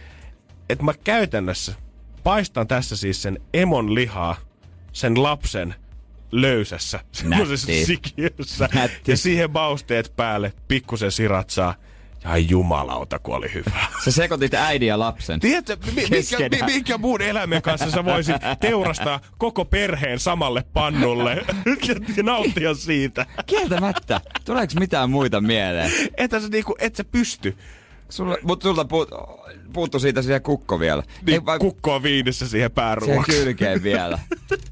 että 0.70 0.84
mä 0.84 0.94
käytännössä 1.04 1.76
paistan 2.28 2.68
tässä 2.68 2.98
siis 2.98 3.22
sen 3.22 3.42
emon 3.54 3.96
lihaa, 3.96 4.36
sen 4.94 5.24
lapsen 5.24 5.76
löysässä, 6.32 7.00
semmoisessa 7.12 7.72
sikiössä. 7.86 8.70
Nätti. 8.74 9.12
Ja 9.12 9.18
siihen 9.18 9.52
mausteet 9.52 10.14
päälle, 10.16 10.54
pikkusen 10.68 11.12
siratsaa. 11.12 11.76
Ja 12.24 12.38
jumalauta, 12.38 13.20
kun 13.20 13.36
oli 13.36 13.54
hyvä. 13.54 13.80
Sä 14.06 14.12
sekoitit 14.12 14.54
äidin 14.54 14.88
ja 14.88 15.00
lapsen. 15.00 15.40
Tiedätkö, 15.40 15.78
mi- 15.86 15.92
mikä, 15.96 16.10
Keskenään. 16.10 16.66
mi- 16.66 16.74
minkä 16.74 16.98
muun 16.98 17.22
eläimen 17.22 17.62
kanssa 17.62 17.92
sä 17.92 18.06
voisit 18.06 18.36
teurastaa 18.60 19.20
koko 19.38 19.66
perheen 19.66 20.20
samalle 20.20 20.64
pannulle 20.74 21.46
ja 22.18 22.24
nauttia 22.24 22.74
siitä? 22.74 23.26
Kieltämättä. 23.46 24.22
Tuleeko 24.46 24.74
mitään 24.80 25.10
muita 25.10 25.42
mieleen? 25.42 25.92
Että 26.18 26.40
sä 26.40 26.48
niinku, 26.48 26.76
et 26.80 26.96
sä 26.96 27.04
pysty. 27.04 27.58
Sulla, 28.10 28.38
mut 28.44 28.62
sulta 28.62 28.86
puut, 28.86 29.10
puuttu 29.74 30.00
siitä 30.00 30.22
siihen 30.22 30.42
kukko 30.42 30.80
vielä. 30.80 31.04
Niin 31.26 31.46
vai- 31.46 31.60
kukkoa 31.60 32.04
viinissä 32.04 32.40
siihen 32.48 32.52
siihen 32.52 32.72
pääruoksi. 32.72 33.32
kylkeen 33.32 33.84
vielä. 33.84 34.20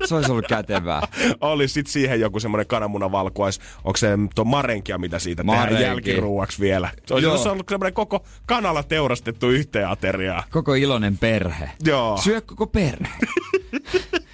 Se 0.05 0.15
olisi 0.15 0.31
ollut 0.31 0.47
kätevää. 0.47 1.01
Oli 1.41 1.67
sit 1.67 1.87
siihen 1.87 2.19
joku 2.19 2.39
semmonen 2.39 2.67
kananmunavalkuais. 2.67 3.59
Onko 3.83 3.97
se 3.97 4.07
tuo 4.35 4.45
marenkia, 4.45 4.97
mitä 4.97 5.19
siitä 5.19 5.43
Marenki. 5.43 5.73
tehdään 5.73 5.91
jälkiruuaksi 5.91 6.59
vielä? 6.59 6.89
Se 7.05 7.13
olisi 7.13 7.25
Joo. 7.25 7.31
ollut 7.33 7.65
semmonen 7.67 7.93
koko 7.93 8.25
kanalla 8.45 8.83
teurastettu 8.83 9.49
yhteen 9.49 9.89
ateriaa. 9.89 10.43
Koko 10.51 10.73
iloinen 10.73 11.17
perhe. 11.17 11.71
Joo. 11.83 12.17
Syö 12.17 12.41
koko 12.41 12.67
perhe. 12.67 13.09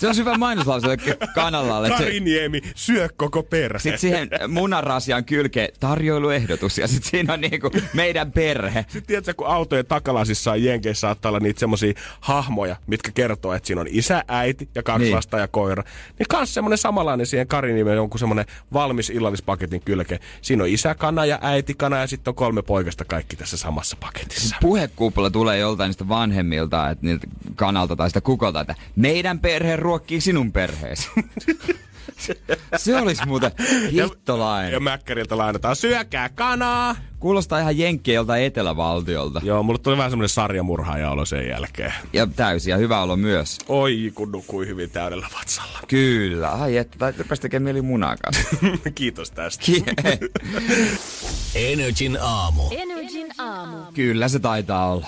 Se 0.00 0.08
on 0.08 0.16
hyvä 0.16 0.38
mainoslause 0.38 0.96
kanalalle. 1.34 1.86
että 1.86 1.98
se- 1.98 2.04
Kari 2.04 2.20
Niemi, 2.20 2.60
syö 2.74 3.08
koko 3.16 3.42
perhe. 3.42 3.78
Sitten 3.78 3.98
siihen 3.98 4.28
munarasian 4.48 5.24
kylkeen 5.24 5.68
tarjoiluehdotus 5.80 6.78
ja 6.78 6.88
sitten 6.88 7.10
siinä 7.10 7.34
on 7.34 7.40
niinku 7.40 7.70
meidän 7.94 8.32
perhe. 8.32 8.82
Sitten 8.88 9.02
tiedätkö, 9.06 9.34
kun 9.34 9.46
autojen 9.46 9.86
takalasissa 9.86 10.50
on 10.52 10.64
Jenkeissä 10.64 11.00
saattaa 11.00 11.28
olla 11.30 11.40
niitä 11.40 11.60
semmosia 11.60 11.92
hahmoja, 12.20 12.76
mitkä 12.86 13.10
kertoo, 13.14 13.52
että 13.54 13.66
siinä 13.66 13.80
on 13.80 13.86
isä, 13.90 14.24
äiti 14.28 14.68
ja 14.74 14.82
kaksi 14.82 15.04
Niin. 15.04 15.16
lasta 15.16 15.38
ja 15.38 15.48
koira. 15.48 15.82
Niin 16.18 16.26
kans 16.28 16.54
semmonen 16.54 16.78
samanlainen 16.78 17.26
siihen 17.26 17.46
Karinimeen 17.46 17.96
jonkun 17.96 18.18
semmonen 18.18 18.46
valmis 18.72 19.10
illallispaketin 19.10 19.82
kylkeen. 19.84 20.20
Siinä 20.42 20.62
on 20.64 20.68
isä 20.68 20.94
kana 20.94 21.24
ja 21.26 21.38
äiti 21.42 21.74
kana 21.74 21.96
ja 21.98 22.06
sitten 22.06 22.30
on 22.30 22.34
kolme 22.34 22.62
poikasta 22.62 23.04
kaikki 23.04 23.36
tässä 23.36 23.56
samassa 23.56 23.96
paketissa. 24.00 24.56
Puhekuupulla 24.60 25.30
tulee 25.30 25.58
joltain 25.58 25.88
niistä 25.88 26.08
vanhemmilta, 26.08 26.90
että 26.90 27.06
niiltä 27.06 27.26
kanalta 27.56 27.96
tai 27.96 28.10
sitä 28.10 28.20
kukolta, 28.20 28.60
että 28.60 28.74
meidän 28.96 29.38
perhe 29.38 29.76
ruokkii 29.90 30.20
sinun 30.20 30.52
perheesi. 30.52 31.10
Se 32.76 32.96
olisi 32.96 33.26
muuten 33.26 33.50
hittolainen. 33.92 34.72
Ja 34.72 34.80
Mäkkäriltä 34.80 35.38
lainataan, 35.38 35.76
syökää 35.76 36.28
kanaa! 36.28 36.96
Kuulostaa 37.18 37.58
ihan 37.60 37.78
jenkkiä 37.78 38.14
joltain 38.14 38.44
etelävaltiolta. 38.44 39.40
Joo, 39.44 39.62
mulle 39.62 39.78
tuli 39.78 39.96
vähän 39.96 40.10
semmonen 40.10 40.28
sarjamurhaaja 40.28 41.10
olo 41.10 41.24
sen 41.24 41.48
jälkeen. 41.48 41.92
Ja 42.12 42.26
täysin 42.26 42.70
ja 42.70 42.76
hyvä 42.76 43.02
olo 43.02 43.16
myös. 43.16 43.58
Oi, 43.68 44.12
kun 44.14 44.32
nukui 44.32 44.66
hyvin 44.66 44.90
täydellä 44.90 45.26
vatsalla. 45.38 45.78
Kyllä. 45.88 46.48
Ai 46.48 46.76
että, 46.76 46.98
tai 46.98 47.12
rupesi 47.18 47.42
tekemään 47.42 47.64
mieli 47.64 47.82
munaa. 47.82 48.16
Kiitos 48.94 49.30
tästä. 49.30 49.64
Energin 51.54 52.18
aamu. 52.20 52.62
Energin 52.70 53.28
aamu. 53.38 53.76
Kyllä 53.94 54.28
se 54.28 54.38
taitaa 54.38 54.92
olla. 54.92 55.06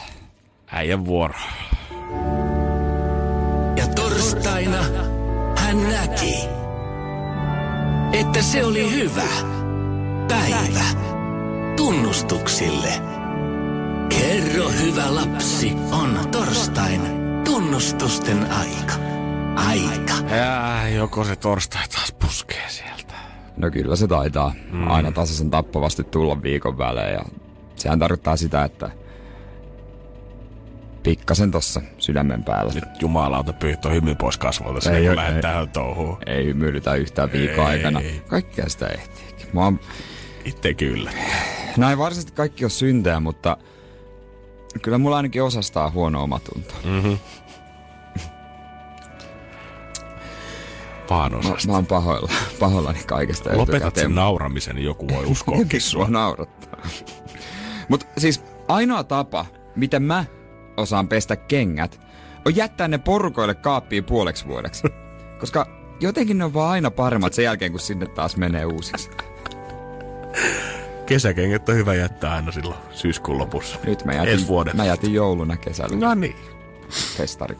Äijän 0.66 1.04
vuoro. 1.04 1.34
Torstaina 4.32 4.82
hän 5.58 5.82
näki, 5.82 6.34
että 8.12 8.42
se 8.42 8.64
oli 8.64 8.94
hyvä 8.94 9.28
päivä 10.28 10.84
tunnustuksille. 11.76 12.88
Kerro 14.08 14.68
hyvä 14.68 15.14
lapsi, 15.14 15.72
on 15.90 16.18
torstain 16.30 17.00
tunnustusten 17.44 18.46
aika. 18.50 18.94
Aika. 19.56 20.34
Ja 20.36 20.88
joko 20.88 21.24
se 21.24 21.36
torstai 21.36 21.88
taas 21.88 22.12
puskee 22.12 22.68
sieltä. 22.68 23.14
No 23.56 23.70
kyllä 23.70 23.96
se 23.96 24.06
taitaa 24.06 24.54
mm. 24.72 24.90
aina 24.90 25.12
tasaisen 25.12 25.50
tappavasti 25.50 26.04
tulla 26.04 26.42
viikon 26.42 26.78
välein 26.78 27.14
ja 27.14 27.24
sehän 27.76 27.98
tarkoittaa 27.98 28.36
sitä, 28.36 28.64
että 28.64 28.90
pikkasen 31.02 31.50
tossa 31.50 31.82
sydämen 31.98 32.44
päällä. 32.44 32.72
Nyt 32.74 32.84
jumalauta 33.02 33.52
pyyhtö 33.52 33.90
hymy 33.90 34.14
pois 34.14 34.38
kasvoilta 34.38 34.90
Ei 34.90 34.96
sen, 34.96 35.06
kun 35.06 35.16
lähdet 35.16 35.36
ei. 35.36 35.42
tähän 35.42 35.68
touhuun. 35.68 36.18
Ei 36.26 36.44
hymyilytä 36.44 36.94
yhtään 36.94 37.32
viikon 37.32 37.54
Ei. 37.64 37.70
aikana. 37.70 38.00
Kaikkea 38.28 38.68
sitä 38.68 38.86
ehtii. 38.88 39.46
Mä 39.52 39.60
oon, 39.64 39.80
Itse 40.44 40.74
kyllä. 40.74 41.10
ei 41.90 41.98
varsinaisesti 41.98 42.32
kaikki 42.36 42.64
ole 42.64 42.70
syntejä, 42.70 43.20
mutta 43.20 43.56
kyllä 44.82 44.98
mulla 44.98 45.16
ainakin 45.16 45.42
osastaa 45.42 45.90
huono 45.90 46.22
omatunto. 46.22 46.74
Mm. 46.84 47.18
Vaan 51.10 51.32
Mä, 51.32 51.38
osasta. 51.38 51.68
mä 51.68 51.74
oon 51.74 51.86
pahoilla, 51.86 52.32
pahoillani 52.60 53.02
kaikesta 53.06 53.58
Lopetat 53.58 53.94
sen 53.96 54.14
nauramisen, 54.14 54.78
joku 54.78 55.08
voi 55.08 55.24
Sua 55.34 55.78
sua. 55.80 56.08
naurattaa. 56.08 56.80
Mutta 57.88 58.06
siis 58.18 58.42
ainoa 58.68 59.04
tapa, 59.04 59.46
miten 59.76 60.02
mä 60.02 60.24
osaan 60.76 61.08
pestä 61.08 61.36
kengät, 61.36 62.00
on 62.46 62.56
jättää 62.56 62.88
ne 62.88 62.98
porukoille 62.98 63.54
kaappiin 63.54 64.04
puoleksi 64.04 64.46
vuodeksi. 64.46 64.82
Koska 65.40 65.66
jotenkin 66.00 66.38
ne 66.38 66.44
on 66.44 66.54
vaan 66.54 66.70
aina 66.70 66.90
paremmat 66.90 67.32
sen 67.32 67.44
jälkeen, 67.44 67.70
kun 67.70 67.80
sinne 67.80 68.06
taas 68.06 68.36
menee 68.36 68.64
uusiksi. 68.64 69.10
Kesäkengät 71.06 71.68
on 71.68 71.74
hyvä 71.74 71.94
jättää 71.94 72.32
aina 72.32 72.52
silloin 72.52 72.80
syyskuun 72.90 73.38
lopussa. 73.38 73.78
Nyt 73.86 74.04
mä 74.04 74.12
jätin, 74.12 74.46
vuoden. 74.46 74.76
mä 74.76 74.84
jätin 74.84 75.14
jouluna 75.14 75.56
kesällä 75.56 75.96
No 75.96 76.14
niin. 76.14 76.36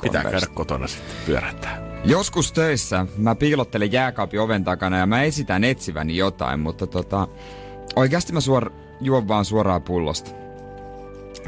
Pitää 0.02 0.22
käydä 0.22 0.46
kotona 0.54 0.86
sitten 0.86 1.16
pyörättää. 1.26 1.92
Joskus 2.04 2.52
töissä 2.52 3.06
mä 3.16 3.34
piilottelen 3.34 3.92
jääkaapin 3.92 4.40
oven 4.40 4.64
takana 4.64 4.98
ja 4.98 5.06
mä 5.06 5.22
esitän 5.22 5.64
etsiväni 5.64 6.16
jotain, 6.16 6.60
mutta 6.60 6.86
tota, 6.86 7.28
oikeasti 7.96 8.32
mä 8.32 8.40
suor, 8.40 8.72
juon 9.00 9.28
vaan 9.28 9.44
suoraan 9.44 9.82
pullosta. 9.82 10.30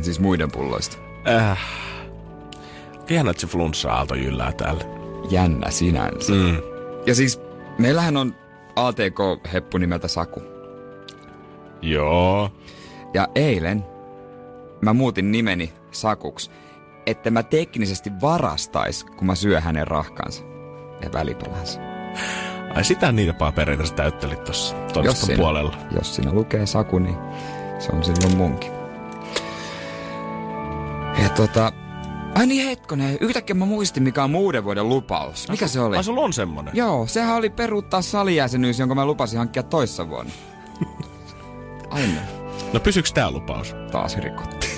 Siis 0.02 0.20
muiden 0.20 0.50
pulloista. 0.50 1.03
Äh. 1.28 1.58
Ihana, 3.08 3.30
että 3.30 3.40
se 3.40 3.46
flunssa-aalto 3.46 4.14
jyllää 4.14 4.52
täällä. 4.52 4.84
Jännä 5.30 5.70
sinänsä. 5.70 6.32
Mm. 6.32 6.56
Ja 7.06 7.14
siis 7.14 7.40
meillähän 7.78 8.16
on 8.16 8.34
ATK-heppu 8.76 9.78
nimeltä 9.78 10.08
Saku. 10.08 10.42
Joo. 11.82 12.50
Ja 13.14 13.28
eilen 13.34 13.84
mä 14.82 14.92
muutin 14.92 15.32
nimeni 15.32 15.72
Sakuks, 15.90 16.50
että 17.06 17.30
mä 17.30 17.42
teknisesti 17.42 18.10
varastais, 18.20 19.04
kun 19.04 19.26
mä 19.26 19.34
syö 19.34 19.60
hänen 19.60 19.86
rahkansa 19.86 20.42
ja 21.02 21.12
välipalansa. 21.12 21.80
Ai 22.74 22.84
sitä 22.84 23.12
niitä 23.12 23.32
papereita 23.32 23.86
sä 23.86 23.94
täyttelit 23.94 24.44
toimiston 24.92 25.26
siinä, 25.26 25.40
puolella. 25.40 25.76
jos 25.96 26.14
siinä 26.14 26.32
lukee 26.32 26.66
Saku, 26.66 26.98
niin 26.98 27.16
se 27.78 27.92
on 27.92 28.04
silloin 28.04 28.36
munkin. 28.36 28.73
Ja 31.22 31.28
tota... 31.28 31.72
Ai 32.34 32.46
niin 32.46 32.66
hetkonen, 32.66 33.18
yhtäkkiä 33.20 33.54
mä 33.54 33.64
muistin 33.64 34.02
mikä 34.02 34.24
on 34.24 34.30
muuden 34.30 34.64
vuoden 34.64 34.88
lupaus. 34.88 35.48
Mikä 35.48 35.68
se 35.68 35.80
oli? 35.80 35.96
Ai 35.96 36.04
sulla 36.04 36.20
on 36.20 36.32
semmonen? 36.32 36.76
Joo, 36.76 37.06
sehän 37.06 37.36
oli 37.36 37.50
peruuttaa 37.50 38.02
salijäsenyys, 38.02 38.78
jonka 38.78 38.94
mä 38.94 39.06
lupasin 39.06 39.38
hankkia 39.38 39.62
toissa 39.62 40.08
vuonna. 40.08 40.32
Aina. 41.90 42.20
No 42.72 42.80
pysyks 42.80 43.12
tää 43.12 43.30
lupaus? 43.30 43.74
Taas 43.92 44.16
rikottiin. 44.16 44.72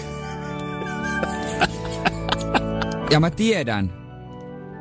ja 3.13 3.21
mä 3.21 3.31
tiedän, 3.31 3.93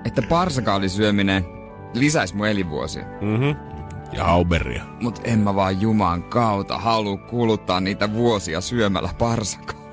että 0.05 0.21
parsakaalisyöminen 0.21 1.45
lisäisi 1.93 2.35
mun 2.35 2.47
elinvuosia. 2.47 3.03
Mhm. 3.03 3.75
Ja 4.13 4.25
Auberia. 4.25 4.83
Mut 5.01 5.19
en 5.23 5.39
mä 5.39 5.55
vaan 5.55 5.81
Juman 5.81 6.23
kautta 6.23 6.77
halua 6.77 7.17
kuluttaa 7.17 7.79
niitä 7.79 8.13
vuosia 8.13 8.61
syömällä 8.61 9.09
parsakautta. 9.19 9.84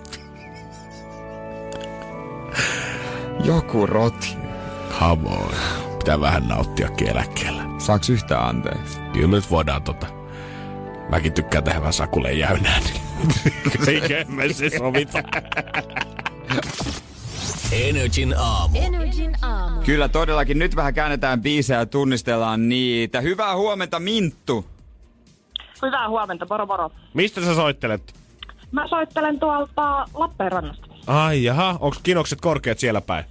Joku 3.45 3.87
roti. 3.87 4.37
Come 4.99 5.28
on. 5.28 5.55
Pitää 5.99 6.20
vähän 6.20 6.49
nauttia 6.49 6.89
eläkkeellä. 7.11 7.62
Saaks 7.78 8.11
yhtään 8.11 8.49
anteeksi? 8.49 9.01
Kyllä 9.12 9.28
me 9.28 9.37
nyt 9.37 9.51
voidaan 9.51 9.83
tota... 9.83 10.07
Mäkin 11.11 11.33
tykkään 11.33 11.64
tehdä 11.64 11.80
vähän 11.80 11.93
sakulle 11.93 12.33
jäynää, 12.33 12.80
niin... 12.80 13.03
Eikä 13.89 14.24
me 14.28 14.53
se 14.53 14.70
sovita. 14.78 15.22
Energin 17.72 18.35
aamu. 18.39 18.78
Energin 18.78 19.37
aamu. 19.43 19.83
Kyllä 19.83 20.09
todellakin. 20.09 20.59
Nyt 20.59 20.76
vähän 20.76 20.95
käännetään 20.95 21.43
biisejä 21.43 21.78
ja 21.78 21.87
tunnistellaan 21.87 22.68
niitä. 22.68 23.20
Hyvää 23.20 23.57
huomenta 23.57 24.01
Minttu. 24.01 24.66
Hyvää 25.83 26.09
huomenta, 26.09 26.47
moro 26.51 26.66
moro. 26.66 26.91
Mistä 27.14 27.41
sä 27.41 27.55
soittelet? 27.55 28.14
Mä 28.72 28.89
soittelen 28.89 29.41
tuolta 29.41 30.07
Lappeenrannasta. 30.14 30.91
Ai 31.07 31.44
jaha, 31.44 31.76
onks 31.80 31.98
kinokset 32.03 32.40
korkeat 32.40 32.78
siellä 32.78 33.00
päin? 33.00 33.24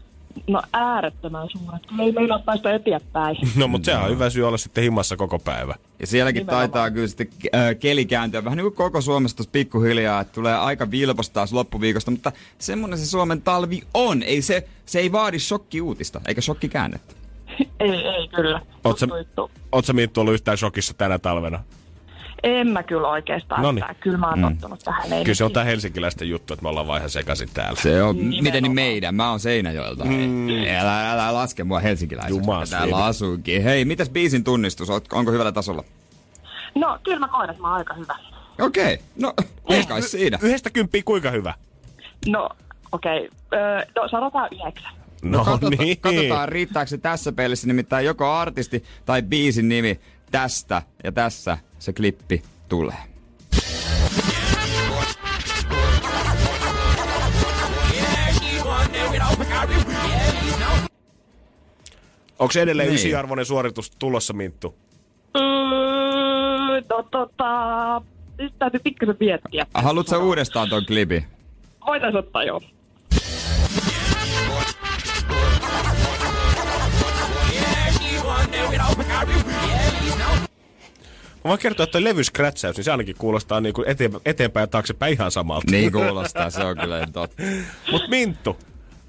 No 0.48 0.62
äärettömän 0.74 1.48
suuret. 1.52 1.86
Kyllä 1.88 2.04
ei 2.04 2.12
meillä 2.12 2.40
päästä 2.40 2.74
eteenpäin. 2.74 3.38
No 3.56 3.68
mut 3.68 3.86
sehän 3.86 4.04
on 4.04 4.10
hyvä 4.10 4.30
syy 4.30 4.48
olla 4.48 4.58
sitten 4.58 4.84
himassa 4.84 5.18
koko 5.18 5.40
päivä. 5.40 5.76
Ja 6.00 6.08
sielläkin 6.08 6.40
Nimenomaan. 6.40 6.70
taitaa 6.72 6.92
kyllä 6.92 7.08
sitten 7.08 7.28
äh, 7.56 7.76
keli 7.80 8.06
kääntyä 8.06 8.44
vähän 8.44 8.58
niin 8.58 8.66
kuin 8.66 8.76
koko 8.76 9.02
Suomessa 9.02 9.38
tuossa 9.38 9.52
pikkuhiljaa, 9.52 10.22
että 10.22 10.34
tulee 10.34 10.56
aika 10.58 10.92
vilpas 10.92 11.30
taas 11.30 11.54
loppuviikosta, 11.54 12.12
mutta 12.12 12.32
semmonen 12.60 13.00
se 13.00 13.06
Suomen 13.06 13.42
talvi 13.42 13.82
on. 13.94 14.24
Ei 14.24 14.42
se, 14.42 14.68
se 14.86 15.00
ei 15.00 15.12
vaadi 15.12 15.40
shokkiuutista, 15.40 16.22
eikä 16.28 16.42
shokkikäännettä. 16.42 17.16
ei, 17.80 17.90
ei 18.08 18.28
kyllä. 18.28 18.62
Oot 18.84 19.00
sä, 19.00 19.06
Juttu, 19.06 19.18
juttu. 19.18 19.52
oot 19.72 19.86
sä 19.86 19.94
Minttu 19.94 20.22
ollut 20.22 20.34
yhtään 20.34 20.58
shokissa 20.58 20.94
tänä 20.94 21.20
talvena? 21.20 21.64
En 22.44 22.68
mä 22.68 22.84
kyllä 22.84 23.08
oikeastaan. 23.08 23.62
Noniin. 23.62 23.86
Kyllä 24.00 24.18
mä 24.18 24.30
oon 24.30 24.42
tottunut 24.42 24.80
tähän. 24.84 25.14
Ei 25.14 25.24
Kyllä 25.24 25.36
se 25.36 25.44
on 25.44 25.52
tää 25.52 25.64
helsinkiläisten 25.64 26.30
juttu, 26.30 26.54
että 26.54 26.64
me 26.64 26.70
ollaan 26.70 26.88
vaan 26.88 26.98
ihan 26.98 27.10
sekaisin 27.10 27.50
täällä. 27.54 27.82
Se 27.82 28.04
on, 28.04 28.16
Nimenomaan. 28.16 28.44
miten 28.44 28.64
niin 28.64 28.76
meidän? 28.76 29.16
Mä 29.16 29.30
oon 29.30 29.40
Seinäjoelta. 29.40 30.06
Mm. 30.06 30.48
Älä, 30.80 31.12
älä 31.12 31.34
laske 31.34 31.64
mua 31.64 31.80
helsinkiläiseksi, 31.80 32.40
Jumas 32.40 32.70
täällä 32.70 32.96
veli. 32.98 33.08
asuukin. 33.08 33.64
Hei, 33.64 33.86
mitäs 33.86 34.10
biisin 34.10 34.44
tunnistus? 34.44 34.90
Onko 34.90 35.32
hyvällä 35.32 35.52
tasolla? 35.52 35.84
No, 36.76 37.00
kyllä 37.04 37.20
mä 37.20 37.28
koen, 37.28 37.50
että 37.50 37.62
mä 37.62 37.68
oon 37.68 37.78
aika 37.78 37.94
hyvä. 37.94 38.16
Okei, 38.60 38.94
okay. 38.94 39.06
no 39.20 39.34
ei 39.70 39.86
kai 39.86 40.02
siinä. 40.02 40.40
Yhdestä 40.42 40.70
kymppiä 40.70 41.02
kuinka 41.06 41.32
hyvä? 41.32 41.54
No, 42.28 42.50
okei. 42.92 43.18
Okay. 43.18 43.60
Öö, 43.60 43.86
no, 43.96 44.08
sanotaan 44.08 44.50
yhdeksän. 44.52 44.92
No, 45.24 45.46
Katsotaan, 45.46 45.72
niin. 45.72 45.98
katsotaan, 45.98 46.50
riittääkö 46.50 46.90
se 46.90 46.98
tässä 46.98 47.32
pelissä 47.32 47.68
nimittäin 47.68 48.06
joko 48.06 48.32
artisti 48.32 48.84
tai 49.06 49.22
biisin 49.22 49.70
nimi 49.70 50.00
tästä 50.32 50.82
ja 51.04 51.12
tässä 51.12 51.58
se 51.80 51.94
klippi 51.94 52.44
tulee. 52.70 52.98
Onko 62.40 62.54
edelleen 62.62 62.88
Niin. 62.90 62.96
ysiarvoinen 62.96 63.46
suoritus 63.46 63.92
tulossa, 64.00 64.34
Minttu? 64.34 64.76
Öö, 65.36 66.82
no, 66.90 67.04
tota... 67.12 68.02
Nyt 68.38 68.54
täytyy 68.60 68.80
pikkasen 68.84 69.16
miettiä. 69.20 69.66
Haluatko 69.74 70.18
uudestaan 70.18 70.70
ton 70.70 70.86
klipin? 70.86 71.26
Voitais 71.88 72.16
ottaa 72.16 72.44
joo. 72.44 72.62
Mä 81.44 81.50
voin 81.50 81.60
kertoa, 81.60 81.84
että 81.84 81.92
toi 81.92 82.04
levyskrätsäys, 82.04 82.78
niin 82.78 82.84
se 82.84 82.92
ainakin 82.92 83.16
kuulostaa 83.18 83.62
niinku 83.62 83.84
eteen, 83.88 84.12
eteenpäin 84.26 84.64
ja 84.64 84.68
taaksepäin 84.68 85.14
ihan 85.14 85.32
samalta. 85.32 85.72
Niin 85.72 85.92
kuulostaa, 85.92 86.50
se 86.50 86.64
on 86.64 86.78
kyllä 86.78 87.08
totta. 87.14 87.44
Mut 87.92 88.08
Minttu, 88.08 88.58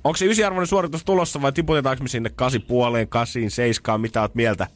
onko 0.04 0.16
se 0.16 0.26
ysiarvoinen 0.26 0.66
suoritus 0.66 1.04
tulossa 1.04 1.42
vai 1.42 1.52
tiputetaanko 1.52 2.02
me 2.02 2.08
sinne 2.08 2.30
kasi 2.36 2.58
puoleen, 2.58 3.08
kasiin, 3.08 3.50
seiskaan, 3.50 4.00
mitä 4.00 4.20
oot 4.20 4.34
mieltä? 4.34 4.66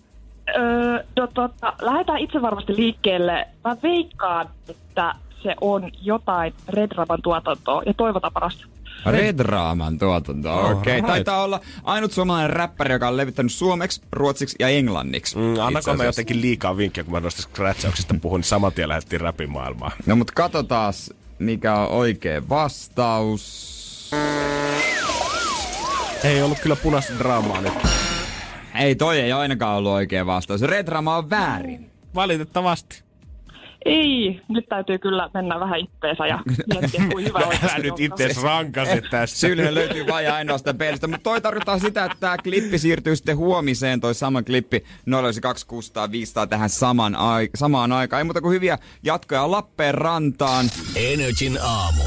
Öö, 0.56 1.04
no, 1.16 1.26
tota, 1.26 1.72
lähdetään 1.80 2.18
itse 2.18 2.42
varmasti 2.42 2.76
liikkeelle. 2.76 3.46
Mä 3.64 3.76
veikkaan, 3.82 4.48
että 4.68 5.14
se 5.42 5.54
on 5.60 5.90
jotain 6.02 6.54
Red 6.68 6.92
Raban 6.96 7.22
tuotantoa 7.22 7.82
ja 7.86 7.94
toivotaan 7.94 8.32
parasta. 8.32 8.66
Red 9.10 9.38
Raaman 9.40 9.98
tuotanto, 9.98 10.60
okei. 10.60 10.72
Okay. 10.72 10.92
Alright. 10.92 11.06
Taitaa 11.06 11.42
olla 11.42 11.60
ainut 11.84 12.12
suomalainen 12.12 12.50
räppäri, 12.50 12.92
joka 12.92 13.08
on 13.08 13.16
levittänyt 13.16 13.52
suomeksi, 13.52 14.02
ruotsiksi 14.12 14.56
ja 14.60 14.68
englanniksi. 14.68 15.36
Mm, 15.38 15.54
annako 15.60 15.94
mä 15.94 16.04
jotenkin 16.04 16.40
liikaa 16.40 16.76
vinkkiä, 16.76 17.04
kun 17.04 17.12
mä 17.12 17.20
noista 17.20 17.42
scratchauksista 17.42 18.14
puhun, 18.22 18.40
niin 18.40 18.48
saman 18.48 18.72
tien 18.72 18.88
lähdettiin 18.88 19.20
räpimaailmaan. 19.20 19.92
No 20.06 20.16
mut 20.16 20.30
katsotaan, 20.30 20.92
mikä 21.38 21.74
on 21.74 21.88
oikea 21.88 22.48
vastaus. 22.48 23.76
Ei 26.24 26.42
ollut 26.42 26.58
kyllä 26.58 26.76
punaista 26.76 27.12
draamaa 27.18 27.60
nyt. 27.60 27.72
Ei, 28.74 28.94
toi 28.94 29.20
ei 29.20 29.32
ainakaan 29.32 29.78
ollut 29.78 29.92
oikea 29.92 30.26
vastaus. 30.26 30.62
Red 30.62 30.88
Rama 30.88 31.16
on 31.16 31.30
väärin. 31.30 31.90
Valitettavasti. 32.14 33.05
Ei, 33.86 34.40
nyt 34.48 34.68
täytyy 34.68 34.98
kyllä 34.98 35.30
mennä 35.34 35.60
vähän 35.60 35.80
itteensä 35.80 36.26
ja 36.26 36.38
miettiä, 36.74 37.02
kuin 37.12 37.24
hyvä 37.24 37.38
Älä 37.42 37.46
oikeasti 37.46 37.82
nyt 37.82 37.92
on. 37.92 37.98
itse 38.00 38.28
rankaset 38.42 39.04
tästä. 39.10 39.36
Syyllinen 39.38 39.74
löytyy 39.74 40.06
vain 40.06 40.32
ainoastaan 40.32 40.76
pelistä, 40.78 41.06
mutta 41.06 41.22
toi 41.24 41.40
tarkoittaa 41.40 41.78
sitä, 41.78 42.04
että 42.04 42.16
tämä 42.20 42.36
klippi 42.38 42.78
siirtyy 42.78 43.16
sitten 43.16 43.36
huomiseen, 43.36 44.00
toi 44.00 44.14
sama 44.14 44.42
klippi 44.42 44.84
092 45.06 45.92
500 46.10 46.46
tähän 46.46 46.68
saman 46.70 47.14
ai- 47.16 47.50
samaan 47.54 47.92
aikaan. 47.92 48.20
Ei 48.20 48.24
muuta 48.24 48.40
kuin 48.40 48.54
hyviä 48.54 48.78
jatkoja 49.02 49.50
Lappeenrantaan. 49.50 50.66
Energin 50.96 51.58
aamu. 51.62 52.02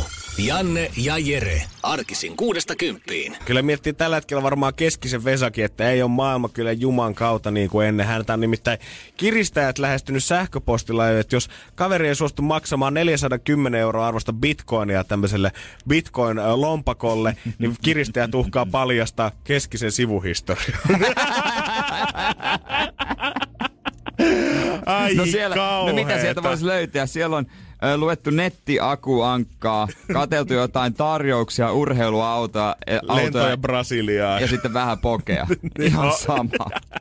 Janne 0.46 0.92
ja 0.98 1.18
Jere. 1.18 1.62
Arkisin 1.84 2.38
kuudesta 2.38 2.76
kymppiin. 2.76 3.36
Kyllä 3.46 3.62
miettii 3.62 3.94
tällä 3.94 4.16
hetkellä 4.16 4.44
varmaan 4.44 4.74
keskisen 4.74 5.24
Vesakin, 5.24 5.66
että 5.66 5.90
ei 5.90 6.02
ole 6.02 6.12
maailma 6.12 6.50
kyllä 6.50 6.72
Juman 6.72 7.16
kautta 7.16 7.52
niin 7.52 7.70
kuin 7.70 7.88
ennen. 7.88 8.06
Häntä 8.06 8.34
on 8.34 8.40
nimittäin 8.40 8.80
kiristäjät 9.18 9.80
lähestynyt 9.80 10.24
sähköpostilla, 10.24 11.10
että 11.10 11.36
jos 11.36 11.50
kaveri 11.76 12.08
ei 12.08 12.16
suostu 12.16 12.42
maksamaan 12.42 12.94
410 12.94 13.82
euroa 13.82 14.08
arvosta 14.08 14.34
bitcoinia 14.34 15.04
tämmöiselle 15.04 15.52
bitcoin-lompakolle, 15.90 17.38
niin 17.60 17.76
kiristäjät 17.82 18.36
uhkaa 18.36 18.66
paljastaa 18.66 19.32
keskisen 19.44 19.92
sivuhistorian. 19.92 20.80
Ai 24.86 25.16
No, 25.16 25.26
siellä, 25.26 25.56
no 25.56 25.94
mitä 25.94 26.22
sieltä 26.22 26.44
voisi 26.44 26.66
löytää? 26.66 27.06
Siellä 27.06 27.38
on 27.38 27.46
luettu 27.98 28.30
nettiakuankkaa, 28.30 29.88
katseltu 30.14 30.54
jotain 30.54 30.94
tarjouksia, 30.94 31.72
urheiluautoa, 31.72 32.76
e, 32.88 32.94
Lentoja 32.94 33.24
autoja 33.26 33.58
Brasiliaan. 33.58 34.42
ja 34.42 34.48
sitten 34.48 34.74
vähän 34.74 35.00
pokea. 35.00 35.48
Ihan 35.80 36.14
sama. 36.14 36.50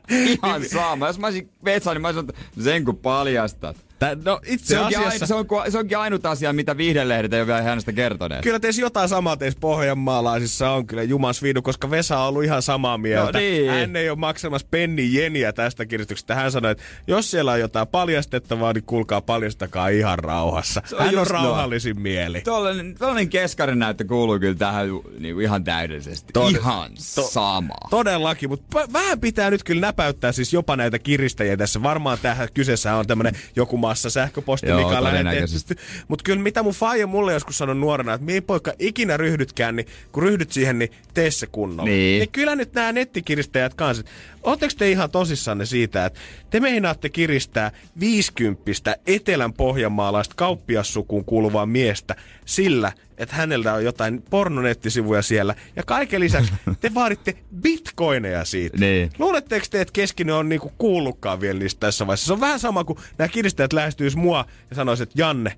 Ihan 0.09 0.65
sama. 0.65 1.07
Jos 1.07 1.19
mä 1.19 1.27
olisin 1.27 1.49
Vetsa, 1.65 1.93
niin 1.93 2.01
mä 2.01 2.07
olisin, 2.07 2.29
että 2.29 2.63
sen 2.63 2.85
kun 2.85 2.97
paljastat. 2.97 3.77
Tää, 3.99 4.17
no 4.25 4.39
itse 4.45 4.65
Se 4.65 4.79
onkin, 4.79 4.97
asiassa... 4.97 5.13
aina, 5.13 5.25
se, 5.27 5.33
on, 5.33 5.71
se 5.71 5.77
onkin 5.77 5.97
ainut 5.97 6.25
asia, 6.25 6.53
mitä 6.53 6.77
viihdelehdet 6.77 7.33
ei 7.33 7.39
ole 7.39 7.47
vielä 7.47 7.61
hänestä 7.61 7.91
kertoneet. 7.91 8.41
Kyllä 8.41 8.59
teissä 8.59 8.81
jotain 8.81 9.09
samaa 9.09 9.37
teissä 9.37 9.59
pohjanmaalaisissa 9.59 10.71
on 10.71 10.87
kyllä 10.87 11.03
Jumas 11.03 11.43
Viidu, 11.43 11.61
koska 11.61 11.91
Vesa 11.91 12.19
on 12.19 12.27
ollut 12.27 12.43
ihan 12.43 12.61
samaa 12.61 12.97
mieltä. 12.97 13.31
No 13.31 13.39
niin. 13.39 13.71
Hän 13.71 13.95
ei 13.95 14.09
ole 14.09 14.17
maksamassa 14.17 14.67
penni 14.71 15.13
jeniä 15.13 15.53
tästä 15.53 15.85
kirjoituksesta. 15.85 16.35
Hän 16.35 16.51
sanoi, 16.51 16.71
että 16.71 16.83
jos 17.07 17.31
siellä 17.31 17.51
on 17.51 17.59
jotain 17.59 17.87
paljastettavaa, 17.87 18.73
niin 18.73 18.83
kuulkaa 18.83 19.21
paljastakaa 19.21 19.87
ihan 19.87 20.19
rauhassa. 20.19 20.81
Se 20.85 20.95
on 20.95 21.05
Hän 21.05 21.17
on 21.17 21.27
rauhallisin 21.27 22.01
mieli. 22.01 22.41
Tollainen, 22.41 22.95
tollainen 22.99 23.29
keskarin 23.29 23.79
näyttö 23.79 24.05
kuuluu 24.05 24.39
kyllä 24.39 24.55
tähän 24.55 24.89
niin 25.19 25.35
kuin 25.35 25.43
ihan 25.43 25.63
täydellisesti. 25.63 26.33
Tod- 26.37 26.49
ihan 26.57 26.91
to- 27.15 27.21
sama. 27.27 27.73
Todellakin, 27.89 28.49
mutta 28.49 28.65
p- 28.79 28.93
vähän 28.93 29.19
pitää 29.19 29.49
nyt 29.51 29.63
kyllä 29.63 29.81
näpäyttää 29.81 30.31
siis 30.31 30.53
jopa 30.53 30.75
näitä 30.75 30.99
kiristäjiä 30.99 31.57
tässä. 31.57 31.83
Varmaan 31.83 32.17
tähän 32.21 32.47
kyseessä 32.53 32.95
on 32.95 33.07
tämmönen 33.07 33.33
joku 33.55 33.77
massa 33.77 33.88
sähköposti, 33.95 34.67
Joo, 34.67 34.77
mikä 34.83 34.97
on 34.99 35.05
todennäköisesti. 35.05 35.73
lähetetty. 35.75 36.03
Mutta 36.07 36.23
kyllä 36.23 36.41
mitä 36.43 36.63
mun 36.63 36.73
faija 36.73 37.07
mulle 37.07 37.33
joskus 37.33 37.57
sanoi 37.57 37.75
nuorena, 37.75 38.13
että 38.13 38.25
me 38.25 38.41
poika 38.41 38.73
ikinä 38.79 39.17
ryhdytkään, 39.17 39.75
niin 39.75 39.87
kun 40.11 40.23
ryhdyt 40.23 40.51
siihen, 40.51 40.79
niin 40.79 40.91
tee 41.13 41.31
se 41.31 41.47
kunnolla. 41.47 41.89
Niin. 41.89 42.19
niin 42.19 42.31
kyllä 42.31 42.55
nyt 42.55 42.73
nämä 42.73 42.91
nettikiristäjät 42.91 43.73
kanssa. 43.73 44.03
Oletteko 44.43 44.73
te 44.77 44.91
ihan 44.91 45.11
tosissanne 45.11 45.65
siitä, 45.65 46.05
että 46.05 46.19
te 46.49 46.59
meinaatte 46.59 47.09
kiristää 47.09 47.71
50 47.99 48.95
etelän 49.07 49.53
pohjanmaalaista 49.53 50.35
kauppiassukuun 50.37 51.25
kuuluvaa 51.25 51.65
miestä 51.65 52.15
sillä, 52.45 52.91
että 53.17 53.35
hänellä 53.35 53.73
on 53.73 53.83
jotain 53.85 54.23
pornonettisivuja 54.29 55.21
siellä. 55.21 55.55
Ja 55.75 55.83
kaiken 55.83 56.19
lisäksi 56.21 56.53
te 56.81 56.91
vaaditte 56.95 57.35
bitcoineja 57.61 58.45
siitä. 58.45 58.77
Niin. 58.77 59.09
Luuletteko 59.19 59.65
te, 59.69 59.81
että 59.81 59.91
keskinen 59.91 60.35
on 60.35 60.49
niinku 60.49 60.71
kuullutkaan 60.77 61.41
vielä 61.41 61.59
niistä 61.59 61.79
tässä 61.79 62.07
vaiheessa? 62.07 62.25
Se 62.27 62.33
on 62.33 62.39
vähän 62.41 62.59
sama 62.59 62.83
kuin 62.83 62.99
nämä 63.17 63.27
kiristäjät 63.27 63.73
lähestyis 63.73 64.15
mua 64.15 64.45
ja 64.69 64.75
sanois, 64.75 65.01
että 65.01 65.21
Janne, 65.21 65.53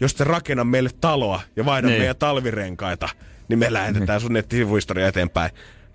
jos 0.00 0.14
te 0.14 0.24
rakenna 0.24 0.64
meille 0.64 0.90
taloa 1.00 1.40
ja 1.56 1.64
vaihda 1.64 1.88
Niin. 1.88 2.00
meidän 2.00 2.16
talvirenkaita, 2.16 3.08
niin 3.48 3.58
me 3.58 3.72
lähetetään 3.72 4.20
sun 4.20 4.32
nettisivuhistoria 4.32 5.08
eteenpäin. 5.08 5.50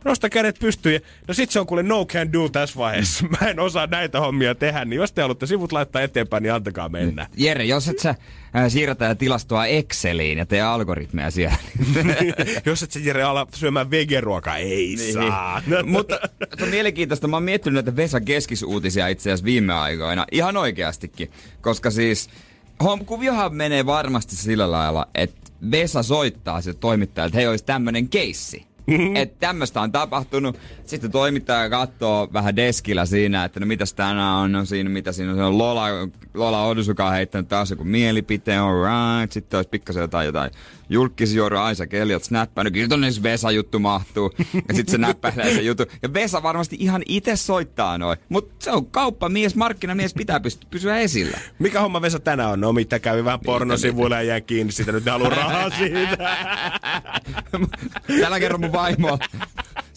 Nosta 0.06 0.30
kädet 0.30 0.60
pystyyn. 0.60 0.94
ja- 0.94 1.00
No 1.28 1.34
sit 1.34 1.50
se 1.52 1.60
on 1.60 1.66
kuule 1.68 1.84
no 1.84 2.06
can 2.06 2.34
do 2.34 2.50
tässä 2.50 2.80
vaiheessa. 2.80 3.26
Mä 3.42 3.50
en 3.50 3.60
osaa 3.60 3.88
näitä 3.88 4.20
hommia 4.20 4.56
tehdä, 4.56 4.86
niin 4.86 4.98
jos 4.98 5.12
te 5.12 5.22
haluatte 5.22 5.46
sivut 5.46 5.72
laittaa 5.72 6.02
eteenpäin, 6.02 6.44
niin 6.44 6.54
antakaa 6.54 6.90
mennä. 6.90 7.28
Jere, 7.38 7.66
jos 7.66 7.88
et 7.88 8.00
sä 8.00 8.10
äh, 8.10 8.18
siirrä 8.68 8.96
tätä 8.96 9.16
tilastoa 9.16 9.66
Exceliin 9.66 10.38
ja 10.38 10.46
tee 10.46 10.62
algoritmeja 10.62 11.32
siellä. 11.32 11.58
jos 12.66 12.84
et 12.84 12.92
sä 12.92 13.00
Jere 13.00 13.24
ala 13.24 13.48
syömään 13.54 13.92
vegeruokaa, 13.92 14.58
ei 14.58 14.96
niin. 14.98 15.14
saa. 15.14 15.62
Mutta 15.86 16.20
on 16.62 16.70
mielenkiintoista. 16.70 17.28
Mä 17.28 17.36
oon 17.36 17.44
miettinyt 17.44 17.74
näitä 17.86 17.96
Vesa 17.96 18.22
keskisuutisia 18.22 19.08
itse 19.08 19.30
asiassa 19.30 19.46
viime 19.46 19.74
aikoina. 19.74 20.26
Ihan 20.32 20.58
oikeastikin. 20.58 21.32
Koska 21.62 21.92
siis 21.92 22.30
kuviohan 23.06 23.56
menee 23.56 23.86
varmasti 23.86 24.36
sillä 24.36 24.72
lailla, 24.72 25.08
että 25.16 25.40
Vesa 25.72 26.04
soittaa 26.04 26.62
se 26.62 26.74
toimittaja, 26.74 27.26
että 27.26 27.38
hei 27.38 27.48
olisi 27.48 27.66
tämmönen 27.66 28.10
keissi. 28.10 28.69
että 29.16 29.36
tämmöistä 29.40 29.82
on 29.82 29.92
tapahtunut. 29.92 30.60
Sitten 30.86 31.12
toimittaja 31.12 31.70
katsoo 31.70 32.30
vähän 32.34 32.56
deskillä 32.56 33.06
siinä, 33.06 33.44
että 33.44 33.60
no 33.60 33.66
mitäs 33.66 33.94
tänään 33.94 34.36
on, 34.36 34.52
no 34.52 34.66
siinä 34.66 34.90
mitä 34.90 35.12
siinä 35.12 35.32
on. 35.32 35.38
Se 35.38 35.44
on 35.44 35.58
Lola, 35.58 35.86
Lola 36.34 36.66
Odusuka 36.66 37.10
heittänyt 37.10 37.48
taas 37.48 37.72
joku 37.72 37.84
mielipiteen, 37.84 38.62
alright. 38.62 39.32
Sitten 39.32 39.58
olisi 39.58 39.70
pikkasen 39.70 40.02
jotain, 40.02 40.26
jotain 40.26 40.52
julkisjuoru 40.90 41.58
Aisa 41.58 41.84
snappaa. 42.22 42.64
No 42.64 42.72
kyllä 42.72 42.88
tonne 42.88 43.08
Vesa-juttu 43.24 43.80
mahtuu. 43.80 44.34
Ja 44.38 44.74
sitten 44.74 44.92
se 44.92 44.98
näppäilee 44.98 45.54
se 45.54 45.62
juttu. 45.62 45.84
Ja 46.02 46.14
Vesa 46.14 46.44
varmasti 46.44 46.78
ihan 46.80 47.02
itse 47.06 47.36
soittaa 47.36 47.98
noin. 47.98 48.20
Mutta 48.30 48.66
se 48.66 48.72
on 48.72 48.86
kauppamies, 48.86 49.56
markkinamies, 49.56 50.14
pitää 50.14 50.40
pysty, 50.40 50.68
pysyä 50.70 50.98
esillä. 50.98 51.38
Mikä 51.60 51.82
homma 51.82 52.02
Vesa 52.02 52.20
tänään 52.20 52.50
on? 52.50 52.62
No 52.62 52.74
mitä 52.74 53.00
kävi 53.00 53.26
vähän 53.26 53.40
pornosivuilla 53.40 54.16
ja 54.16 54.24
jäi 54.24 54.42
kiinni 54.42 54.72
siitä, 54.72 54.92
nyt 54.92 55.06
haluaa 55.06 55.30
rahaa 55.30 55.70
siitä. 55.70 56.38
Tällä 58.22 58.40
kerran 58.40 58.62
mun 58.62 58.74
vaimo. 58.74 59.20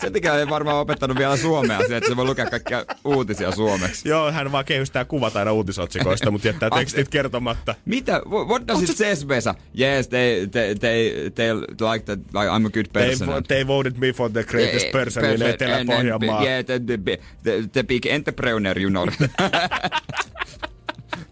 Sen 0.02 0.12
takia 0.12 0.38
ei 0.38 0.48
varmaan 0.48 0.76
opettanut 0.76 1.18
vielä 1.18 1.36
suomea, 1.36 1.78
se, 1.88 1.96
että 1.96 2.10
se 2.10 2.16
voi 2.16 2.24
lukea 2.24 2.46
kaikkia 2.50 2.84
uutisia 3.04 3.52
suomeksi. 3.52 4.08
Joo, 4.08 4.32
hän 4.32 4.52
vaan 4.52 4.64
kehystää 4.64 5.04
kuvat 5.04 5.36
aina 5.36 5.52
uutisotsikoista, 5.52 6.30
mutta 6.30 6.48
jättää 6.48 6.70
tekstit 6.70 7.08
kertomatta. 7.08 7.74
Mitä? 7.84 8.18
Wh- 8.26 8.48
What 8.48 8.68
does 8.68 8.82
it 8.90 8.96
says, 8.96 9.28
Vesa? 9.28 9.54
Yes, 9.80 10.08
they, 10.08 10.46
they, 10.46 10.74
they, 10.74 11.30
they 11.34 11.54
like 11.92 12.04
that, 12.04 12.18
like 12.18 12.48
I'm 12.48 12.66
a 12.66 12.70
good 12.70 12.86
They, 12.92 13.08
person. 13.08 13.28
vo- 13.28 13.42
they 13.48 13.66
voted 13.66 13.92
me 13.98 14.12
for 14.12 14.30
the 14.30 14.42
greatest 14.44 14.86
Eh, 14.86 14.92
person 14.92 15.24
in 15.24 15.42
Etelä-Pohjanmaa. 15.42 16.42
Yeah, 16.44 16.64
the, 16.64 16.78
the, 16.80 16.98
the, 17.42 17.68
the 17.72 17.82
big 17.82 18.06
entrepreneur, 18.06 18.78
you 18.78 18.90
know. 18.90 19.06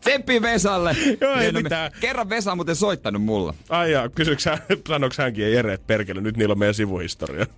Tsemppi 0.01 0.43
Vesalle. 0.43 0.97
Joo, 1.21 1.35
ei 1.35 1.41
Niin, 1.41 1.55
no, 1.55 1.61
mitään. 1.61 1.91
Kerran 2.01 2.29
Vesa 2.29 2.53
on 2.53 2.59
muuten 2.59 2.77
soittanut 2.77 3.23
mulla. 3.23 3.55
Ai 3.69 3.93
jaa, 3.93 4.09
kysyks 4.09 4.45
hän, 4.47 4.59
sanoks 4.89 5.19
hänkin, 5.19 5.53
Jere, 5.53 5.79
perkele, 5.87 6.21
nyt 6.21 6.37
niillä 6.37 6.53
on 6.53 6.59
meidän 6.59 6.75
sivuhistoria. 6.75 7.47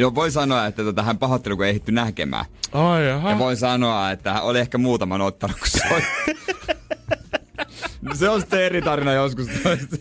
No, 0.00 0.14
voi 0.14 0.30
sanoa, 0.30 0.66
että 0.66 0.84
tota, 0.84 1.02
hän 1.02 1.18
pahoitteli, 1.18 1.56
kun 1.56 1.64
ei 1.64 1.70
ehditty 1.70 1.92
näkemään. 1.92 2.44
Ai 2.72 3.06
jaha. 3.08 3.30
Ja 3.30 3.38
voin 3.38 3.56
sanoa, 3.56 4.10
että 4.10 4.32
hän 4.32 4.42
oli 4.42 4.58
ehkä 4.58 4.78
muutaman 4.78 5.20
ottanut, 5.20 5.56
kun 5.58 5.68
soitti. 5.68 6.48
No, 8.02 8.14
se 8.18 8.28
on 8.28 8.40
sitten 8.40 8.62
eri 8.62 8.82
tarina 8.82 9.12
joskus. 9.12 9.46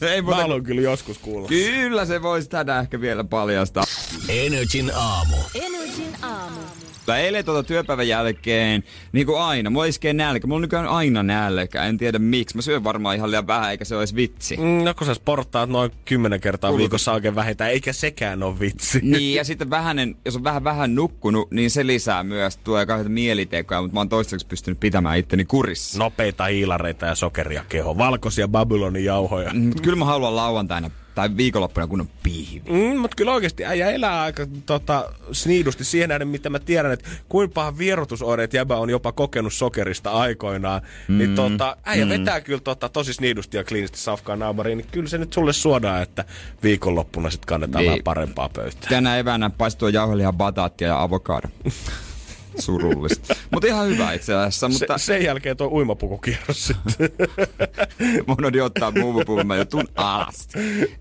Ei 0.02 0.22
Mä 0.22 0.26
muuta, 0.26 0.42
haluan 0.42 0.64
kyllä 0.64 0.82
joskus 0.82 1.18
kuulla. 1.18 1.48
kyllä 1.48 2.06
se 2.06 2.22
voisi 2.22 2.50
tänään 2.50 2.84
ehkä 2.84 3.02
vielä 3.02 3.24
paljastaa. 3.24 3.84
Energin 4.30 4.92
aamu. 4.96 5.36
Energin 5.56 6.16
aamu. 6.22 6.60
Mutta 7.08 7.18
eilen 7.20 7.45
tuota 7.45 7.64
työpäivän 7.68 8.08
jälkeen, 8.08 8.84
niin 9.12 9.26
kuin 9.26 9.39
aina, 9.39 9.70
mulla 9.70 9.86
iskee 9.86 10.14
nälkä. 10.14 10.47
Mulla 10.47 10.55
on 10.58 10.62
nykyään 10.62 10.88
aina 10.88 11.24
nälkä, 11.24 11.84
en 11.84 11.97
tiedä 11.97 12.20
miksi. 12.20 12.55
Mä 12.55 12.62
syön 12.62 12.84
varmaan 12.84 13.16
ihan 13.16 13.32
liian 13.32 13.47
vähän, 13.47 13.72
eikä 13.72 13.86
se 13.86 13.95
olisi 13.95 14.16
vitsi. 14.16 14.58
Mm, 14.58 14.84
No 14.84 14.93
kun 14.93 15.08
sä 15.08 15.14
sporttaat 15.14 15.70
noin 15.70 15.91
kymmenen 16.05 16.41
kertaa 16.41 16.78
viikossa 16.78 17.12
oikein 17.14 17.36
vähintään, 17.36 17.72
eikä 17.72 17.93
sekään 17.93 18.43
ole 18.43 18.60
vitsi. 18.60 18.99
Niin, 19.03 19.36
ja 19.36 19.43
sitten 19.43 19.70
vähänen, 19.70 20.16
jos 20.26 20.36
on 20.36 20.43
vähän 20.43 20.64
vähän 20.64 20.95
nukkunut, 20.95 21.51
niin 21.51 21.72
se 21.72 21.88
lisää 21.88 22.24
myös. 22.24 22.58
Tulee 22.58 22.86
kauheita 22.86 23.10
mielitekoja, 23.10 23.82
mutta 23.82 23.93
mä 23.93 23.99
oon 23.99 24.10
toistaiseksi 24.10 24.47
pystynyt 24.47 24.80
pitämään 24.80 25.18
itteni 25.18 25.45
kurissa. 25.45 25.99
Nopeita 25.99 26.45
hiilareita 26.45 27.05
ja 27.05 27.16
sokeria 27.16 27.66
keho. 27.70 27.97
Valkoisia 27.97 28.47
Babylonin 28.47 29.05
jauhoja. 29.05 29.49
Mm, 29.53 29.60
Mutta 29.62 29.84
kyllä 29.84 29.97
mä 29.97 30.05
haluan 30.05 30.36
lauantaina 30.36 30.89
tai 31.18 31.38
viikonloppuna 31.38 31.88
kun 31.88 32.01
on 32.01 32.09
pihvi. 32.24 32.61
Mm, 32.70 32.97
mutta 32.99 33.15
kyllä 33.15 33.32
oikeasti 33.34 33.65
äijä 33.65 33.89
elää 33.91 34.22
aika 34.22 34.47
tota, 34.65 35.11
sniidusti 35.32 35.84
siihen 35.84 36.09
nähden, 36.09 36.28
mitä 36.28 36.49
mä 36.49 36.59
tiedän, 36.59 36.91
että 36.91 37.09
kuinka 37.30 37.53
pahan 37.53 37.78
vierotusoireet 37.78 38.53
jäbä 38.53 38.78
on 38.78 38.89
jopa 38.89 39.11
kokenut 39.11 39.53
sokerista 39.53 40.11
aikoinaan. 40.11 40.82
Mm, 41.07 41.18
niin 41.18 41.36
tota, 41.36 41.78
äijä 41.86 42.05
mm. 42.05 42.09
vetää 42.09 42.41
kyllä 42.41 42.59
tota, 42.59 42.89
tosi 42.89 43.13
sniidusti 43.13 43.57
ja 43.57 43.63
kliinisesti 43.63 43.99
safkaa 43.99 44.36
naamariin, 44.36 44.78
niin 44.78 44.88
kyllä 44.91 45.09
se 45.09 45.18
nyt 45.18 45.34
sulle 45.34 45.53
suodaan, 45.53 46.01
että 46.01 46.26
viikonloppuna 46.63 47.30
sitten 47.30 47.47
kannetaan 47.47 47.82
Niin. 47.82 47.89
vähän 47.89 48.03
parempaa 48.03 48.49
pöytää. 48.49 48.89
Tänä 48.89 49.18
eväänä 49.18 49.49
paistuu 49.49 49.88
jauhelihan 49.88 50.34
bataattia 50.38 50.88
ja 50.88 51.01
avokado. 51.01 51.47
Surullista. 52.60 53.36
Mutta 53.51 53.68
ihan 53.68 53.88
hyvä 53.88 54.14
itse 54.14 54.34
asiassa. 54.34 54.70
Se, 54.70 54.80
Mutta 54.80 54.97
sen 54.97 55.24
jälkeen 55.24 55.58
tuo 55.58 55.68
uimapukukierros 55.68 56.68
sitten. 56.68 57.10
mun 58.28 58.45
on 58.45 58.62
ottaa 58.62 58.91
muuvupuvun, 58.91 59.47
mä 59.47 59.55
jutun 59.55 59.88
alas. 59.95 60.47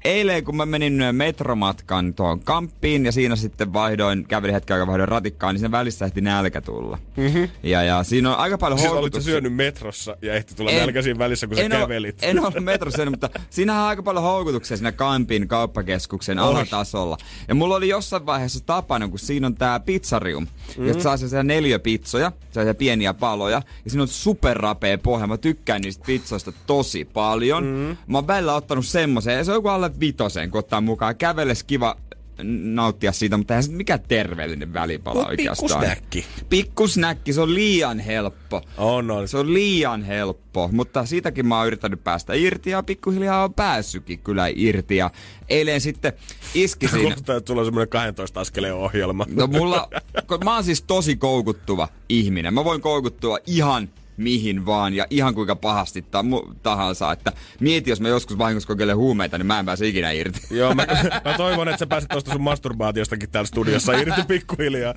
Eilen 0.05 0.45
kun 0.45 0.57
mä 0.57 0.67
menin 0.67 1.03
metromatkan 1.13 2.15
tuohon 2.15 2.41
kamppiin 2.41 3.05
ja 3.05 3.13
siinä 3.13 3.37
sitten 3.37 3.73
vaihdoin, 3.73 4.25
kävelin 4.29 4.55
hetken 4.55 4.75
aikaa 4.75 4.87
vaihdoin 4.87 5.09
ratikkaan, 5.09 5.55
niin 5.55 5.61
siinä 5.61 5.71
välissä 5.71 6.05
ehti 6.05 6.21
nälkä 6.21 6.61
tulla. 6.61 6.99
Mm-hmm. 7.17 7.49
Ja, 7.63 7.83
ja 7.83 8.03
siinä 8.03 8.31
on 8.33 8.39
aika 8.39 8.59
paljon 8.59 8.79
siis 8.79 8.93
houkutuksia. 8.93 9.33
syönyt 9.33 9.55
metrossa 9.55 10.17
ja 10.23 10.35
ehti 10.35 10.55
tulla 10.55 10.71
En- 10.71 10.79
nälkä 10.79 11.03
siinä 11.03 11.19
välissä, 11.19 11.47
kun 11.47 11.57
sä 11.57 11.69
kävelit. 11.69 12.19
en 12.23 12.39
ollut 12.41 12.65
metrossa, 12.65 13.11
mutta 13.11 13.31
siinähän 13.51 13.83
on 13.83 13.89
aika 13.89 14.03
paljon 14.03 14.25
houkutuksia 14.25 14.77
siinä 14.77 14.93
Kampin 14.93 15.49
kauppakeskuksen 15.49 16.39
Oi. 16.39 16.49
alatasolla. 16.49 17.17
Ja 17.49 17.55
mulla 17.55 17.77
oli 17.77 17.89
jossain 17.89 18.27
vaiheessa 18.27 18.61
tapana, 18.67 19.09
kun 19.09 19.19
siinä 19.19 19.47
on 19.47 19.55
tää 19.55 19.81
pizzarium, 19.81 20.47
mm. 20.79 20.87
josta 20.87 21.03
saa 21.03 21.17
sellaisia 21.17 21.43
neliöpizzoja, 21.47 22.33
sellaisia 22.51 22.75
pieniä 22.75 23.15
paloja, 23.15 23.63
ja 23.85 23.91
siinä 23.91 24.03
on 24.03 24.09
superrapea 24.09 24.99
pohja. 24.99 25.27
Mä 25.27 25.37
tykkään 25.37 25.83
niistä 25.83 26.05
pizzoista 26.07 26.53
tosi 26.67 27.05
paljon. 27.05 27.65
Mm. 27.65 27.97
Mä 28.07 28.19
oon 28.19 28.27
välillä 28.27 28.55
ottanut 28.55 28.87
semmoisen, 28.87 29.35
ja 29.35 29.45
se 29.45 29.51
on 29.51 29.57
joku 29.57 29.69
alle 29.69 29.91
vitosen, 30.01 30.51
kun 30.51 30.59
ottaa 30.59 30.81
mukaan. 30.81 31.17
Käveles 31.17 31.65
kiva 31.65 31.97
nauttia 32.43 33.13
siitä, 33.13 33.37
mutta 33.37 33.55
eihän 33.55 33.63
se 33.65 33.73
mikään 33.73 34.01
terveellinen 34.09 34.73
välipala 34.73 35.21
Mut 35.21 35.29
oikeastaan. 35.29 35.81
pikkusnäkki. 35.81 36.27
Pikkusnäkki, 36.49 37.33
se 37.33 37.41
on 37.41 37.55
liian 37.55 37.99
helppo. 37.99 38.63
On, 38.79 39.11
on. 39.11 39.29
Se 39.29 39.39
on 39.39 39.55
liian 39.55 40.03
helppo, 40.05 40.69
mutta 40.73 41.07
siitäkin 41.07 41.47
mä 41.47 41.59
oon 41.59 41.67
yrittänyt 41.67 42.05
päästä 42.05 42.35
irti 42.35 42.71
ja 42.71 42.83
pikkuhiljaa 42.83 43.45
on 43.45 43.55
päässytkin 43.55 44.19
kyllä 44.19 44.47
irti. 44.55 44.97
Ja 44.97 45.11
eilen 45.49 45.81
sitten 45.81 46.13
iski 46.55 46.89
siinä. 46.89 47.03
Kuulostaa, 47.03 47.37
että 47.37 47.49
sulla 47.49 47.61
on 47.61 47.67
semmoinen 47.67 47.89
12 47.89 48.41
askeleen 48.41 48.75
ohjelma. 48.75 49.27
No 49.29 49.47
mulla, 49.47 49.89
mä 50.45 50.55
oon 50.55 50.65
siis 50.65 50.83
tosi 50.83 51.17
koukuttuva 51.17 51.89
ihminen. 52.09 52.55
Mä 52.55 52.65
voin 52.65 52.81
koukuttua 52.81 53.39
ihan 53.47 53.89
mihin 54.17 54.67
vaan 54.67 54.95
ja 54.95 55.07
ihan 55.11 55.35
kuinka 55.35 55.57
pahasti 55.57 56.03
ta- 56.03 56.23
mu- 56.23 56.55
tahansa. 56.63 57.13
Että 57.13 57.33
mieti, 57.61 57.91
jos 57.91 58.01
mä 58.01 58.09
joskus 58.09 58.39
vahingossa 58.39 58.67
kokeilen 58.67 58.97
huumeita, 58.97 59.39
niin 59.39 59.47
mä 59.47 59.59
en 59.59 59.67
pääse 59.67 59.87
ikinä 59.89 60.11
irti. 60.11 60.41
Joo, 60.51 60.75
mä, 60.75 60.87
mä, 61.25 61.35
toivon, 61.37 61.69
että 61.69 61.79
sä 61.79 61.87
pääset 61.87 62.09
tuosta 62.11 62.33
sun 62.33 62.43
masturbaatiostakin 62.43 63.31
täällä 63.31 63.47
studiossa 63.47 63.93
irti 63.93 64.23
pikkuhiljaa. 64.29 64.95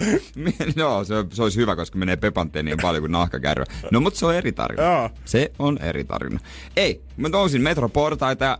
no, 0.75 1.03
se, 1.03 1.15
se 1.33 1.43
olisi 1.43 1.59
hyvä, 1.59 1.75
koska 1.75 1.97
menee 1.97 2.15
pepanteen 2.15 2.65
niin 2.65 2.77
paljon 2.81 3.01
kuin 3.03 3.11
nahkakärry. 3.11 3.63
No, 3.91 4.01
mutta 4.01 4.19
se 4.19 4.25
on 4.25 4.35
eri 4.35 4.51
tarina. 4.51 4.83
Joo. 4.83 5.09
Se 5.25 5.51
on 5.59 5.77
eri 5.77 6.03
tarina. 6.03 6.39
Ei, 6.77 7.01
mä 7.17 7.29
nousin 7.29 7.61
metroportaita 7.61 8.45
ja 8.45 8.57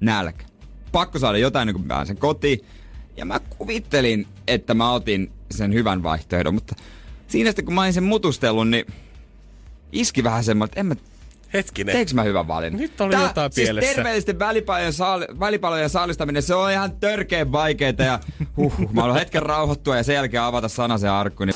nälkä. 0.00 0.44
Pakko 0.92 1.18
saada 1.18 1.38
jotain, 1.38 1.66
niin 1.66 1.74
kun 1.74 1.84
pääsen 1.84 2.16
kotiin. 2.16 2.60
Ja 3.16 3.24
mä 3.24 3.40
kuvittelin, 3.40 4.26
että 4.46 4.74
mä 4.74 4.92
otin 4.92 5.32
sen 5.50 5.72
hyvän 5.74 6.02
vaihtoehdon, 6.02 6.54
mutta 6.54 6.74
siinä 7.26 7.50
sitten 7.50 7.64
kun 7.64 7.74
mä 7.74 7.80
olin 7.80 7.92
sen 7.92 8.04
mutustellut, 8.04 8.68
niin 8.68 8.86
iski 9.92 10.24
vähän 10.24 10.44
semmoinen, 10.44 10.70
että 10.70 10.80
en 10.80 10.86
mä 10.86 10.94
Hetkinen. 11.52 11.92
Teekö 11.92 12.14
mä 12.14 12.22
hyvän 12.22 12.48
valinnan? 12.48 12.80
Nyt 12.80 13.00
oli 13.00 13.14
jotain 13.14 13.52
siis 13.52 13.66
pielessä. 13.66 13.94
terveellisten 13.94 14.38
välipalojen, 14.38 14.92
saali, 14.92 15.26
välipalojen 15.40 15.90
saalistaminen, 15.90 16.42
se 16.42 16.54
on 16.54 16.70
ihan 16.70 16.92
törkeen 16.92 17.52
vaikeeta 17.52 18.02
ja 18.02 18.20
huh, 18.56 18.78
mä 18.92 19.00
haluan 19.00 19.18
hetken 19.18 19.42
rauhoittua 19.42 19.96
ja 19.96 20.02
sen 20.02 20.14
jälkeen 20.14 20.42
avata 20.42 20.68
sanasen 20.68 21.10
arkku. 21.10 21.44
Niin... 21.44 21.54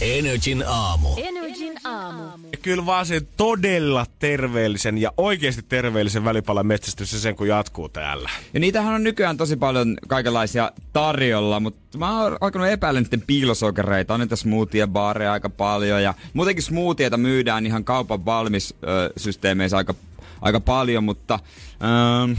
Energin 0.00 0.64
aamu. 0.66 1.08
Energin 1.16 1.74
aamu. 1.84 2.22
Kyllä 2.62 2.86
vaan 2.86 3.06
sen 3.06 3.28
todella 3.36 4.06
terveellisen 4.18 4.98
ja 4.98 5.12
oikeasti 5.16 5.62
terveellisen 5.68 6.24
välipalan 6.24 6.66
metsästys 6.66 7.12
ja 7.12 7.18
sen 7.18 7.36
kun 7.36 7.48
jatkuu 7.48 7.88
täällä. 7.88 8.30
Ja 8.54 8.60
niitähän 8.60 8.94
on 8.94 9.04
nykyään 9.04 9.36
tosi 9.36 9.56
paljon 9.56 9.96
kaikenlaisia 10.08 10.72
tarjolla, 10.92 11.60
mutta 11.60 11.98
mä 11.98 12.22
oon 12.22 12.36
alkanut 12.40 12.68
epäillä 12.68 13.00
niiden 13.00 13.22
piilosokereita. 13.26 14.14
On 14.14 14.20
niitä 14.20 14.36
smoothie 14.36 14.86
baareja 14.86 15.32
aika 15.32 15.50
paljon 15.50 16.02
ja 16.02 16.14
muutenkin 16.32 16.62
smoothieita 16.62 17.16
myydään 17.16 17.66
ihan 17.66 17.84
kaupan 17.84 18.24
valmis 18.24 18.74
ö, 18.82 19.12
systeemeissä 19.16 19.76
aika, 19.76 19.94
aika 20.40 20.60
paljon, 20.60 21.04
mutta 21.04 21.38
ö, 21.82 22.36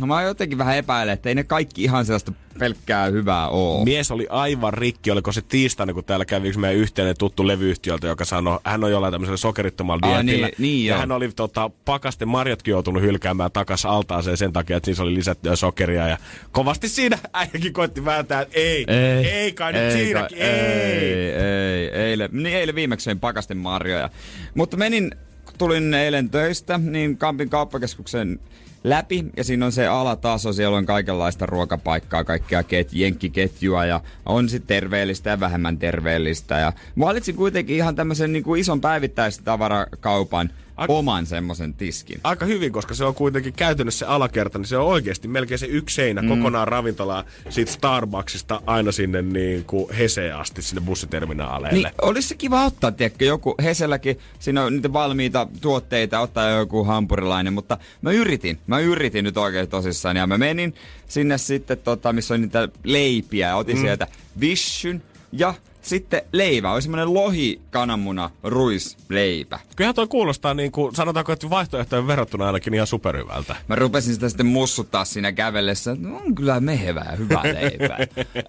no 0.00 0.06
mä 0.06 0.22
jotenkin 0.22 0.58
vähän 0.58 0.76
epäilen, 0.76 1.14
että 1.14 1.28
ei 1.28 1.34
ne 1.34 1.44
kaikki 1.44 1.82
ihan 1.82 2.06
sellaista 2.06 2.32
pelkkää 2.58 3.06
hyvää 3.06 3.48
oo. 3.48 3.84
Mies 3.84 4.10
oli 4.10 4.26
aivan 4.30 4.74
rikki, 4.74 5.10
oliko 5.10 5.32
se 5.32 5.42
tiistaina, 5.42 5.92
kun 5.94 6.04
täällä 6.04 6.24
kävi 6.24 6.48
yksi 6.48 6.60
meidän 6.60 6.76
yhteinen 6.80 7.14
tuttu 7.18 7.46
levyyhtiöltä, 7.46 8.06
joka 8.06 8.24
sanoi, 8.24 8.58
hän 8.64 8.84
on 8.84 8.90
jollain 8.90 9.12
tämmöisellä 9.12 9.36
sokerittomalla 9.36 10.06
Aa, 10.06 10.22
dietillä. 10.22 10.46
niin- 10.46 10.54
niin 10.58 10.86
ja 10.86 10.92
joo. 10.94 11.00
hän 11.00 11.12
oli 11.12 11.28
tota, 11.36 11.70
pakasten 11.84 12.28
marjatkin 12.28 12.72
joutunut 12.72 13.02
hylkäämään 13.02 13.52
takas 13.52 13.84
altaaseen 13.86 14.36
sen 14.36 14.52
takia, 14.52 14.76
että 14.76 14.84
siinä 14.84 15.02
oli 15.02 15.14
lisättyä 15.14 15.56
sokeria. 15.56 16.08
Ja 16.08 16.18
kovasti 16.52 16.88
siinä 16.88 17.18
äijäkin 17.32 17.72
koitti 17.72 18.04
vääntää, 18.04 18.40
että 18.40 18.58
ei, 18.58 18.84
ei, 18.88 19.26
ei 19.30 19.52
kai 19.52 19.72
nyt 19.72 19.92
siinäkin, 19.92 20.38
ei. 20.38 20.50
ei, 20.50 21.30
ei, 21.30 21.88
eilen, 21.88 22.28
niin 22.32 22.56
eilen 22.56 22.74
viimeksi 22.74 23.04
söin 23.04 23.20
pakasten 23.20 23.56
marjoja. 23.56 24.10
Mutta 24.54 24.76
menin, 24.76 25.10
kun 25.44 25.54
tulin 25.58 25.94
eilen 25.94 26.30
töistä, 26.30 26.78
niin 26.78 27.18
Kampin 27.18 27.50
kauppakeskuksen 27.50 28.40
läpi 28.84 29.24
ja 29.36 29.44
siinä 29.44 29.66
on 29.66 29.72
se 29.72 29.86
alataso, 29.86 30.52
siellä 30.52 30.76
on 30.76 30.86
kaikenlaista 30.86 31.46
ruokapaikkaa, 31.46 32.24
kaikkea 32.24 32.62
ket, 32.62 32.88
jenkkiketjua 32.92 33.84
ja 33.84 34.00
on 34.26 34.48
sitten 34.48 34.76
terveellistä 34.76 35.30
ja 35.30 35.40
vähemmän 35.40 35.78
terveellistä. 35.78 36.58
Ja 36.58 36.72
valitsin 36.98 37.36
kuitenkin 37.36 37.76
ihan 37.76 37.96
tämmöisen 37.96 38.32
niin 38.32 38.56
ison 38.58 38.80
päivittäistavarakaupan 38.80 40.50
Ak- 40.76 40.86
oman 40.88 41.26
semmoisen 41.26 41.74
tiskin. 41.74 42.20
Aika 42.24 42.46
hyvin, 42.46 42.72
koska 42.72 42.94
se 42.94 43.04
on 43.04 43.14
kuitenkin 43.14 43.52
käytännössä 43.52 43.98
se 43.98 44.06
alakerta, 44.06 44.58
niin 44.58 44.66
se 44.66 44.76
on 44.76 44.86
oikeasti 44.86 45.28
melkein 45.28 45.58
se 45.58 45.66
yksi 45.66 45.94
seinä 45.94 46.22
mm. 46.22 46.28
kokonaan 46.28 46.68
ravintolaa 46.68 47.24
siitä 47.48 47.72
Starbucksista 47.72 48.60
aina 48.66 48.92
sinne 48.92 49.22
niin 49.22 49.64
kuin 49.64 49.92
Heseen 49.92 50.36
asti 50.36 50.62
sinne 50.62 50.82
bussiterminaaleille. 50.86 51.88
Niin, 51.88 51.94
olisi 52.02 52.28
se 52.28 52.34
kiva 52.34 52.64
ottaa, 52.64 52.92
tiedätkö, 52.92 53.24
joku 53.24 53.54
Heselläkin, 53.62 54.18
siinä 54.38 54.64
on 54.64 54.72
niitä 54.72 54.92
valmiita 54.92 55.46
tuotteita, 55.60 56.20
ottaa 56.20 56.50
joku 56.50 56.84
hampurilainen, 56.84 57.52
mutta 57.52 57.78
mä 58.02 58.12
yritin, 58.12 58.58
mä 58.66 58.78
yritin 58.78 59.24
nyt 59.24 59.36
oikein 59.36 59.68
tosissaan, 59.68 60.16
ja 60.16 60.26
mä 60.26 60.38
menin 60.38 60.74
sinne 61.08 61.38
sitten, 61.38 61.78
tota, 61.78 62.12
missä 62.12 62.34
on 62.34 62.40
niitä 62.40 62.68
leipiä, 62.84 63.48
ja 63.48 63.56
otin 63.56 63.76
mm. 63.76 63.80
sieltä 63.80 64.06
vishyn, 64.40 65.02
ja 65.32 65.54
sitten 65.84 66.22
leivä, 66.32 66.72
oli 66.72 66.82
semmonen 66.82 67.14
lohi, 67.14 67.60
kananmuna, 67.70 68.30
ruisleipä. 68.42 69.58
Kyllähän 69.76 69.94
toi 69.94 70.06
kuulostaa 70.06 70.54
niin 70.54 70.72
kuin, 70.72 70.94
sanotaanko, 70.94 71.32
että 71.32 71.50
vaihtoehtojen 71.50 72.06
verrattuna 72.06 72.46
ainakin 72.46 72.74
ihan 72.74 72.86
superhyvältä. 72.86 73.56
Mä 73.68 73.74
rupesin 73.74 74.14
sitä 74.14 74.28
sitten 74.28 74.46
mussuttaa 74.46 75.04
siinä 75.04 75.32
kävellessä, 75.32 75.92
että 75.92 76.08
no, 76.08 76.16
on 76.16 76.34
kyllä 76.34 76.60
mehevää 76.60 77.08
ja 77.10 77.16
hyvää 77.16 77.42
leipää. 77.44 77.98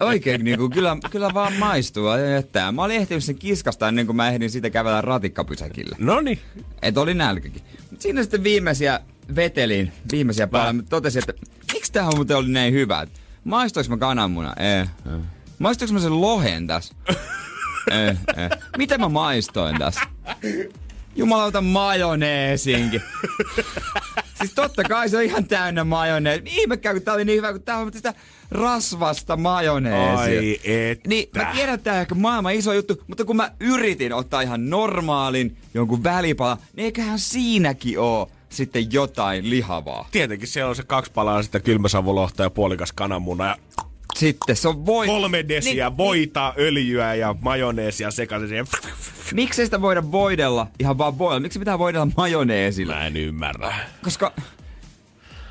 Oikein 0.00 0.44
niin 0.44 0.58
kuin, 0.58 0.70
kyllä, 0.70 0.96
kyllä 1.10 1.34
vaan 1.34 1.52
maistuu 1.52 2.06
jättää. 2.34 2.72
Mä 2.72 2.84
olin 2.84 2.96
ehtinyt 2.96 3.24
sen 3.24 3.38
kiskasta 3.38 3.88
ennen 3.88 4.06
kuin 4.06 4.16
mä 4.16 4.28
ehdin 4.28 4.50
siitä 4.50 4.70
kävellä 4.70 5.00
ratikkapysäkille. 5.00 5.96
No 5.98 6.20
niin. 6.20 6.38
Et 6.82 6.98
oli 6.98 7.14
nälkäkin. 7.14 7.62
Mut 7.90 8.00
siinä 8.00 8.22
sitten 8.22 8.44
viimeisiä 8.44 9.00
vetelin, 9.36 9.92
viimeisiä. 10.12 10.48
Mä 10.52 10.74
totesin, 10.88 11.22
että 11.28 11.46
miksi 11.72 11.92
tää 11.92 12.10
muuten 12.14 12.36
oli 12.36 12.48
näin 12.48 12.74
hyvä? 12.74 13.06
Maistoinko 13.44 13.90
mä 13.90 13.96
kananmuna? 13.96 14.54
Ei. 14.56 14.86
Maistoinko 15.58 15.94
mä 15.94 16.00
sen 16.00 16.20
lohen 16.20 16.66
tässä? 16.66 16.94
ei, 17.90 17.96
ei. 18.42 18.48
Mitä 18.78 18.98
mä 18.98 19.08
maistoin 19.08 19.78
tässä? 19.78 20.00
Jumalauta 21.16 21.60
majoneesinkin. 21.60 23.02
siis 24.38 24.52
totta 24.54 24.82
kai 24.84 25.08
se 25.08 25.16
on 25.16 25.22
ihan 25.22 25.44
täynnä 25.44 25.84
majoneesi. 25.84 26.42
Ihmekään, 26.46 26.96
kun 26.96 27.02
tää 27.02 27.14
oli 27.14 27.24
niin 27.24 27.36
hyvä, 27.36 27.52
kun 27.52 27.62
tää 27.62 27.78
on 27.78 27.92
sitä 27.92 28.14
rasvasta 28.50 29.36
majoneesia. 29.36 30.40
Ai 30.40 30.60
että. 30.64 31.08
Niin, 31.08 31.28
mä 31.36 31.52
tiedän, 31.54 31.74
että 31.74 31.84
tää 31.84 31.94
on 31.94 32.00
ehkä 32.00 32.14
maailman 32.14 32.54
iso 32.54 32.72
juttu, 32.72 33.02
mutta 33.06 33.24
kun 33.24 33.36
mä 33.36 33.50
yritin 33.60 34.12
ottaa 34.12 34.40
ihan 34.40 34.70
normaalin 34.70 35.56
jonkun 35.74 36.04
välipala, 36.04 36.58
niin 36.76 36.84
eiköhän 36.84 37.18
siinäkin 37.18 37.98
oo 37.98 38.30
sitten 38.48 38.92
jotain 38.92 39.50
lihavaa. 39.50 40.08
Tietenkin 40.12 40.48
siellä 40.48 40.68
on 40.70 40.76
se 40.76 40.82
kaksi 40.82 41.12
palaa 41.12 41.42
sitä 41.42 41.60
kylmäsavulohta 41.60 42.42
ja 42.42 42.50
puolikas 42.50 42.92
kananmuna 42.92 43.46
ja 43.46 43.56
Sitten 44.16 44.56
se 44.56 44.68
on 44.68 44.86
voi... 44.86 45.06
kolme 45.06 45.44
desiä 45.48 45.88
Niin, 45.88 45.96
voita, 45.96 46.54
öljyä 46.58 47.14
ja 47.14 47.34
majoneesia 47.40 48.10
sekaisin 48.10 48.48
siihen. 48.48 48.66
Miksi 49.34 49.64
sitä 49.64 49.82
voida 49.82 50.12
voidella 50.12 50.66
ihan 50.78 50.98
vaan 50.98 51.18
voidella? 51.18 51.40
Miksi 51.40 51.58
pitää 51.58 51.78
voidella 51.78 52.08
majoneesilla? 52.16 52.94
Mä 52.94 53.06
en 53.06 53.16
ymmärrä. 53.16 53.74
Koska 54.04 54.32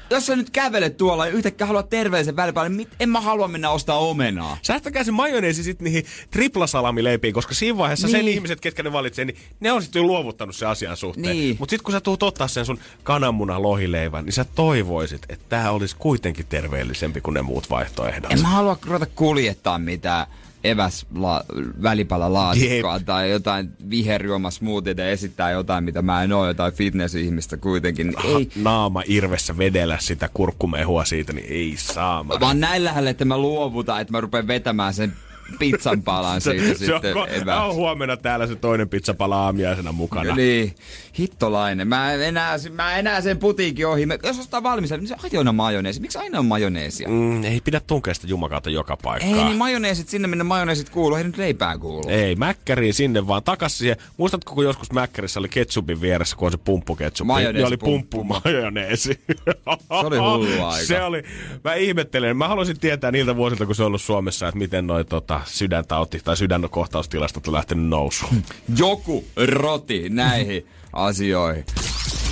jos 0.09 0.25
sä 0.25 0.35
nyt 0.35 0.49
kävelet 0.49 0.97
tuolla 0.97 1.25
ja 1.25 1.31
yhtäkkiä 1.31 1.67
haluat 1.67 1.89
terveellisen 1.89 2.35
välipalan, 2.35 2.77
niin 2.77 2.89
en 2.99 3.09
mä 3.09 3.21
halua 3.21 3.47
mennä 3.47 3.69
ostaa 3.69 3.97
omenaa. 3.97 4.57
Säästäkää 4.61 5.03
se 5.03 5.11
majoneesi 5.11 5.63
sitten 5.63 5.85
niihin 5.85 6.05
triplasalamileipiin, 6.31 7.33
koska 7.33 7.53
siinä 7.53 7.77
vaiheessa 7.77 8.07
niin. 8.07 8.17
sen 8.17 8.27
ihmiset, 8.27 8.61
ketkä 8.61 8.83
ne 8.83 8.93
valitsee, 8.93 9.25
niin 9.25 9.37
ne 9.59 9.71
on 9.71 9.81
sitten 9.81 9.99
jo 9.99 10.03
luovuttanut 10.03 10.55
sen 10.55 10.67
asian 10.67 10.97
suhteen. 10.97 11.37
Niin. 11.37 11.55
Mutta 11.59 11.71
sitten 11.71 11.83
kun 11.83 11.91
sä 11.91 12.01
tuut 12.01 12.23
ottaa 12.23 12.47
sen 12.47 12.65
sun 12.65 12.79
kananmuna 13.03 13.61
lohileivän, 13.61 14.25
niin 14.25 14.33
sä 14.33 14.45
toivoisit, 14.55 15.21
että 15.29 15.45
tämä 15.49 15.71
olisi 15.71 15.95
kuitenkin 15.99 16.45
terveellisempi 16.45 17.21
kuin 17.21 17.33
ne 17.33 17.41
muut 17.41 17.69
vaihtoehdot. 17.69 18.31
En 18.31 18.41
mä 18.41 18.47
halua 18.47 18.77
ruveta 18.85 19.05
kuljettaa 19.05 19.79
mitään 19.79 20.27
eväs 20.71 21.05
la, 21.15 21.43
välipala 21.83 22.33
laatikkoa 22.33 22.93
Jep. 22.95 23.05
tai 23.05 23.29
jotain 23.31 23.69
viherjuoma 23.89 24.51
smoothieita 24.51 25.01
ja 25.01 25.09
esittää 25.09 25.51
jotain, 25.51 25.83
mitä 25.83 26.01
mä 26.01 26.23
en 26.23 26.33
oo, 26.33 26.47
jotain 26.47 26.73
fitness-ihmistä 26.73 27.57
kuitenkin. 27.57 28.07
Niin 28.07 28.17
Ha- 28.33 28.39
ei, 28.39 28.49
naama 28.55 29.03
irvessä 29.07 29.57
vedellä 29.57 29.97
sitä 30.01 30.29
kurkkumehua 30.33 31.05
siitä, 31.05 31.33
niin 31.33 31.47
ei 31.49 31.73
saa. 31.77 32.27
vaan 32.29 32.59
näin 32.59 32.83
lähelle, 32.83 33.09
että 33.09 33.25
mä 33.25 33.37
luovutan, 33.37 34.01
että 34.01 34.11
mä 34.11 34.21
rupean 34.21 34.47
vetämään 34.47 34.93
sen 34.93 35.13
pizzan 35.59 36.01
palan 36.03 36.41
se, 36.41 36.51
siitä 36.51 36.85
se 36.85 36.93
on, 36.93 37.01
sitten 37.01 37.15
ko- 37.15 37.41
eväs. 37.41 37.59
on 37.59 37.75
huomenna 37.75 38.17
täällä 38.17 38.47
se 38.47 38.55
toinen 38.55 38.89
pizzapala 38.89 39.37
aamiaisena 39.45 39.91
mukana. 39.91 40.35
Niin, 40.35 40.75
hittolainen. 41.19 41.87
Mä 41.87 42.13
en 42.13 42.21
enää, 42.21 42.55
mä 42.73 42.93
en 42.93 42.99
enää 42.99 43.21
sen 43.21 43.37
putiikin 43.37 43.87
ohi. 43.87 44.05
Mä- 44.05 44.17
Jos 44.23 44.39
ostaa 44.39 44.63
valmista, 44.63 44.97
niin 44.97 45.07
se 45.07 45.15
aina 45.37 45.49
on 45.49 45.55
majoneesi. 45.55 46.01
Miksi 46.01 46.17
aina 46.17 46.39
on 46.39 46.45
majoneesia? 46.45 47.07
Mm, 47.09 47.43
ei 47.43 47.61
pidä 47.63 47.79
tunkea 47.87 48.13
sitä 48.13 48.27
jumakautta 48.27 48.69
joka 48.69 48.97
paikkaan. 48.97 49.33
Ei 49.37 49.43
niin 49.43 49.57
majoneesit 49.57 50.09
sinne, 50.09 50.27
minne 50.27 50.43
majoneesit 50.43 50.89
kuuluu. 50.89 51.17
Ei 51.17 51.23
nyt 51.23 51.37
leipään 51.37 51.79
kuulu. 51.79 52.03
Ei, 52.07 52.35
mäkkäriin 52.35 52.93
sinne 52.93 53.27
vaan 53.27 53.43
takas 53.43 53.77
siihen. 53.77 53.97
Muistatko, 54.17 54.55
kun 54.55 54.63
joskus 54.63 54.91
mäkkärissä 54.91 55.39
oli 55.39 55.49
ketsupin 55.49 56.01
vieressä, 56.01 56.35
kun 56.35 56.45
on 56.45 56.51
se 56.51 56.57
pumppuketsuppi? 56.57 57.27
Majoneesi 57.27 57.57
niin 57.57 57.67
oli 57.67 57.77
pumppu. 57.77 58.17
pumppu 58.25 58.41
majoneesi. 58.49 59.19
Se 59.27 60.05
oli 60.05 60.17
hullu 60.17 60.63
aika. 60.65 60.85
Se 60.85 61.03
oli, 61.03 61.23
mä 61.63 61.73
ihmettelen. 61.73 62.37
Mä 62.37 62.47
haluaisin 62.47 62.79
tietää 62.79 63.11
niiltä 63.11 63.35
vuosilta, 63.35 63.65
kun 63.65 63.75
se 63.75 63.83
on 63.83 63.87
ollut 63.87 64.01
Suomessa, 64.01 64.47
että 64.47 64.57
miten 64.57 64.87
noi 64.87 65.05
tota, 65.05 65.34
sydäntauti 65.45 66.21
tai 66.23 66.37
sydänkohtaustilastot 66.37 67.47
on 67.47 67.53
lähtenyt 67.53 67.87
nousuun. 67.87 68.43
Joku 68.77 69.25
roti 69.47 70.09
näihin 70.09 70.67
asioihin. 70.93 71.65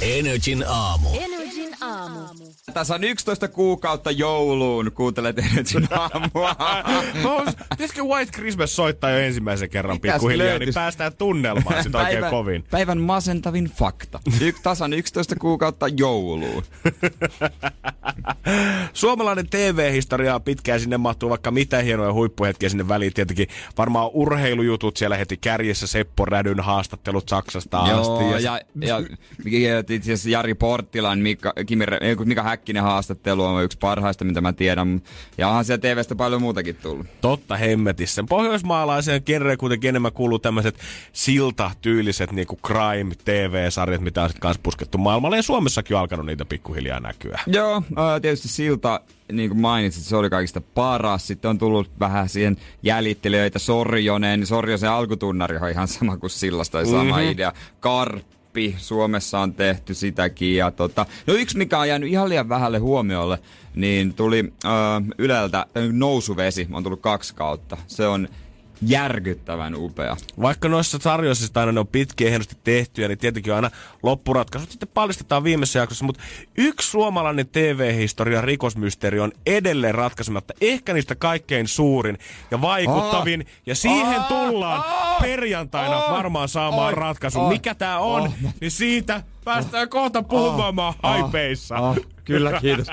Energin 0.01 0.63
aamu. 0.67 1.09
Energin 1.13 1.75
aamu. 1.81 2.52
Tässä 2.73 2.95
on 2.95 3.03
11 3.03 3.47
kuukautta 3.47 4.11
jouluun. 4.11 4.91
Kuuntelet 4.91 5.39
Energin 5.39 5.87
aamua. 5.91 6.55
Pitäisikö 7.69 8.03
White 8.03 8.31
Christmas 8.31 8.75
soittaa 8.75 9.09
jo 9.09 9.17
ensimmäisen 9.17 9.69
kerran 9.69 9.95
Mitäs 9.95 10.13
pikkuhiljaa, 10.13 10.45
niin 10.47 10.59
löytys? 10.59 10.75
päästään 10.75 11.13
tunnelmaan 11.17 11.83
sitä 11.83 11.97
oikein 11.97 12.25
kovin. 12.29 12.63
Päivän 12.71 12.97
masentavin 13.01 13.65
fakta. 13.65 14.19
Y- 14.41 14.53
tasan 14.63 14.93
11 14.93 15.35
kuukautta 15.35 15.87
jouluun. 15.87 16.63
Suomalainen 18.93 19.47
TV-historia 19.49 20.35
on 20.35 20.41
pitkään 20.41 20.79
sinne 20.79 20.97
mahtuu 20.97 21.29
vaikka 21.29 21.51
mitä 21.51 21.77
hienoja 21.81 22.13
huippuhetkiä 22.13 22.69
sinne 22.69 22.87
väliin. 22.87 23.13
Tietenkin 23.13 23.47
varmaan 23.77 24.09
urheilujutut 24.13 24.97
siellä 24.97 25.17
heti 25.17 25.37
kärjessä, 25.37 25.87
Seppo 25.87 26.25
Rädyn 26.25 26.59
haastattelut 26.59 27.29
Saksasta 27.29 27.79
asti. 27.79 28.23
Joo, 28.23 28.37
ja, 28.37 28.39
ja, 28.39 28.99
ja, 29.45 29.69
ja 29.69 29.79
itse 29.79 29.95
asiassa 30.13 30.29
Jari 30.29 30.53
Porttilan, 30.53 31.19
Mika, 31.19 31.53
Kimi, 31.65 31.85
Mika 32.25 32.43
Häkkinen 32.53 32.83
haastattelu 32.83 33.43
on 33.43 33.63
yksi 33.63 33.77
parhaista, 33.77 34.25
mitä 34.25 34.41
mä 34.41 34.53
tiedän. 34.53 35.01
Ja 35.37 35.47
onhan 35.47 35.65
siellä 35.65 35.81
TVstä 35.81 36.15
paljon 36.15 36.41
muutakin 36.41 36.75
tullut. 36.75 37.07
Totta 37.21 37.57
hemmetissä. 37.57 38.23
Pohjoismaalaiseen 38.29 39.21
genreen 39.25 39.57
kuitenkin 39.57 39.89
enemmän 39.89 40.11
kuuluu 40.11 40.39
tämmöiset 40.39 40.79
siltatyyliset 41.13 42.31
niinku 42.31 42.59
crime-TV-sarjat, 42.67 44.01
mitä 44.01 44.23
on 44.23 44.29
sitten 44.29 44.41
kanssa 44.41 44.61
puskettu 44.63 44.97
maailmalle. 44.97 45.35
Ja 45.35 45.43
Suomessakin 45.43 45.95
on 45.95 46.01
alkanut 46.01 46.25
niitä 46.25 46.45
pikkuhiljaa 46.45 46.99
näkyä. 46.99 47.39
Joo, 47.47 47.83
tietysti 48.21 48.47
Silta, 48.47 48.99
niin 49.31 49.49
kuin 49.49 49.61
mainitsit, 49.61 50.03
se 50.03 50.15
oli 50.15 50.29
kaikista 50.29 50.61
paras. 50.61 51.27
Sitten 51.27 51.49
on 51.49 51.57
tullut 51.57 51.91
vähän 51.99 52.29
siihen 52.29 52.57
jäljittelijöitä, 52.83 53.59
Sorjonen. 53.59 54.39
niin 54.39 54.47
Sorjosen 54.47 54.89
alkutunnari 54.89 55.57
on 55.57 55.69
ihan 55.69 55.87
sama 55.87 56.17
kuin 56.17 56.29
Sillasta, 56.29 56.85
sama 56.85 57.03
mm-hmm. 57.03 57.31
idea. 57.31 57.53
Karppi, 57.79 58.33
Suomessa 58.77 59.39
on 59.39 59.53
tehty 59.53 59.93
sitäkin. 59.93 60.55
Ja 60.55 60.71
tota, 60.71 61.05
no 61.27 61.33
yksi, 61.33 61.57
mikä 61.57 61.79
on 61.79 61.87
jäänyt 61.87 62.09
ihan 62.09 62.29
liian 62.29 62.49
vähälle 62.49 62.77
huomiolle, 62.77 63.39
niin 63.75 64.13
tuli 64.13 64.53
äh, 64.65 64.71
Yleltä 65.17 65.57
äh, 65.57 65.83
Nousuvesi, 65.91 66.67
on 66.71 66.83
tullut 66.83 67.01
kaksi 67.01 67.35
kautta. 67.35 67.77
Se 67.87 68.07
on 68.07 68.27
järkyttävän 68.89 69.75
upea. 69.75 70.17
Vaikka 70.41 70.69
noissa 70.69 70.97
sarjoissa 71.01 71.59
aina 71.59 71.71
ne 71.71 71.79
on 71.79 71.87
pitkiä 71.87 72.29
hienosti 72.29 72.57
tehtyjä, 72.63 73.07
niin 73.07 73.17
tietenkin 73.17 73.53
on 73.53 73.55
aina 73.55 73.71
loppuratkaisut 74.03 74.71
sitten 74.71 74.89
paljastetaan 74.93 75.43
viimeisessä 75.43 75.79
jaksossa. 75.79 76.05
Mutta 76.05 76.23
yksi 76.57 76.89
suomalainen 76.89 77.47
TV-historian 77.47 78.43
rikosmysteeri 78.43 79.19
on 79.19 79.31
edelleen 79.45 79.95
ratkaisematta. 79.95 80.53
Ehkä 80.61 80.93
niistä 80.93 81.15
kaikkein 81.15 81.67
suurin 81.67 82.17
ja 82.51 82.61
vaikuttavin. 82.61 83.41
Ah. 83.47 83.53
ja 83.65 83.75
siihen 83.75 84.19
Ah. 84.19 84.27
tullaan 84.27 84.83
Ah. 84.87 85.21
perjantaina 85.21 85.97
Ah. 85.97 86.11
varmaan 86.11 86.49
saamaan 86.49 86.87
Ai. 86.87 86.95
ratkaisun. 86.95 87.43
Ai. 87.43 87.49
Mikä 87.49 87.75
tää 87.75 87.99
on, 87.99 88.23
Ah. 88.23 88.53
niin 88.61 88.71
siitä 88.71 89.23
päästään 89.45 89.89
kohta 89.89 90.23
puhumaan 90.23 90.93
haipeissa. 91.03 91.75
Kyllä, 92.25 92.59
kiitos. 92.61 92.87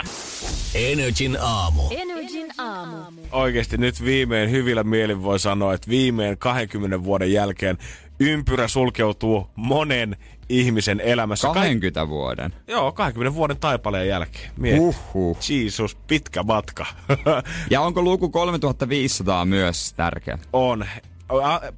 Energin 0.74 1.38
aamu. 1.40 1.82
Energin 1.90 2.46
aamu. 2.58 3.20
Oikeasti 3.32 3.76
nyt 3.76 4.04
viimein 4.04 4.50
hyvillä 4.50 4.84
mielin 4.84 5.22
voi 5.22 5.38
sanoa, 5.38 5.74
että 5.74 5.88
viimein 5.90 6.38
20 6.38 7.04
vuoden 7.04 7.32
jälkeen 7.32 7.78
ympyrä 8.20 8.68
sulkeutuu 8.68 9.46
monen 9.56 10.16
ihmisen 10.48 11.00
elämässä. 11.00 11.48
Kaik- 11.48 11.54
20 11.54 12.08
vuoden. 12.08 12.54
Joo, 12.68 12.92
20 12.92 13.34
vuoden 13.34 13.56
taipaleen 13.56 14.08
jälkeen. 14.08 14.50
Mieti. 14.56 14.78
Uhuh. 14.80 15.38
Jesus, 15.48 15.94
pitkä 15.94 16.42
matka. 16.42 16.86
Ja 17.70 17.80
onko 17.80 18.02
luku 18.02 18.28
3500 18.28 19.44
myös 19.44 19.92
tärkeä? 19.94 20.38
on. 20.52 20.84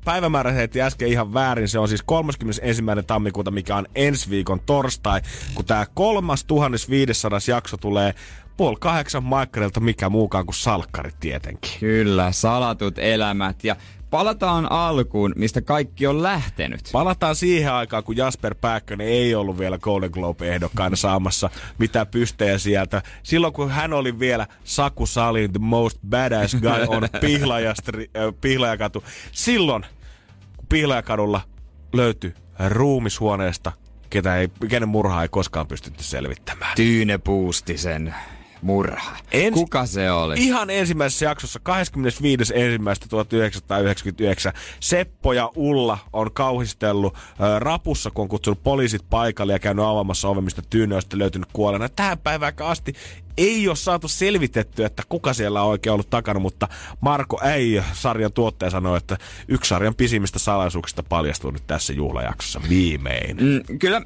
Päivämäärä 0.04 0.52
heitti 0.52 0.82
äsken 0.82 1.08
ihan 1.08 1.34
väärin. 1.34 1.68
Se 1.68 1.78
on 1.78 1.88
siis 1.88 2.02
31. 2.02 2.82
tammikuuta, 3.06 3.50
mikä 3.50 3.76
on 3.76 3.86
ensi 3.94 4.30
viikon 4.30 4.60
torstai, 4.60 5.20
kun 5.54 5.64
tämä 5.64 5.86
3500 5.94 7.38
jakso 7.48 7.76
tulee 7.76 8.14
puoli 8.56 8.76
kahdeksan 8.80 9.24
maikkarilta, 9.24 9.80
mikä 9.80 10.08
muukaan 10.08 10.46
kuin 10.46 10.54
salkkarit 10.54 11.20
tietenkin. 11.20 11.70
Kyllä, 11.80 12.32
salatut 12.32 12.98
elämät. 12.98 13.64
Ja 13.64 13.76
palataan 14.12 14.72
alkuun, 14.72 15.32
mistä 15.36 15.62
kaikki 15.62 16.06
on 16.06 16.22
lähtenyt. 16.22 16.80
Palataan 16.92 17.36
siihen 17.36 17.72
aikaan, 17.72 18.04
kun 18.04 18.16
Jasper 18.16 18.54
Pääkkönen 18.54 19.06
ei 19.06 19.34
ollut 19.34 19.58
vielä 19.58 19.78
Golden 19.78 20.10
Globe-ehdokkaana 20.10 20.96
saamassa 20.96 21.50
mitä 21.78 22.06
pystejä 22.06 22.58
sieltä. 22.58 23.02
Silloin, 23.22 23.52
kun 23.52 23.70
hän 23.70 23.92
oli 23.92 24.18
vielä 24.18 24.46
Saku 24.64 25.06
Salin 25.06 25.52
The 25.52 25.58
Most 25.62 25.98
Badass 26.08 26.54
Guy 26.54 26.86
on 26.88 27.08
Pihlajastri, 27.20 28.10
äh, 28.16 28.34
Pihlajakatu. 28.40 29.04
Silloin, 29.32 29.84
kun 30.56 30.66
Pihlajakadulla 30.68 31.40
löytyi 31.92 32.34
ruumishuoneesta, 32.68 33.72
ketä 34.10 34.36
ei, 34.36 34.48
kenen 34.68 34.88
murhaa 34.88 35.22
ei 35.22 35.28
koskaan 35.28 35.66
pystytty 35.66 36.02
selvittämään. 36.02 36.72
Tyyne 36.76 37.18
Puustisen 37.18 38.14
murha. 38.62 39.16
Ens- 39.32 39.52
Kuka 39.54 39.86
se 39.86 40.10
oli? 40.10 40.34
Ihan 40.38 40.70
ensimmäisessä 40.70 41.24
jaksossa 41.24 41.60
25.1.1999 41.68 41.72
Seppo 44.80 45.32
ja 45.32 45.50
Ulla 45.56 45.98
on 46.12 46.32
kauhistellut 46.32 47.14
ö, 47.14 47.18
rapussa, 47.58 48.10
kun 48.10 48.22
on 48.22 48.28
kutsunut 48.28 48.62
poliisit 48.62 49.02
paikalle 49.10 49.52
ja 49.52 49.58
käynyt 49.58 49.84
avaamassa 49.84 50.28
oven, 50.28 50.44
mistä 50.44 50.62
Tyyne 50.70 50.94
on 50.94 51.02
sitten 51.02 51.18
löytynyt 51.18 51.48
kuolleena. 51.52 51.88
Tähän 51.88 52.18
päivään 52.18 52.52
asti 52.60 52.92
ei 53.36 53.68
ole 53.68 53.76
saatu 53.76 54.08
selvitettyä, 54.08 54.86
että 54.86 55.02
kuka 55.08 55.34
siellä 55.34 55.62
on 55.62 55.68
oikein 55.68 55.92
ollut 55.92 56.10
takana, 56.10 56.40
mutta 56.40 56.68
Marko 57.00 57.40
Äijö, 57.42 57.82
sarjan 57.92 58.32
tuottaja, 58.32 58.70
sanoi, 58.70 58.96
että 58.96 59.18
yksi 59.48 59.68
sarjan 59.68 59.94
pisimmistä 59.94 60.38
salaisuuksista 60.38 61.02
paljastuu 61.02 61.50
nyt 61.50 61.66
tässä 61.66 61.92
juhlajaksossa 61.92 62.60
viimein. 62.68 63.36
Mm, 63.36 63.78
kyllä, 63.78 64.02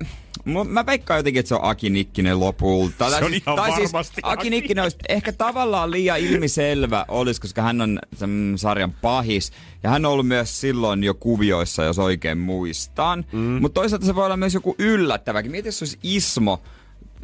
mä 0.68 0.86
veikkaan 0.86 1.18
jotenkin, 1.18 1.40
että 1.40 1.48
se 1.48 1.54
on 1.54 1.64
Aki 1.64 1.90
Nikkinen 1.90 2.40
lopulta. 2.40 3.10
Se 3.10 3.24
on 3.24 3.30
siis- 3.30 3.42
ihan 3.46 3.56
tai 3.56 3.72
siis 3.72 3.92
varmasti 3.92 4.20
Aki 4.24 4.40
Aki. 4.40 4.50
Nikkinen 4.50 4.82
olisi 4.82 4.96
ehkä 5.08 5.32
tavallaan 5.32 5.90
liian 5.90 6.18
ilmiselvä 6.18 7.04
olisi, 7.08 7.40
koska 7.40 7.62
hän 7.62 7.80
on 7.80 7.98
sen 8.16 8.54
sarjan 8.56 8.92
pahis. 8.92 9.52
Ja 9.82 9.90
hän 9.90 10.06
on 10.06 10.12
ollut 10.12 10.28
myös 10.28 10.60
silloin 10.60 11.04
jo 11.04 11.14
kuvioissa, 11.14 11.84
jos 11.84 11.98
oikein 11.98 12.38
muistan. 12.38 13.24
Mm. 13.32 13.38
Mutta 13.40 13.80
toisaalta 13.80 14.06
se 14.06 14.14
voi 14.14 14.24
olla 14.24 14.36
myös 14.36 14.54
joku 14.54 14.74
yllättäväkin. 14.78 15.50
Mieti, 15.50 15.68
jos 15.68 15.78
se 15.78 15.82
olisi 15.82 15.98
Ismo, 16.02 16.62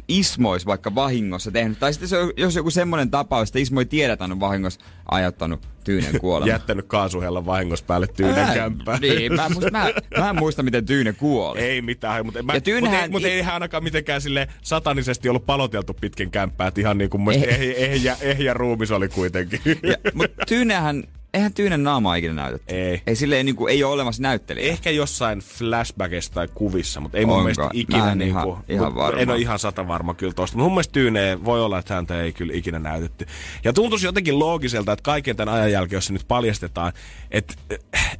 Ismo 0.07 0.51
olisi 0.51 0.65
vaikka 0.65 0.95
vahingossa 0.95 1.51
tehnyt. 1.51 1.79
Tai 1.79 1.93
sitten 1.93 2.09
se, 2.09 2.17
jos 2.37 2.55
joku 2.55 2.69
semmoinen 2.69 3.11
tapaus, 3.11 3.49
että 3.49 3.59
Ismo 3.59 3.79
ei 3.79 3.85
tiedä, 3.85 4.13
että 4.13 4.25
on 4.25 4.39
vahingossa 4.39 4.79
aiheuttanut 5.05 5.67
Tyynen 5.83 6.19
kuoleman. 6.19 6.49
Jättänyt 6.55 6.85
kaasuhella 6.87 7.45
vahingossa 7.45 7.85
päälle 7.85 8.07
Tyynen 8.07 8.43
Ää, 8.43 8.53
kämppään. 8.53 9.01
Niin, 9.01 9.33
mä, 9.33 9.49
mä, 9.71 9.89
mä 10.19 10.29
en 10.29 10.35
muista, 10.35 10.63
miten 10.63 10.85
Tyyne 10.85 11.13
kuoli. 11.13 11.59
Ei 11.59 11.81
mitään, 11.81 12.25
mutta, 12.25 12.43
mä, 12.43 12.53
Ja 12.53 12.55
mutta, 12.55 12.65
Tyynähän- 12.65 13.03
ei, 13.03 13.09
mutta 13.09 13.27
ei 13.27 13.41
hän 13.41 13.53
ainakaan 13.53 13.83
mitenkään 13.83 14.21
sille 14.21 14.47
satanisesti 14.61 15.29
ollut 15.29 15.45
paloteltu 15.45 15.93
pitkin 15.93 16.31
kämppää, 16.31 16.67
että 16.67 16.81
ihan 16.81 16.97
niin 16.97 17.09
kuin 17.09 17.29
ehjä, 17.31 17.73
ehjä, 17.75 18.17
ehjä 18.21 18.53
ruumis 18.53 18.91
oli 18.91 19.09
kuitenkin. 19.09 19.61
Ja, 19.83 19.95
mutta 20.13 20.45
Tyynehän, 20.47 21.03
eihän 21.33 21.53
Tyynen 21.53 21.83
naama 21.83 22.15
ikinä 22.15 22.33
näytetty. 22.33 22.75
Ei. 22.75 23.01
Ei 23.07 23.15
silleen 23.15 23.45
niinku, 23.45 23.67
ei 23.67 23.83
ole 23.83 23.93
olemassa 23.93 24.21
näyttelijä. 24.21 24.71
Ehkä 24.71 24.89
jossain 24.89 25.39
flashbackissa 25.39 26.33
tai 26.33 26.47
kuvissa, 26.53 26.99
mutta 26.99 27.17
ei 27.17 27.25
mun 27.25 27.33
Onko? 27.35 27.43
mielestä 27.43 27.69
ikinä 27.73 28.11
en 28.11 28.17
niin 28.17 28.27
ihan- 28.29 28.63
ihan 28.69 28.95
varma. 28.95 29.19
En 29.19 29.29
ole 29.29 29.37
ihan 29.39 29.59
sata 29.59 29.87
varma 29.87 30.13
kyllä 30.13 30.33
tosta. 30.33 30.57
Mutta 30.57 30.63
mun 30.63 30.73
mielestä 30.73 30.91
Tyyneen 30.91 31.45
voi 31.45 31.61
olla, 31.61 31.79
että 31.79 31.93
häntä 31.95 32.21
ei 32.21 32.33
kyllä 32.33 32.53
ikinä 32.55 32.79
näytetty. 32.79 33.25
Ja 33.63 33.73
tuntuisi 33.73 34.05
jotenkin 34.05 34.39
loogiselta, 34.39 34.91
että 34.91 35.03
kaiken 35.03 35.35
tämän 35.35 35.53
ajan 35.53 35.71
jälkeen, 35.71 35.97
jos 35.97 36.05
se 36.05 36.13
nyt 36.13 36.27
paljastetaan, 36.27 36.93
että 37.31 37.53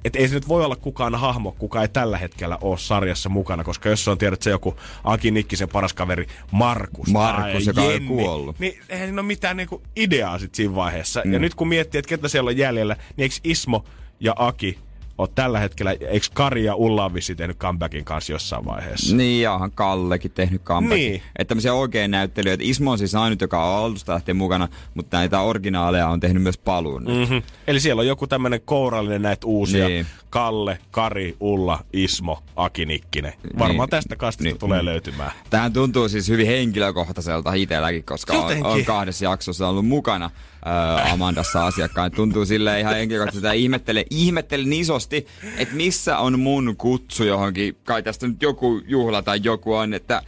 et 0.06 0.16
ei 0.16 0.28
se 0.28 0.34
nyt 0.36 0.48
voi 0.48 0.66
olla 0.66 0.76
kukaan 0.76 1.16
hahmo, 1.16 1.52
kuka 1.52 1.82
ei 1.82 1.88
tällä 1.88 2.18
hetkellä 2.18 2.58
ole 2.62 2.78
sarjassa 2.78 3.30
mukana, 3.30 3.64
koska 3.64 3.90
jos 3.90 4.04
se 4.04 4.12
on 4.12 4.18
tiedät 4.18 4.42
se 4.42 4.50
joku 4.50 4.76
Aki 5.04 5.32
Nikkisen 5.32 5.70
paras 5.70 5.94
kaveri 5.94 6.28
Markus, 6.52 7.08
Markus, 7.08 7.64
tai 7.64 7.66
joka 7.66 7.82
on 7.82 7.88
jo 7.88 7.92
Jenni, 7.92 8.08
kuollut. 8.08 8.60
niin 8.60 8.80
eihän 8.90 9.08
siinä 9.08 9.22
ole 9.22 9.28
mitään 9.28 9.58
niinku 9.58 9.82
ideaa 9.96 10.40
sit 10.40 10.56
siinä 10.56 10.76
vaiheessa. 10.76 11.22
Mm. 11.26 11.34
Ja 11.34 11.40
nyt 11.40 11.56
kun 11.56 11.68
miettii, 11.68 12.00
että 12.00 12.10
ketä 12.10 12.28
siellä 12.28 12.50
on 12.50 12.58
jäljellä, 12.58 12.96
niin 13.18 13.24
eikö 13.24 13.36
Ismo 13.44 13.86
ja 14.20 14.34
Aki 14.38 14.80
ole 15.18 15.30
tällä 15.36 15.60
hetkellä, 15.60 15.92
eikö 15.92 16.28
Kari 16.34 16.64
ja 16.64 16.76
Ulla 16.76 17.06
on 17.06 17.14
vissiin 17.14 17.38
tehnyt 17.38 17.58
comebackin 17.58 18.06
kanssa 18.06 18.32
jossain 18.32 18.66
vaiheessa? 18.66 19.16
Niin, 19.16 19.42
ja 19.42 19.54
onhan 19.54 19.72
Kallekin 19.72 20.32
tehnyt 20.32 20.62
comebackin. 20.64 21.12
Niin. 21.12 21.22
Että 21.36 21.48
tämmöisiä 21.48 21.74
oikein 21.74 22.12
näyttelijöitä. 22.12 22.64
Ismo 22.68 22.92
on 22.92 22.98
siis 22.98 23.16
ainut, 23.16 23.42
joka 23.42 23.64
on 23.66 23.86
alusta 23.86 24.14
lähtien 24.14 24.38
mukana, 24.38 24.68
mutta 24.94 25.18
näitä 25.18 25.42
originaaleja 25.42 26.08
on 26.08 26.20
tehnyt 26.20 26.44
myös 26.44 26.58
paluun. 26.58 27.04
Mm. 27.04 27.12
Mm-hmm. 27.12 27.42
Eli 27.68 27.80
siellä 27.80 28.00
on 28.00 28.08
joku 28.08 28.28
tämmönen 28.28 28.62
kourallinen 28.66 29.22
näitä 29.22 29.48
uusia. 29.48 29.88
Niin. 29.88 30.06
Kalle, 30.30 30.80
Kari, 30.92 31.38
Ulla, 31.40 31.80
Ismo, 31.94 32.44
Aki 32.56 32.86
Nikkinen. 32.86 33.34
Varmaan 33.60 33.86
Niin. 33.86 33.90
tästä 33.90 34.16
kastista 34.16 34.44
Niin. 34.50 34.60
tulee 34.60 34.82
Mm. 34.82 34.86
löytymään. 34.86 35.32
Tähän 35.50 35.74
tuntuu 35.74 36.10
siis 36.10 36.28
hyvin 36.30 36.48
henkilökohtaiselta 36.48 37.54
itselläkin, 37.54 38.04
koska 38.04 38.34
on, 38.34 38.66
on 38.66 38.86
kahdessa 38.86 39.26
jaksossa 39.26 39.68
ollut 39.68 39.88
mukana 39.88 40.30
ää, 40.66 41.12
Amandassa 41.12 41.66
asiakkaan. 41.66 42.12
Tuntuu 42.12 42.46
silleen 42.46 42.80
ihan 42.80 42.96
henkilökohtaisesti, 42.96 43.48
että 43.48 43.54
ihmettelen, 43.54 44.06
ihmettelen 44.10 44.74
isosti, 44.74 45.28
että 45.58 45.76
missä 45.76 46.18
on 46.18 46.40
mun 46.40 46.76
kutsu 46.78 47.24
johonkin, 47.24 47.78
kai 47.84 48.04
tästä 48.04 48.28
nyt 48.28 48.42
joku 48.42 48.82
juhla 48.88 49.22
tai 49.22 49.40
joku 49.44 49.74
on, 49.74 49.94
että 49.94 50.22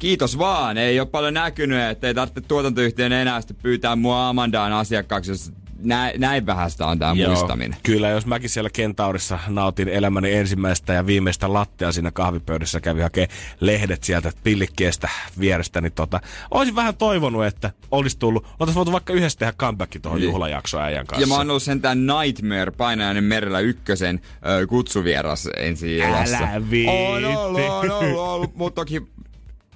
Kiitos 0.00 0.38
vaan, 0.38 0.78
ei 0.78 1.00
ole 1.00 1.08
paljon 1.08 1.34
näkynyt, 1.34 1.80
että 1.80 2.06
ei 2.06 2.14
tarvitse 2.14 2.40
tuotantoyhtiön 2.40 3.12
enää 3.12 3.40
sitten 3.40 3.56
pyytää 3.62 3.96
mua 3.96 4.28
Amandaan 4.28 4.72
asiakkaaksi, 4.72 5.30
jos 5.30 5.52
näin, 5.82 6.20
näin 6.20 6.46
vähäistä 6.46 6.86
on 6.86 6.98
tämä 6.98 7.14
muistaminen. 7.14 7.76
Kyllä, 7.82 8.08
jos 8.08 8.26
mäkin 8.26 8.50
siellä 8.50 8.70
Kentaurissa 8.70 9.38
nautin 9.48 9.88
elämäni 9.88 10.32
ensimmäistä 10.32 10.92
ja 10.92 11.06
viimeistä 11.06 11.52
lattea 11.52 11.92
siinä 11.92 12.10
kahvipöydässä, 12.10 12.80
kävi 12.80 13.00
hakee 13.00 13.28
lehdet 13.60 14.04
sieltä 14.04 14.32
pillikkiestä 14.42 15.08
vierestä, 15.40 15.80
niin 15.80 15.92
tota, 15.92 16.20
olisin 16.50 16.76
vähän 16.76 16.96
toivonut, 16.96 17.44
että 17.46 17.70
olisi 17.90 18.18
tullut, 18.18 18.46
oltaisiin 18.46 18.74
voitu 18.74 18.92
vaikka 18.92 19.12
yhdessä 19.12 19.38
tehdä 19.38 19.52
comeback 19.52 19.92
tuohon 20.02 20.20
Niin. 20.20 20.28
juhlajaksoon 20.30 20.84
äijän 20.84 21.06
kanssa. 21.06 21.22
Ja 21.22 21.26
mä 21.26 21.36
oon 21.36 21.50
ollut 21.50 21.62
sentään 21.62 22.06
Nightmare 22.06 22.70
painajainen 22.70 23.24
merellä 23.24 23.60
ykkösen 23.60 24.20
ö, 24.60 24.66
kutsuvieras 24.66 25.48
ensi. 25.56 26.02
Älä 26.02 26.62
viitti. 26.70 26.96
On 26.96 27.24
ollut, 27.36 27.60
on 27.60 27.90
ollut, 27.90 28.18
ollut. 28.18 28.54
Mutta 28.56 28.80
toki 28.80 29.02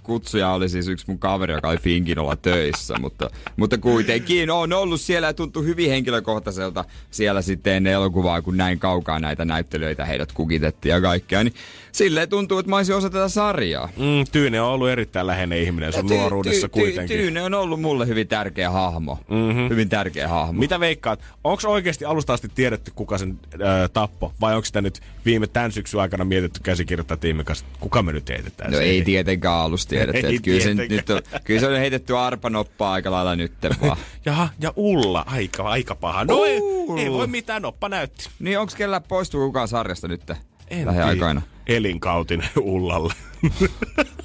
kutsuja 0.05 0.51
oli 0.51 0.69
siis 0.69 0.89
yksi 0.89 1.05
mun 1.09 1.19
kaveri, 1.19 1.53
joka 1.53 1.69
oli 1.69 1.77
Finkinolla 1.79 2.37
töissä, 2.37 2.95
mutta, 3.01 3.31
mutta 3.57 3.79
kuitenkin 3.79 4.51
on 4.51 4.73
ollut 4.73 5.01
siellä 5.01 5.27
ja 5.27 5.35
tuntui 5.35 5.65
hyvin 5.65 5.91
henkilökohtaiselta 5.91 6.85
siellä 7.11 7.43
sitten 7.43 7.73
ennen 7.73 7.93
elokuvaa, 7.93 8.43
kun 8.43 8.57
näin 8.57 8.79
kaukaa 8.79 9.19
näitä 9.19 9.45
näyttelijöitä 9.45 10.05
heidät 10.05 10.33
kukitettiin 10.33 10.91
ja 10.91 11.01
kaikkea, 11.01 11.45
niin 11.45 11.55
silleen 11.93 12.29
tuntuu, 12.29 12.59
että 12.59 12.71
mä 12.71 12.77
olisin 12.77 12.95
osa 12.95 13.11
tätä 13.11 13.29
sarjaa. 13.29 13.89
Mm, 13.97 14.25
Tyyne 14.33 14.61
on 14.61 14.69
ollut 14.69 14.89
erittäin 14.89 15.27
läheinen 15.27 15.59
ihminen 15.63 15.93
sun 15.93 16.11
Ty- 16.11 16.15
nuoruudessa 16.15 16.67
ty- 16.67 16.71
ty- 16.71 16.73
kuitenkin. 16.73 17.19
Tyyne 17.19 17.43
on 17.43 17.55
ollut 17.55 17.81
mulle 17.81 18.07
hyvin 18.07 18.29
tärkeä 18.29 18.71
hahmo. 18.71 19.19
Mm-hmm. 19.31 19.69
Hyvin 19.69 19.89
tärkeä 19.89 20.29
hahmo. 20.29 20.61
Mitä 20.61 20.81
veikkaat? 20.81 21.21
Onko 21.45 21.63
oikeasti 21.73 22.05
alusta 22.05 22.33
asti 22.33 22.49
tiedetty, 22.55 22.93
kuka 22.95 23.19
sen 23.19 23.39
äh, 23.55 23.91
tappo? 23.93 24.33
Vai 24.41 24.55
onko 24.55 24.65
sitä 24.65 24.81
nyt 24.83 25.01
viime 25.25 25.47
tämän 25.47 25.73
syksyn 25.73 26.01
aikana 26.01 26.25
mietitty 26.25 26.61
käsikirjoittaa 26.63 27.17
tiimin 27.17 27.45
kanssa, 27.45 27.65
että 27.67 27.79
kuka 27.81 28.03
me 28.03 28.13
nyt 28.13 28.29
heitetään? 28.29 28.73
No 28.73 28.79
ei 28.79 29.03
tietenkään 29.03 29.55
alusta 29.55 29.94
tiedetty. 29.99 30.27
Ei 30.27 30.39
kyllä, 30.39 30.61
se, 30.61 30.75
nyt 30.75 31.11
on, 31.11 31.23
kyllä 31.45 31.61
se 31.61 31.67
on 31.67 31.77
heitetty 31.79 32.19
arpanoppaa 32.19 32.93
aika 32.93 33.11
lailla 33.11 33.37
nyt 33.37 33.53
vaan. 33.81 33.97
Jaha, 34.27 34.49
ja 34.61 34.73
Ulla, 34.77 35.25
aika, 35.27 35.63
aika 35.63 35.95
paha. 35.95 36.25
No 36.25 36.45
ei, 36.45 36.61
ei 36.99 37.11
voi 37.11 37.27
mitään, 37.27 37.63
noppa 37.63 37.89
näytti. 37.89 38.29
niin 38.39 38.59
onks 38.59 38.75
kellä 38.75 39.01
poistuu 39.01 39.47
kukaan 39.47 39.69
sarjasta 39.69 40.09
nyt 40.09 40.31
En 40.69 40.87
lähiaikoina? 40.87 41.43
Elinkautinen 41.67 42.49
Ullalle. 42.61 43.15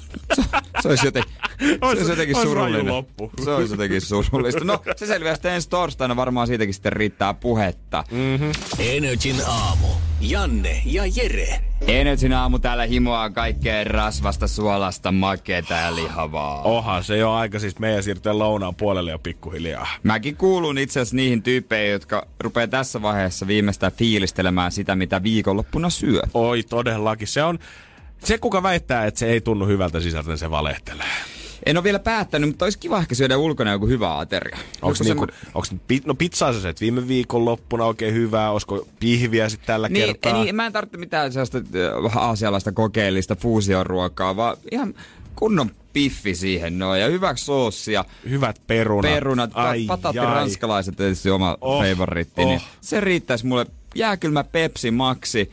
Se 0.82 0.88
olisi 0.88 1.06
jotenkin, 1.06 1.34
se 1.60 1.78
olisi 1.82 2.10
jotenkin 2.10 2.36
surullinen. 2.36 2.86
loppu. 2.86 3.30
Se 3.44 3.50
olisi 3.50 3.72
jotenkin 3.72 4.00
surullista. 4.00 4.64
No, 4.64 4.82
se 4.96 5.06
selviää 5.06 5.34
sitten 5.34 5.52
ensi 5.52 5.68
torstaina. 5.68 6.16
Varmaan 6.16 6.46
siitäkin 6.46 6.74
sitten 6.74 6.92
riittää 6.92 7.34
puhetta. 7.34 8.04
Mm. 8.10 8.52
Energin 8.78 9.36
aamu. 9.46 9.86
Janne 10.20 10.82
ja 10.84 11.02
Jere. 11.16 11.60
Energin 11.86 12.32
aamu 12.32 12.58
täällä 12.58 12.84
himoaa 12.86 13.30
kaikkea 13.30 13.84
rasvasta, 13.84 14.48
suolasta, 14.48 15.12
makeeta 15.12 15.74
ja 15.74 15.94
lihavaa. 15.94 16.62
Oha, 16.62 17.02
se 17.02 17.16
jo 17.16 17.32
aika 17.32 17.58
siis 17.58 17.78
meidän 17.78 18.02
siirtyä 18.02 18.38
lounaan 18.38 18.74
puolelle 18.74 19.10
jo 19.10 19.18
pikkuhiljaa. 19.18 19.88
Mäkin 20.02 20.36
kuulun 20.36 20.78
itse 20.78 21.00
asiassa 21.00 21.16
niihin 21.16 21.42
tyyppeihin, 21.42 21.92
jotka 21.92 22.26
rupeaa 22.40 22.66
tässä 22.66 23.02
vaiheessa 23.02 23.46
viimeistään 23.46 23.92
fiilistelemään 23.92 24.72
sitä, 24.72 24.96
mitä 24.96 25.22
viikonloppuna 25.22 25.90
syö. 25.90 26.22
Oi, 26.34 26.62
todellakin. 26.62 27.28
Se 27.28 27.42
on, 27.42 27.58
se 28.24 28.38
kuka 28.38 28.62
väittää, 28.62 29.06
että 29.06 29.20
se 29.20 29.26
ei 29.26 29.40
tunnu 29.40 29.66
hyvältä 29.66 30.00
sisältä, 30.00 30.28
niin 30.28 30.38
se 30.38 30.50
valehtelee. 30.50 31.06
En 31.66 31.76
ole 31.76 31.84
vielä 31.84 31.98
päättänyt, 31.98 32.48
mutta 32.48 32.64
olisi 32.64 32.78
kiva 32.78 32.98
ehkä 32.98 33.14
syödä 33.14 33.36
ulkona 33.36 33.72
joku 33.72 33.86
hyvä 33.86 34.18
ateria. 34.18 34.58
Onko 34.82 34.98
niinku, 35.04 35.26
semmo- 35.26 36.02
no 36.06 36.14
pizzaa 36.14 36.52
sä 36.52 36.60
söit 36.60 36.80
viime 36.80 37.08
viikon 37.08 37.44
loppuna 37.44 37.84
oikein 37.84 38.14
hyvää, 38.14 38.50
olisiko 38.50 38.86
pihviä 39.00 39.48
sitten 39.48 39.66
tällä 39.66 39.88
niin, 39.88 40.06
kertaa? 40.06 40.44
niin, 40.44 40.56
mä 40.56 40.66
en 40.66 40.72
tarvitse 40.72 40.98
mitään 40.98 41.32
sellaista 41.32 41.58
äh, 42.06 42.16
aasialaista 42.16 42.72
kokeellista 42.72 43.36
fuusioruokaa, 43.36 44.36
vaan 44.36 44.56
ihan 44.70 44.94
kunnon 45.36 45.70
piffi 45.92 46.34
siihen 46.34 46.78
noin 46.78 47.00
ja 47.00 47.06
hyväksi 47.08 47.44
soossia. 47.44 48.04
Hyvät 48.28 48.60
perunat. 48.66 49.10
Perunat, 49.12 49.50
ai, 49.54 49.84
pataatti 49.86 50.18
ai. 50.18 50.26
ranskalaiset 50.26 50.96
tietysti 50.96 51.30
oma 51.30 51.56
Oh, 51.60 51.84
favoritti, 51.84 52.42
oh. 52.42 52.48
niin 52.48 52.60
se 52.80 53.00
riittäisi 53.00 53.46
mulle 53.46 53.66
jääkylmä 53.94 54.44
Pepsi 54.44 54.90
Maxi, 54.90 55.50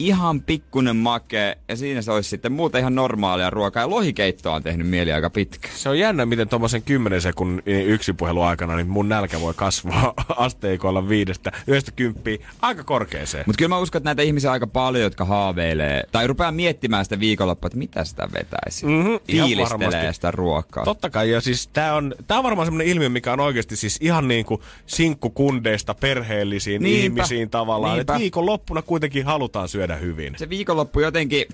ihan 0.00 0.42
pikkunen 0.42 0.96
make 0.96 1.58
ja 1.68 1.76
siinä 1.76 2.02
se 2.02 2.12
olisi 2.12 2.30
sitten 2.30 2.52
muuta 2.52 2.78
ihan 2.78 2.94
normaalia 2.94 3.50
ruokaa. 3.50 3.82
Ja 3.82 3.90
lohikeittoa 3.90 4.54
on 4.54 4.62
tehnyt 4.62 4.88
mieli 4.88 5.12
aika 5.12 5.30
pitkä. 5.30 5.68
Se 5.74 5.88
on 5.88 5.98
jännä, 5.98 6.26
miten 6.26 6.48
tuommoisen 6.48 6.82
10 6.82 7.20
sekunnin 7.20 7.62
yksi 7.66 8.12
puhelu 8.12 8.42
aikana 8.42 8.76
niin 8.76 8.88
mun 8.88 9.08
nälkä 9.08 9.40
voi 9.40 9.54
kasvaa 9.54 10.14
asteikoilla 10.36 11.08
viidestä, 11.08 11.52
yhdestä 11.66 11.90
kymppiä 11.90 12.38
aika 12.62 12.84
korkeeseen. 12.84 13.44
Mutta 13.46 13.58
kyllä 13.58 13.68
mä 13.68 13.78
uskon, 13.78 13.98
että 13.98 14.08
näitä 14.08 14.22
ihmisiä 14.22 14.52
aika 14.52 14.66
paljon, 14.66 15.02
jotka 15.04 15.24
haaveilee 15.24 16.02
tai 16.12 16.26
rupeaa 16.26 16.52
miettimään 16.52 17.04
sitä 17.04 17.20
viikonloppua, 17.20 17.66
että 17.66 17.78
mitä 17.78 18.04
sitä 18.04 18.28
vetäisi. 18.32 18.86
Mhm, 18.86 19.14
ihan 19.28 19.48
Fiilistelee 19.48 20.12
sitä 20.12 20.30
ruokaa. 20.30 20.84
Totta 20.84 21.10
kai, 21.10 21.30
ja 21.30 21.40
siis 21.40 21.68
tää 21.68 21.94
on, 21.94 22.14
tää 22.26 22.38
on 22.38 22.44
varmaan 22.44 22.66
semmoinen 22.66 22.88
ilmiö, 22.92 23.08
mikä 23.08 23.32
on 23.32 23.40
oikeasti 23.40 23.76
siis 23.76 23.98
ihan 24.00 24.28
niinku 24.28 24.62
sinkkukundeista 24.86 25.94
perheellisiin 25.94 26.82
Niinpä, 26.82 27.04
ihmisiin 27.04 27.50
tavallaan. 27.50 27.94
niinpä. 27.94 28.12
Että 28.12 28.20
viikonloppuna 28.20 28.82
kuitenkin 28.82 29.26
halutaan 29.26 29.68
syödä 29.68 29.89
hyvin. 29.96 30.34
Se 30.38 30.48
viikonloppu 30.48 31.00
jotenkin, 31.00 31.44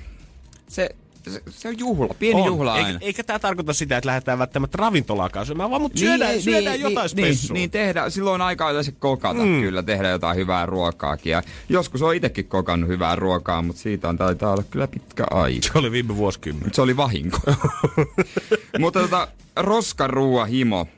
se, 0.68 0.90
se, 1.30 1.42
se 1.50 1.68
on 1.68 1.78
juhla, 1.78 2.14
pieni 2.18 2.40
On. 2.40 2.46
juhla 2.46 2.72
aina. 2.72 2.88
Eikä, 2.88 2.98
eikä 3.06 3.24
tämä 3.24 3.38
tarkoita 3.38 3.72
sitä, 3.72 3.96
että 3.96 4.06
lähdetään 4.08 4.38
välttämättä 4.38 4.78
ravintolaan 4.78 5.30
syömään, 5.46 5.70
vaan 5.70 5.82
mutta 5.82 5.98
syödään, 5.98 6.30
Niin, 6.30 6.42
syödään 6.42 6.72
niin, 6.72 6.80
jotain 6.80 7.10
niin, 7.14 7.26
spessua. 7.26 7.54
niin, 7.54 7.60
niin, 7.60 7.70
tehdään. 7.70 8.10
Silloin 8.10 8.34
on 8.34 8.46
aikaa 8.46 8.70
yleensä 8.70 8.92
kokata 8.98 9.42
mm. 9.42 9.60
kyllä, 9.60 9.82
tehdä 9.82 10.08
jotain 10.08 10.36
hyvää 10.36 10.66
ruokaakin. 10.66 11.30
Ja 11.30 11.42
joskus 11.68 12.02
on 12.02 12.14
itsekin 12.14 12.46
kokannut 12.46 12.88
hyvää 12.90 13.16
ruokaa, 13.16 13.62
mutta 13.62 13.82
siitä 13.82 14.08
on 14.08 14.18
taitaa 14.18 14.52
olla 14.52 14.64
kyllä 14.70 14.88
pitkä 14.88 15.24
aika. 15.30 15.68
Se 15.72 15.78
oli 15.78 15.90
viime 15.90 16.16
vuosikymmen. 16.16 16.74
Se 16.74 16.82
oli 16.82 16.96
vahinko. 16.96 17.38
mutta 18.78 19.00
tota, 19.00 19.28
roskaruua 19.56 20.44
himo. 20.44 20.88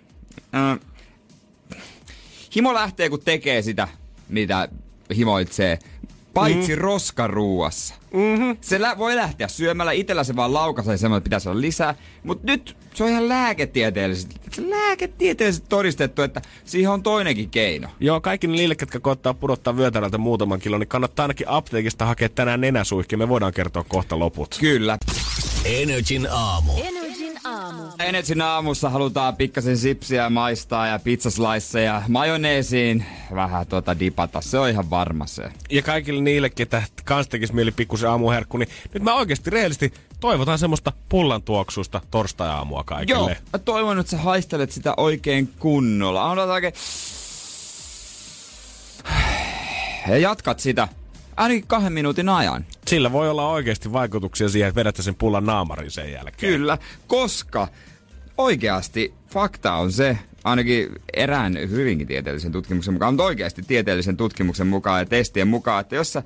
Äh, 0.55 0.78
himo 2.57 2.74
lähtee, 2.74 3.11
kun 3.11 3.20
tekee 3.24 3.62
sitä, 3.62 3.89
mitä 4.28 4.68
himoitsee. 5.16 5.78
Paitsi 6.34 6.76
mm. 6.76 6.82
roskaruuassa. 6.82 7.94
Mm-hmm. 8.14 8.56
Se 8.60 8.80
lä- 8.80 8.98
voi 8.98 9.16
lähteä 9.16 9.48
syömällä. 9.48 9.92
Itellä 9.92 10.24
se 10.24 10.36
vaan 10.36 10.54
laukaisee 10.54 10.96
semmoinen, 10.96 11.18
että 11.18 11.24
pitäisi 11.24 11.48
olla 11.48 11.60
lisää. 11.60 11.94
Mutta 12.22 12.46
nyt 12.46 12.76
se 12.94 13.04
on 13.04 13.10
ihan 13.10 13.28
lääketieteellisesti, 13.28 14.36
se 14.52 14.70
lääketieteellisesti 14.70 15.66
todistettu, 15.68 16.22
että 16.22 16.42
siihen 16.64 16.90
on 16.90 17.02
toinenkin 17.02 17.50
keino. 17.50 17.88
Joo, 18.00 18.20
kaikki 18.20 18.46
niille, 18.46 18.74
ketkä 18.74 19.00
koittaa 19.00 19.34
pudottaa 19.34 19.76
vyötärältä 19.76 20.18
muutaman 20.18 20.60
kilon, 20.60 20.80
niin 20.80 20.88
kannattaa 20.88 21.24
ainakin 21.24 21.48
apteekista 21.48 22.06
hakea 22.06 22.28
tänään 22.28 22.60
nenäsuihki. 22.60 23.16
Me 23.16 23.28
voidaan 23.28 23.52
kertoa 23.52 23.84
kohta 23.88 24.18
loput. 24.18 24.56
Kyllä. 24.60 24.98
Energin 25.64 26.28
aamu. 26.30 26.72
Energin 26.72 26.97
aamu. 27.68 27.82
Energin 27.98 28.42
aamussa 28.42 28.90
halutaan 28.90 29.36
pikkasen 29.36 29.78
sipsiä 29.78 30.30
maistaa 30.30 30.86
ja 30.86 30.98
pizzasliceja 30.98 32.02
majoneesiin 32.08 33.04
vähän 33.34 33.66
tuota 33.66 33.98
dipata. 33.98 34.40
Se 34.40 34.58
on 34.58 34.68
ihan 34.68 34.90
varma 34.90 35.26
se. 35.26 35.42
Ja 35.70 35.82
kaikille 35.82 36.22
niille, 36.22 36.50
ketä 36.50 36.82
kans 37.04 37.28
tekis 37.28 37.52
mieli 37.52 37.70
pikkusen 37.70 38.10
aamuherkku, 38.10 38.56
niin 38.56 38.68
nyt 38.94 39.02
mä 39.02 39.14
oikeasti 39.14 39.50
rehellisesti 39.50 39.92
toivotan 40.20 40.58
semmoista 40.58 40.92
pullan 41.08 41.42
tuoksusta 41.42 42.00
torstai-aamua 42.10 42.84
kaikille. 42.84 43.20
Joo, 43.20 43.30
mä 43.52 43.58
toivon, 43.58 43.98
että 43.98 44.10
sä 44.10 44.18
haistelet 44.18 44.72
sitä 44.72 44.94
oikein 44.96 45.52
kunnolla. 45.58 46.30
Aloita 46.30 46.52
oikein... 46.52 46.74
Ja 50.08 50.18
jatkat 50.18 50.60
sitä 50.60 50.88
ainakin 51.39 51.66
kahden 51.66 51.93
minuutin 51.93 52.28
ajan. 52.28 52.64
Sillä 52.86 53.12
voi 53.12 53.30
olla 53.30 53.49
oikeasti 53.49 53.93
vaikutuksia 53.93 54.49
siihen, 54.49 54.68
että 54.68 54.80
vedätte 54.80 55.03
sen 55.03 55.14
pullan 55.14 55.47
naamarin 55.47 55.91
sen 55.91 56.12
jälkeen. 56.12 56.53
Kyllä, 56.53 56.78
koska 57.07 57.68
oikeasti 58.39 59.14
fakta 59.30 59.72
on 59.72 59.93
se, 59.93 60.18
ainakin 60.45 60.89
erään 61.14 61.59
hyvinkin 61.70 62.07
tieteellisen 62.07 62.53
tutkimuksen 62.53 62.95
mukaan, 62.95 63.14
mutta 63.14 63.24
oikeasti 63.24 63.62
tieteellisen 63.62 64.16
tutkimuksen 64.16 64.66
mukaan 64.66 65.01
ja 65.01 65.07
testien 65.07 65.49
mukaan, 65.49 65.80
että 65.80 65.97
jos 65.97 66.12
sä 66.12 66.22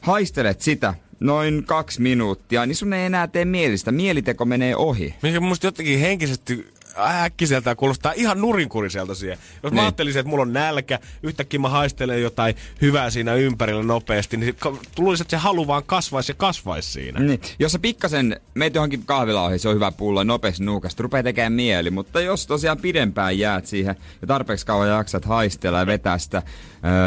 haistelet 0.00 0.60
sitä 0.60 0.94
noin 1.20 1.64
kaksi 1.66 2.00
minuuttia, 2.02 2.66
niin 2.66 2.76
sun 2.76 2.92
ei 2.92 3.06
enää 3.06 3.26
tee 3.26 3.44
mielistä. 3.44 3.92
Mieliteko 3.92 4.44
menee 4.44 4.76
ohi. 4.76 5.14
Mikä 5.22 5.40
musta 5.40 5.66
jotenkin 5.66 5.98
henkisesti 5.98 6.66
äkkiseltään 6.98 7.76
kuulostaa 7.76 8.12
ihan 8.16 8.40
nurinkuriselta 8.40 9.14
siihen. 9.14 9.38
Jos 9.62 9.72
mä 9.72 9.76
Niin. 9.76 9.84
ajattelisin, 9.84 10.20
että 10.20 10.30
mulla 10.30 10.42
on 10.42 10.52
nälkä, 10.52 10.98
yhtäkkiä 11.22 11.60
mä 11.60 11.68
haistelen 11.68 12.22
jotain 12.22 12.54
hyvää 12.82 13.10
siinä 13.10 13.34
ympärillä 13.34 13.82
nopeasti, 13.82 14.36
niin 14.36 14.56
tulisi, 14.94 15.22
että 15.22 15.30
se 15.30 15.36
halu 15.36 15.66
vaan 15.66 15.82
kasvaisi 15.86 16.30
ja 16.32 16.36
kasvaisi 16.36 16.90
siinä. 16.92 17.20
Niin. 17.20 17.40
Jos 17.58 17.72
sä 17.72 17.78
pikkasen 17.78 18.40
meet 18.54 18.74
johonkin 18.74 19.04
kahvilaan 19.06 19.46
ohi, 19.46 19.58
se 19.58 19.68
on 19.68 19.74
hyvä 19.74 19.92
pulla, 19.92 20.24
nopeasti 20.24 20.64
nuukasta, 20.64 21.02
rupeaa 21.02 21.22
tekemään 21.22 21.52
mieli. 21.52 21.90
Mutta 21.90 22.20
jos 22.20 22.46
tosiaan 22.46 22.78
pidempään 22.78 23.38
jäät 23.38 23.66
siihen 23.66 23.96
ja 24.20 24.26
tarpeeksi 24.26 24.66
kauan 24.66 24.88
jaksat 24.88 25.24
haistella 25.24 25.78
ja 25.78 25.86
vetää 25.86 26.18
sitä 26.18 26.42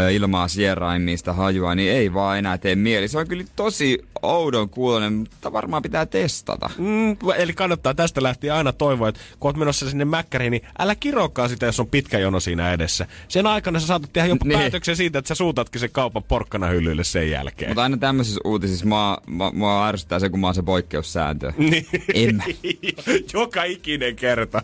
ö, 0.05 0.11
ilmaa 0.11 0.47
sieraimiin 0.47 1.17
sitä 1.17 1.33
hajua, 1.33 1.75
niin 1.75 1.91
ei 1.91 2.13
vaan 2.13 2.37
enää 2.37 2.57
tee 2.57 2.75
mieli. 2.75 3.07
Se 3.07 3.17
on 3.17 3.27
kyllä 3.27 3.43
tosi 3.55 3.99
oudon 4.21 4.69
kuulonen, 4.69 5.13
mutta 5.13 5.53
varmaan 5.53 5.81
pitää 5.81 6.05
testata. 6.05 6.69
Mm, 6.77 7.17
eli 7.37 7.53
kannattaa 7.53 7.93
tästä 7.93 8.23
lähtien 8.23 8.53
aina 8.53 8.73
toivoa, 8.73 9.09
että 9.09 9.21
kun 9.39 9.49
oot 9.49 9.57
menossa 9.75 9.89
sinne 9.91 10.05
mäkkäriin, 10.05 10.51
niin 10.51 10.61
älä 10.79 10.95
kirokaa 10.95 11.47
sitä, 11.47 11.65
jos 11.65 11.79
on 11.79 11.87
pitkä 11.87 12.19
jono 12.19 12.39
siinä 12.39 12.73
edessä. 12.73 13.07
Sen 13.27 13.47
aikana 13.47 13.79
sä 13.79 13.87
saatat 13.87 14.13
tehdä 14.13 14.27
jopa 14.27 14.45
Niin. 14.45 14.59
päätöksen 14.59 14.95
siitä, 14.95 15.19
että 15.19 15.27
sä 15.27 15.35
suutatkin 15.35 15.79
sen 15.79 15.89
kaupan 15.91 16.23
porkkana 16.23 16.67
hyllylle 16.67 17.03
sen 17.03 17.29
jälkeen. 17.31 17.69
Mutta 17.69 17.83
aina 17.83 17.97
tämmöisissä 17.97 18.41
uutisissa 18.43 18.85
mua, 18.85 19.17
mua, 19.27 19.51
mua 19.51 19.87
ärsyttää 19.87 20.19
se, 20.19 20.29
kun 20.29 20.39
mä 20.39 20.47
oon 20.47 20.55
se 20.55 20.61
poikkeussääntö. 20.63 21.53
Niin. 21.57 21.85
En. 22.13 22.43
Joka 23.33 23.63
ikinen 23.63 24.15
kerta. 24.15 24.61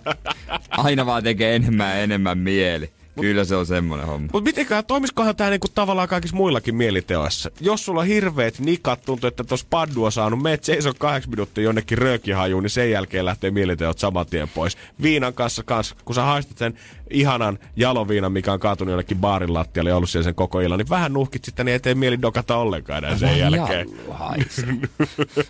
Aina 0.69 1.05
vaan 1.05 1.23
tekee 1.23 1.55
enemmän 1.55 1.89
ja 1.89 1.95
enemmän 2.03 2.37
mieli. 2.37 2.89
Kyllä 3.19 3.45
se 3.45 3.55
on 3.55 3.65
semmoinen 3.65 4.07
homma. 4.07 4.29
Mutta 4.33 4.49
mitenkään, 4.49 4.85
toimiskohan 4.85 5.35
tämä 5.35 5.49
niinku 5.49 5.67
tavallaan 5.75 6.07
kaikissa 6.07 6.37
muillakin 6.37 6.75
mieliteoissa? 6.75 7.51
Jos 7.59 7.85
sulla 7.85 8.01
on 8.01 8.07
hirveet 8.07 8.59
nikat, 8.59 9.01
tuntuu, 9.05 9.27
että 9.27 9.43
tuossa 9.43 9.67
paddu 9.69 10.03
on 10.03 10.11
saanut, 10.11 10.41
meet 10.41 10.63
seisoo 10.63 10.93
kahdeksan 10.97 11.29
minuuttia 11.29 11.63
jonnekin 11.63 11.97
röökihajuun, 11.97 12.63
niin 12.63 12.69
sen 12.69 12.91
jälkeen 12.91 13.25
lähtee 13.25 13.51
mieliteot 13.51 13.99
saman 13.99 14.25
tien 14.25 14.49
pois. 14.49 14.77
Viinan 15.01 15.33
kanssa, 15.33 15.63
kanssa 15.63 15.95
kun 16.05 16.15
sä 16.15 16.23
haistat 16.23 16.57
sen 16.57 16.77
ihanan 17.11 17.59
jaloviinan, 17.75 18.31
mikä 18.31 18.53
on 18.53 18.59
kaatunut 18.59 18.91
jonnekin 18.91 19.17
baarin 19.17 19.53
lattialle 19.53 19.89
ja 19.89 19.95
ollut 19.95 20.09
siellä 20.09 20.23
sen 20.23 20.35
koko 20.35 20.61
illan, 20.61 20.79
niin 20.79 20.89
vähän 20.89 21.13
nuhkit 21.13 21.45
sitten, 21.45 21.65
niin 21.65 21.75
ettei 21.75 21.95
mieli 21.95 22.21
dokata 22.21 22.57
ollenkaan 22.57 23.03
enää 23.03 23.17
sen 23.17 23.39
jälkeen. 23.39 23.87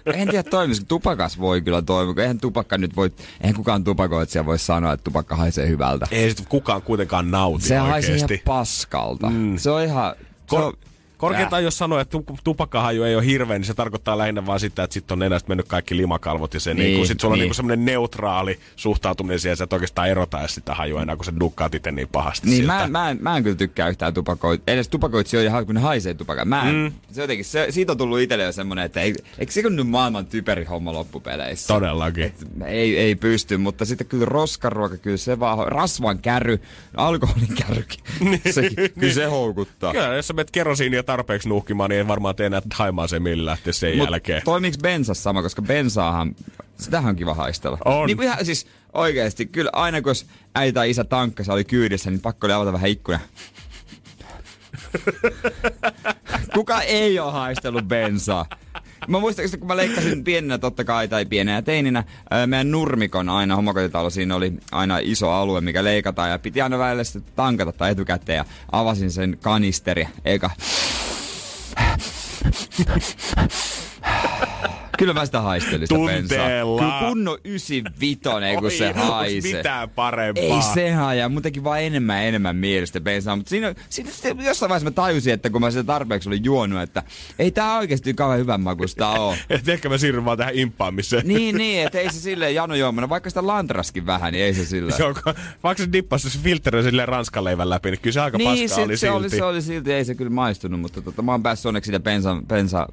en 0.13 0.27
tiedä 0.29 0.43
toimisiko. 0.43 0.85
Tupakas 0.87 1.39
voi 1.39 1.61
kyllä 1.61 1.81
toimia, 1.81 2.13
kun 2.13 2.21
eihän 2.21 2.39
tupakka 2.39 2.77
nyt 2.77 2.95
voi, 2.95 3.11
eihän 3.41 3.55
kukaan 3.55 3.83
tupakoitsija 3.83 4.45
voi 4.45 4.59
sanoa, 4.59 4.93
että 4.93 5.03
tupakka 5.03 5.35
haisee 5.35 5.67
hyvältä. 5.67 6.07
Ei 6.11 6.29
sitten 6.29 6.47
kukaan 6.49 6.81
kuitenkaan 6.81 7.31
nauti 7.31 7.65
Se 7.65 7.77
haisee 7.77 8.15
ihan 8.15 8.29
paskalta. 8.45 9.29
Mm. 9.29 9.57
Se 9.57 9.69
on 9.69 9.83
ihan... 9.83 10.15
On, 10.51 10.73
Korkeintaan 11.21 11.63
jos 11.63 11.77
sanoo, 11.77 11.99
että 11.99 12.11
tu- 12.11 12.37
tupakkahaju 12.43 13.03
ei 13.03 13.15
ole 13.15 13.25
hirveä, 13.25 13.57
niin 13.59 13.65
se 13.65 13.73
tarkoittaa 13.73 14.17
lähinnä 14.17 14.45
vaan 14.45 14.59
sitä, 14.59 14.83
että 14.83 14.93
sitten 14.93 15.15
on 15.15 15.19
nenästä 15.19 15.47
mennyt 15.49 15.67
kaikki 15.67 15.97
limakalvot 15.97 16.53
ja 16.53 16.59
se 16.59 16.73
niin, 16.73 16.85
Niin, 16.85 16.95
niin, 16.97 17.07
sit 17.07 17.19
sulla 17.19 17.31
on 17.33 17.37
niin. 17.37 17.41
niinku 17.43 17.53
semmoinen 17.53 17.85
neutraali 17.85 18.59
suhtautuminen 18.75 19.39
siihen, 19.39 19.57
sä 19.57 19.63
et 19.63 19.73
oikeastaan 19.73 20.09
erota 20.09 20.39
edes 20.39 20.55
sitä 20.55 20.73
hajua 20.75 21.01
enää, 21.01 21.15
kun 21.15 21.25
sä 21.25 21.31
dukkaat 21.39 21.75
itse 21.75 21.91
niin 21.91 22.07
pahasti 22.11 22.47
Niin, 22.47 22.57
siltä. 22.57 22.73
mä, 22.73 22.87
mä, 22.87 23.09
en, 23.09 23.17
mä 23.21 23.37
en 23.37 23.43
kyllä 23.43 23.55
tykkää 23.55 23.89
yhtään 23.89 24.13
tupakoit. 24.13 24.61
Edes 24.67 24.87
tupakoitsijoita, 24.87 25.65
kun 25.65 25.75
ne 25.75 25.81
haisee 25.81 26.13
tupakan. 26.13 26.47
Mä 26.47 26.69
en, 26.69 26.75
mm. 26.75 26.91
se 27.11 27.21
jotenkin, 27.21 27.45
se, 27.45 27.67
siitä 27.69 27.91
on 27.91 27.97
tullut 27.97 28.19
itselle 28.19 28.43
jo 28.43 28.51
semmonen, 28.51 28.85
että 28.85 29.01
ei, 29.01 29.13
eikö 29.39 29.51
se 29.51 29.63
kun 29.63 29.75
nyt 29.75 29.87
maailman 29.87 30.25
typeri 30.25 30.63
homma 30.65 30.93
loppupeleissä? 30.93 31.67
Todellakin. 31.67 32.33
Ei, 32.65 32.97
ei 32.97 33.15
pysty, 33.15 33.57
mutta 33.57 33.85
sitten 33.85 34.07
kyllä 34.07 34.25
roskaruoka, 34.25 34.97
kyllä 34.97 35.17
se 35.17 35.39
vaan, 35.39 35.67
rasvan 35.67 36.19
kärry, 36.19 36.59
alkoholin 36.97 37.55
kärrykin, 37.57 37.99
se, 38.53 38.69
kyllä 38.99 39.13
se 39.13 39.25
houkuttaa. 39.25 39.91
Kyllä, 39.91 40.15
jos 40.15 40.27
sä 40.27 40.33
menet 40.33 40.51
kerosiinia 40.51 41.03
tarpeeksi 41.11 41.49
nuhkimaan, 41.49 41.89
niin 41.89 41.97
ei 41.97 42.07
varmaan 42.07 42.35
tee 42.35 42.45
enää 42.45 42.61
haimaaseen 42.73 43.21
millä 43.23 43.51
lähteä 43.51 43.73
sen 43.73 43.97
Mut 43.97 44.09
jälkeen. 44.09 44.41
Toimiks 44.45 44.77
bensas 44.77 45.23
sama, 45.23 45.41
koska 45.41 45.61
bensaahan, 45.61 46.35
sitähän 46.77 47.09
on 47.09 47.15
kiva 47.15 47.33
haistella. 47.33 47.77
On. 47.85 48.07
Niin 48.07 48.17
kuin 48.17 48.25
ihan 48.25 48.45
siis 48.45 48.67
oikeesti, 48.93 49.45
kyllä 49.45 49.69
aina 49.73 50.01
kun 50.01 50.09
jos 50.09 50.25
äiti 50.55 50.73
tai 50.73 50.89
isä 50.89 51.03
tankkasi 51.03 51.51
oli 51.51 51.63
kyydissä, 51.63 52.11
niin 52.11 52.21
pakko 52.21 52.47
oli 52.47 52.53
avata 52.53 52.73
vähän 52.73 52.89
ikkuna. 52.89 53.19
Kuka 56.55 56.81
ei 56.81 57.19
ole 57.19 57.31
haistellut 57.31 57.85
bensaa? 57.87 58.45
Mä 59.07 59.19
muistan, 59.19 59.45
kun 59.59 59.67
mä 59.67 59.77
leikkasin 59.77 60.23
pienenä 60.23 60.57
totta 60.57 60.83
kai, 60.83 61.07
tai 61.07 61.25
pienenä 61.25 61.61
teininä, 61.61 62.03
meidän 62.45 62.71
nurmikon 62.71 63.29
aina 63.29 63.55
homakotitalo, 63.55 64.09
siinä 64.09 64.35
oli 64.35 64.53
aina 64.71 64.97
iso 65.01 65.31
alue, 65.31 65.61
mikä 65.61 65.83
leikataan, 65.83 66.29
ja 66.29 66.39
piti 66.39 66.61
aina 66.61 66.79
välillä 66.79 67.03
sitten 67.03 67.33
tankata 67.35 67.71
tai 67.71 67.91
etukäteen, 67.91 68.37
ja 68.37 68.45
avasin 68.71 69.11
sen 69.11 69.37
kanisteri, 69.41 70.07
eikä... 70.25 70.49
Kyllä 75.01 75.13
mä 75.13 75.25
sitä 75.25 75.41
haistelin 75.41 75.87
sitä 75.87 75.99
bensaa. 76.05 76.37
Tunteella. 76.37 76.81
Kyllä 76.81 76.99
kunnon 77.07 77.37
95, 77.43 78.21
kun 78.59 78.71
se 78.71 78.91
haisee. 78.91 79.57
mitään 79.57 79.89
parempaa. 79.89 80.43
Ei 80.43 80.73
se 80.73 80.91
haja, 80.91 81.29
mun 81.29 81.41
teki 81.41 81.63
vaan 81.63 81.81
enemmän 81.81 82.23
enemmän 82.23 82.55
mielestä 82.55 83.01
bensaa. 83.01 83.35
Mutta 83.35 83.49
siinä, 83.49 83.75
siinä, 83.89 84.11
siinä, 84.11 84.43
jossain 84.43 84.69
vaiheessa 84.69 84.89
mä 84.89 84.91
tajusin, 84.91 85.33
että 85.33 85.49
kun 85.49 85.61
mä 85.61 85.71
sitä 85.71 85.83
tarpeeksi 85.83 86.29
olin 86.29 86.43
juonut, 86.43 86.81
että 86.81 87.03
ei 87.39 87.51
tää 87.51 87.77
oikeesti 87.77 88.13
kauhean 88.13 88.39
hyvän 88.39 88.61
makusta 88.61 89.09
oo. 89.09 89.35
Et 89.49 89.69
ehkä 89.69 89.89
mä 89.89 89.97
siirryn 89.97 90.25
vaan 90.25 90.37
tähän 90.37 90.55
imppaamiseen. 90.55 91.27
niin, 91.27 91.57
niin, 91.61 91.85
että 91.85 91.99
ei 91.99 92.11
se 92.11 92.19
silleen 92.19 92.55
janojuomana, 92.55 93.09
vaikka 93.09 93.29
sitä 93.29 93.47
lantraskin 93.47 94.05
vähän, 94.05 94.33
niin 94.33 94.45
ei 94.45 94.53
se 94.53 94.65
silleen. 94.65 94.99
Joo, 94.99 95.13
vaikka 95.63 95.83
se 95.83 95.91
dippasi 95.93 96.29
se 96.29 96.39
filtteri 96.39 96.83
silleen 96.83 97.07
ranskan 97.07 97.43
leivän 97.43 97.69
läpi, 97.69 97.91
niin 97.91 98.01
kyllä 98.01 98.13
se 98.13 98.21
aika 98.21 98.37
niin, 98.37 98.49
paskaa 98.49 98.67
se, 98.67 98.81
oli 98.81 98.97
se, 98.97 99.11
oli, 99.11 99.23
silti. 99.23 99.37
se 99.37 99.43
oli 99.43 99.61
silti, 99.61 99.93
ei 99.93 100.05
se 100.05 100.15
kyllä 100.15 100.31
maistunut, 100.31 100.79
mutta 100.79 101.01
tota, 101.01 101.21
mä 101.21 101.31
oon 101.31 101.43
päässyt 101.43 101.65
onneksi 101.65 101.87
siitä 101.87 101.99
bensa, 101.99 102.37
bensa 102.47 102.87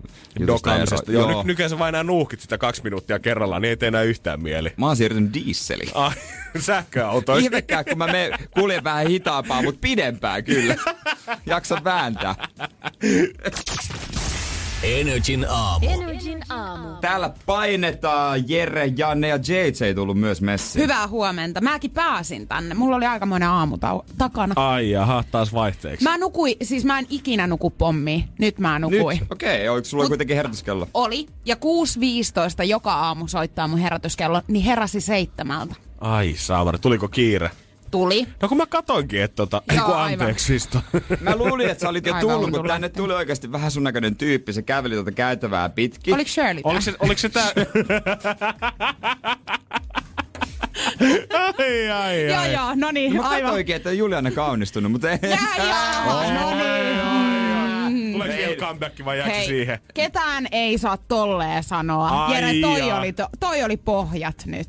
Dokaamisesta. 0.47 1.13
Joo, 1.13 1.29
nyt 1.29 1.47
nykyään 1.47 1.71
sä 1.71 1.79
vain 1.79 1.95
enää 2.01 2.05
nuuhkit 2.05 2.41
sitä 2.41 2.59
kaksi 2.59 2.83
minuuttia 2.85 3.19
kerrallaan, 3.19 3.63
niin 3.63 3.71
ei 3.71 3.77
tee 3.77 3.89
enää 3.89 4.03
yhtään 4.03 4.43
mieli. 4.43 4.73
Mä 4.77 4.87
oon 4.87 4.97
siirtynyt 4.97 5.35
dieseliin. 5.35 5.91
Ai, 5.95 6.11
sähköautoihin. 6.59 7.45
Ihmekään, 7.45 7.85
kun 7.85 7.99
mä 7.99 8.07
me, 8.07 8.31
kuljen 8.51 8.85
vähän 8.85 9.07
hitaampaa, 9.07 9.63
mutta 9.63 9.79
pidempään 9.81 10.45
kyllä. 10.45 10.77
Jaksa 11.47 11.85
vääntää. 11.85 12.35
Energin 14.83 15.47
aamu. 15.49 15.87
Energin 15.89 16.43
aamu. 16.49 16.89
Täällä 17.01 17.31
painetaan 17.47 18.49
Jere, 18.49 18.87
Janne 18.97 19.29
ja 19.29 19.37
JJ 19.37 19.95
tullut 19.95 20.19
myös 20.19 20.41
messiin. 20.43 20.83
Hyvää 20.83 21.09
huomenta. 21.09 21.61
Mäkin 21.61 21.91
pääsin 21.91 22.49
tänne. 22.49 22.75
Mulla 22.75 22.97
oli 22.97 23.07
aikamoinen 23.07 23.49
aamu 23.49 23.77
tau- 23.77 24.05
takana. 24.19 24.53
Ai 24.57 24.91
jaha, 24.91 25.25
taas 25.31 25.53
vaihteeksi. 25.53 26.05
Mä 26.05 26.19
nukui, 26.19 26.57
siis 26.63 26.85
mä 26.85 26.99
en 26.99 27.07
ikinä 27.11 27.47
nuku 27.47 27.71
pommiin. 27.71 28.25
Nyt 28.39 28.59
mä 28.59 28.79
Nyt? 28.79 28.91
nukuin. 28.91 29.21
Okei, 29.31 29.57
okay, 29.57 29.69
oliko 29.69 29.85
sulla 29.85 30.05
Mut- 30.05 30.09
kuitenkin 30.09 30.37
herätyskello? 30.37 30.89
Oli. 30.95 31.27
Ja 31.45 31.57
6.15 31.57 32.65
joka 32.65 32.93
aamu 32.93 33.29
soittaa 33.29 33.69
mun 33.69 33.79
herätyskello, 33.79 34.43
niin 34.49 34.65
heräsi 34.65 35.01
seitsemältä. 35.01 35.75
Ai 36.01 36.35
saamari, 36.39 36.79
tuliko 36.79 37.09
kiire? 37.09 37.51
Tuli. 37.91 38.27
No 38.43 38.49
kun 38.49 38.57
mä 38.59 38.67
katoinkin, 38.67 39.23
että 39.23 39.37
tota, 39.37 39.63
Joo, 39.77 39.85
kun 39.85 39.95
aivan. 39.95 40.13
anteeksi 40.21 40.45
Sisto. 40.45 40.79
Mä 41.21 41.37
luulin, 41.37 41.71
että 41.71 41.83
sä 41.83 41.89
olit 41.89 42.07
jo 42.07 42.15
Aivan 42.15 42.21
tullut, 42.21 42.39
kun 42.41 42.47
untulle. 42.49 42.69
tänne 42.73 42.89
tuli 42.89 43.13
oikeasti 43.15 43.53
vähän 43.53 43.71
sun 43.71 43.85
näköinen 43.85 44.17
tyyppi. 44.17 44.53
Se 44.53 44.63
käveli 44.63 44.95
tuota 44.95 45.13
käytävää 45.13 45.69
pitkin. 45.69 46.15
Oliko 46.15 46.29
Shirley 46.31 46.61
Oliko 46.65 46.81
se, 46.81 46.95
oliko 47.01 47.19
se 47.19 47.29
tää... 47.29 47.49
ai, 51.59 51.91
ai, 51.91 52.27
Joo, 52.31 52.41
ai. 52.41 52.53
joo, 52.53 52.73
no 52.75 52.91
niin, 52.91 53.17
Mä 53.17 53.23
aivan. 53.29 53.43
katsoinkin, 53.43 53.77
että 53.77 53.93
Juliana 53.93 54.31
kaunistunut, 54.31 54.93
mutta 54.93 55.11
ei. 55.11 55.19
Jää, 55.23 55.67
jää, 55.67 56.05
no 56.35 56.51
niin. 56.55 57.38
Tuleeko 58.13 58.35
vielä 58.37 58.57
comeback 58.57 59.05
vai 59.05 59.19
jääkö 59.19 59.43
siihen? 59.47 59.79
ketään 59.95 60.47
ei 60.53 60.79
saa 60.79 60.97
tolleen 60.97 61.63
sanoa. 61.65 62.09
Ai 62.27 62.35
Jere, 62.35 62.53
toi 62.61 62.89
jaa. 62.89 62.99
oli, 62.99 63.13
to, 63.13 63.29
toi 63.41 63.63
oli 63.63 63.77
pohjat 63.77 64.43
nyt. 64.47 64.69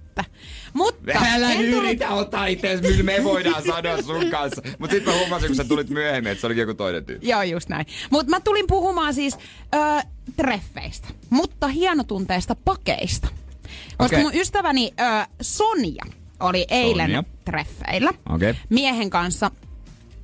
Mutta 0.73 1.11
Älä 1.35 1.51
en 1.51 1.57
nyt 1.59 1.69
tullut- 1.71 1.83
yritä 1.83 2.09
ottaa 2.09 2.45
itse, 2.45 2.75
mitä 2.81 3.03
me 3.03 3.23
voidaan 3.23 3.63
sanoa 3.63 4.01
sun 4.01 4.29
kanssa. 4.31 4.61
Mutta 4.79 4.95
sitten 4.95 5.13
mä 5.13 5.19
huomasin, 5.19 5.47
kun 5.47 5.55
sä 5.55 5.63
tulit 5.63 5.89
myöhemmin, 5.89 6.31
että 6.31 6.41
se 6.41 6.47
olikin 6.47 6.61
joku 6.61 6.73
toinen 6.73 7.05
tyyppi. 7.05 7.29
Joo, 7.29 7.41
just 7.43 7.69
näin. 7.69 7.85
Mutta 8.09 8.29
mä 8.29 8.39
tulin 8.39 8.67
puhumaan 8.67 9.13
siis 9.13 9.37
ö, 9.75 10.01
treffeistä, 10.35 11.07
mutta 11.29 11.67
hienotunteista 11.67 12.55
pakeista. 12.65 13.27
Koska 13.97 14.15
Okei. 14.15 14.23
mun 14.23 14.35
ystäväni 14.35 14.93
ö, 14.99 15.25
Sonja 15.41 16.03
oli 16.39 16.65
eilen 16.69 17.05
Sonja. 17.07 17.23
treffeillä 17.45 18.13
Okei. 18.29 18.53
miehen 18.69 19.09
kanssa, 19.09 19.51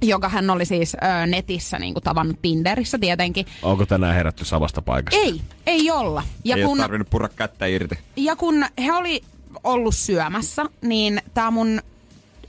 joka 0.08 0.30
hän 0.30 0.50
oli 0.50 0.66
siis 0.66 0.96
ö, 0.96 1.26
netissä 1.26 1.80
niin 1.80 1.94
tavannut 2.04 2.42
Tinderissä 2.42 2.98
tietenkin. 2.98 3.46
Onko 3.62 3.86
tänään 3.86 4.16
herätty 4.16 4.46
samasta 4.46 4.82
paikasta? 4.82 5.22
Ei, 5.22 5.42
ei 5.66 5.92
olla. 5.92 6.24
Ja 6.44 6.56
ei 6.56 6.64
kun, 6.64 6.72
ole 6.72 6.82
tarvinnut 6.82 7.10
purra 7.10 7.30
kättä 7.30 7.66
irti. 7.66 8.00
ja 8.16 8.36
kun 8.36 8.66
he 8.86 8.94
oli 8.94 9.22
ollut 9.64 9.96
syömässä, 9.96 10.66
niin 10.82 11.22
tämä 11.34 11.52
mun 11.52 11.82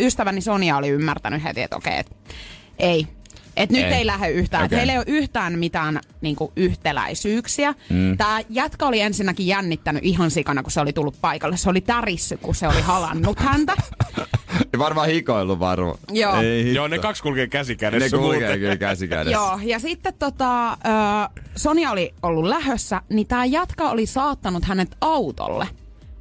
ystäväni 0.00 0.40
Sonia 0.40 0.76
oli 0.76 0.88
ymmärtänyt 0.88 1.44
heti, 1.44 1.62
että 1.62 1.76
okei, 1.76 1.98
et, 1.98 2.16
ei. 2.78 3.06
Et 3.56 3.70
nyt 3.70 3.84
Ei. 3.84 3.92
ei, 3.92 4.06
lähde 4.06 4.28
yhtään. 4.30 4.64
Okay. 4.64 4.78
Heillä 4.78 4.92
ei 4.92 4.98
ole 4.98 5.04
yhtään 5.08 5.58
mitään 5.58 6.00
niinku, 6.20 6.52
yhtäläisyyksiä. 6.56 7.74
Mm. 7.90 8.16
Tämä 8.16 8.40
jätkä 8.50 8.86
oli 8.86 9.00
ensinnäkin 9.00 9.46
jännittänyt 9.46 10.04
ihan 10.04 10.30
sikana, 10.30 10.62
kun 10.62 10.72
se 10.72 10.80
oli 10.80 10.92
tullut 10.92 11.20
paikalle. 11.20 11.56
Se 11.56 11.70
oli 11.70 11.80
tärissy, 11.80 12.36
kun 12.36 12.54
se 12.54 12.68
oli 12.68 12.80
halannut 12.80 13.38
häntä. 13.38 13.72
Ja 14.72 14.78
varmaan 14.84 15.08
hikoillut 15.08 15.60
varmaan. 15.60 15.98
Joo. 16.10 16.40
Ei. 16.40 16.74
Joo, 16.74 16.88
ne 16.88 16.98
kaksi 16.98 17.22
kulkee 17.22 17.44
ne 17.44 17.48
käsikädessä 17.48 18.16
kulkee 18.16 18.40
muuten. 18.40 18.60
kyllä 18.60 18.76
käsi 18.76 19.08
kädessä. 19.16 19.32
Joo, 19.32 19.60
ja 19.62 19.78
sitten 19.78 20.14
tota, 20.18 20.78
Sonia 21.56 21.90
oli 21.90 22.14
ollut 22.22 22.44
lähössä, 22.44 23.02
niin 23.08 23.26
tämä 23.26 23.44
jatka 23.44 23.90
oli 23.90 24.06
saattanut 24.06 24.64
hänet 24.64 24.96
autolle. 25.00 25.66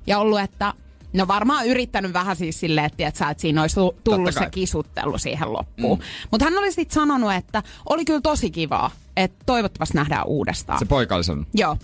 Ja 0.07 0.19
ollut, 0.19 0.39
että 0.39 0.73
no 1.15 1.27
varmaan 1.27 1.67
yrittänyt 1.67 2.13
vähän 2.13 2.35
siis 2.35 2.59
silleen, 2.59 2.85
että, 2.85 2.97
tiedät 2.97 3.21
että 3.21 3.41
siinä 3.41 3.61
olisi 3.61 3.75
tullut 4.03 4.33
se 4.33 4.49
kisuttelu 4.51 5.17
siihen 5.17 5.53
loppuun. 5.53 5.99
Mm. 5.99 6.05
Mutta 6.31 6.45
hän 6.45 6.57
oli 6.57 6.71
sitten 6.71 6.95
sanonut, 6.95 7.33
että 7.33 7.63
oli 7.89 8.05
kyllä 8.05 8.21
tosi 8.21 8.51
kivaa, 8.51 8.91
että 9.17 9.43
toivottavasti 9.45 9.97
nähdään 9.97 10.25
uudestaan. 10.25 10.79
Se 10.79 10.85
poika 10.85 11.15
oli 11.15 11.23
sanonut. 11.23 11.47
Joo. 11.53 11.77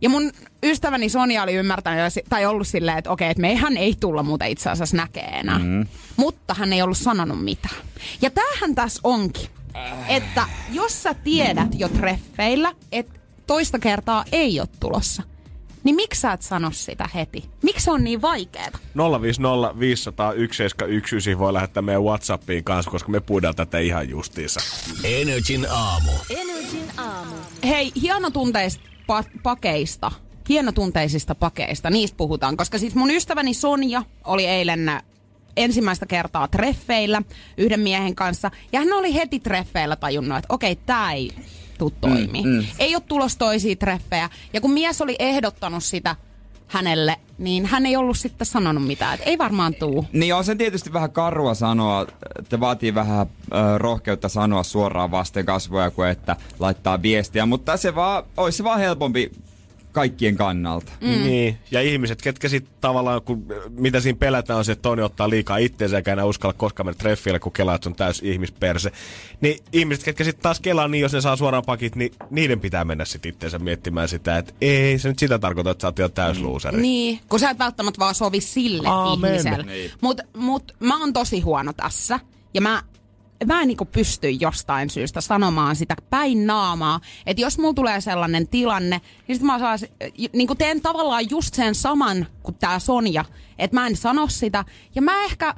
Ja 0.00 0.08
mun 0.08 0.32
ystäväni 0.62 1.08
Sonia 1.08 1.42
oli 1.42 1.54
ymmärtänyt 1.54 2.14
tai 2.28 2.46
ollut 2.46 2.66
silleen, 2.66 2.98
että 2.98 3.10
okei, 3.10 3.30
että 3.30 3.40
meihän 3.40 3.76
ei 3.76 3.94
tulla 4.00 4.22
muuten 4.22 4.48
itse 4.48 4.70
asiassa 4.70 4.96
näkee 4.96 5.24
enää. 5.24 5.58
Mm. 5.58 5.86
Mutta 6.16 6.54
hän 6.54 6.72
ei 6.72 6.82
ollut 6.82 6.98
sanonut 6.98 7.44
mitään. 7.44 7.76
Ja 8.22 8.30
tämähän 8.30 8.74
tässä 8.74 9.00
onkin, 9.04 9.48
että 10.08 10.46
jos 10.70 11.02
sä 11.02 11.14
tiedät 11.14 11.68
jo 11.74 11.88
treffeillä, 11.88 12.74
että 12.92 13.20
toista 13.46 13.78
kertaa 13.78 14.24
ei 14.32 14.60
ole 14.60 14.68
tulossa, 14.80 15.22
niin 15.84 15.96
miksi 15.96 16.20
sä 16.20 16.32
et 16.32 16.42
sano 16.42 16.70
sitä 16.70 17.08
heti? 17.14 17.44
Miksi 17.62 17.84
se 17.84 17.90
on 17.90 18.04
niin 18.04 18.22
vaikeeta? 18.22 18.78
050 19.20 19.78
500 19.78 20.26
1719 20.26 21.38
voi 21.38 21.52
lähettää 21.52 21.82
meidän 21.82 22.04
Whatsappiin 22.04 22.64
kanssa, 22.64 22.90
koska 22.90 23.10
me 23.10 23.20
puidaan 23.20 23.54
tätä 23.54 23.78
ihan 23.78 24.08
justiinsa. 24.08 24.60
Energin 25.04 25.66
aamu. 25.70 26.10
Energin 26.30 26.90
aamu. 26.96 27.34
Hei, 27.64 27.92
hienotunteista 28.02 28.82
pa- 29.12 29.40
pakeista, 29.42 30.12
hienotunteisista 30.48 31.34
pakeista, 31.34 31.90
niistä 31.90 32.16
puhutaan. 32.16 32.56
Koska 32.56 32.78
siis 32.78 32.94
mun 32.94 33.10
ystäväni 33.10 33.54
Sonja 33.54 34.02
oli 34.24 34.46
eilen 34.46 34.90
ensimmäistä 35.56 36.06
kertaa 36.06 36.48
treffeillä 36.48 37.22
yhden 37.58 37.80
miehen 37.80 38.14
kanssa. 38.14 38.50
Ja 38.72 38.78
hän 38.78 38.92
oli 38.92 39.14
heti 39.14 39.40
treffeillä 39.40 39.96
tajunnut, 39.96 40.38
että 40.38 40.54
okei, 40.54 40.76
tää 40.76 41.12
ei 41.12 41.30
tuu 41.82 41.92
toimii. 42.00 42.42
Mm, 42.42 42.50
mm. 42.50 42.64
Ei 42.78 42.94
ole 42.94 43.02
tulos 43.08 43.36
toisia 43.36 43.76
treffejä. 43.76 44.30
Ja 44.52 44.60
kun 44.60 44.70
mies 44.70 45.00
oli 45.00 45.16
ehdottanut 45.18 45.84
sitä 45.84 46.16
hänelle, 46.66 47.16
niin 47.38 47.66
hän 47.66 47.86
ei 47.86 47.96
ollut 47.96 48.18
sitten 48.18 48.46
sanonut 48.46 48.86
mitään, 48.86 49.14
että 49.14 49.30
ei 49.30 49.38
varmaan 49.38 49.74
tuu. 49.74 50.06
Niin 50.12 50.34
on 50.34 50.44
se 50.44 50.54
tietysti 50.54 50.92
vähän 50.92 51.12
karua 51.12 51.54
sanoa, 51.54 52.06
että 52.38 52.60
vaatii 52.60 52.94
vähän 52.94 53.20
äh, 53.20 53.28
rohkeutta 53.76 54.28
sanoa 54.28 54.62
suoraan 54.62 55.10
vasten 55.10 55.46
kasvoja 55.46 55.90
kuin 55.90 56.08
että 56.08 56.36
laittaa 56.58 57.02
viestiä, 57.02 57.46
mutta 57.46 57.76
se 57.76 57.94
vaan, 57.94 58.22
olisi 58.36 58.56
se 58.56 58.64
vaan 58.64 58.80
helpompi 58.80 59.32
kaikkien 59.92 60.36
kannalta. 60.36 60.92
Mm. 61.00 61.08
Niin, 61.08 61.58
ja 61.70 61.80
ihmiset, 61.80 62.22
ketkä 62.22 62.48
sitten 62.48 62.74
tavallaan, 62.80 63.22
kun, 63.22 63.46
mitä 63.70 64.00
siinä 64.00 64.18
pelätään 64.18 64.58
on 64.58 64.64
se, 64.64 64.72
että 64.72 64.82
Toni 64.82 65.02
ottaa 65.02 65.30
liikaa 65.30 65.56
itteensä 65.56 65.96
eikä 65.96 66.12
enää 66.12 66.24
uskalla 66.24 66.52
koskaan 66.52 66.86
mennä 66.86 66.98
treffille, 66.98 67.38
kun 67.38 67.52
kelaa, 67.52 67.74
että 67.74 67.84
se 67.84 67.88
on 67.88 67.94
täys 67.94 68.22
ihmisperse. 68.22 68.92
Niin 69.40 69.58
ihmiset, 69.72 70.04
ketkä 70.04 70.24
sitten 70.24 70.42
taas 70.42 70.60
kelaa 70.60 70.88
niin, 70.88 71.02
jos 71.02 71.12
ne 71.12 71.20
saa 71.20 71.36
suoraan 71.36 71.64
pakit, 71.66 71.96
niin 71.96 72.12
niiden 72.30 72.60
pitää 72.60 72.84
mennä 72.84 73.04
sitten 73.04 73.28
itteensä 73.28 73.58
miettimään 73.58 74.08
sitä, 74.08 74.38
että 74.38 74.54
ei 74.60 74.98
se 74.98 75.08
nyt 75.08 75.18
sitä 75.18 75.38
tarkoita, 75.38 75.70
että 75.70 75.82
sä 75.82 75.88
oot 75.88 75.98
ihan 75.98 76.12
täys 76.12 76.40
luuseri. 76.40 76.82
Niin, 76.82 77.20
kun 77.28 77.40
sä 77.40 77.50
et 77.50 77.58
välttämättä 77.58 77.98
vaan 77.98 78.14
sovi 78.14 78.40
sille 78.40 78.88
Aamen. 78.88 79.30
ihmiselle. 79.30 79.62
Niin. 79.62 79.90
Mutta 80.00 80.22
mut, 80.36 80.72
mä 80.80 81.00
oon 81.00 81.12
tosi 81.12 81.40
huono 81.40 81.72
tässä. 81.72 82.20
Ja 82.54 82.60
mä, 82.60 82.82
mä 83.46 83.60
en 83.60 83.68
niinku 83.68 83.84
pysty 83.84 84.30
jostain 84.30 84.90
syystä 84.90 85.20
sanomaan 85.20 85.76
sitä 85.76 85.96
päin 86.10 86.46
naamaa. 86.46 87.00
Että 87.26 87.42
jos 87.42 87.58
mulla 87.58 87.74
tulee 87.74 88.00
sellainen 88.00 88.48
tilanne, 88.48 89.00
niin 89.28 89.36
sit 89.36 89.46
mä 89.46 89.58
saan, 89.58 89.78
niinku 90.32 90.54
teen 90.54 90.80
tavallaan 90.80 91.30
just 91.30 91.54
sen 91.54 91.74
saman 91.74 92.26
kuin 92.42 92.54
tää 92.54 92.78
Sonja. 92.78 93.24
Että 93.58 93.80
mä 93.80 93.86
en 93.86 93.96
sano 93.96 94.28
sitä. 94.28 94.64
Ja 94.94 95.02
mä 95.02 95.24
ehkä 95.24 95.54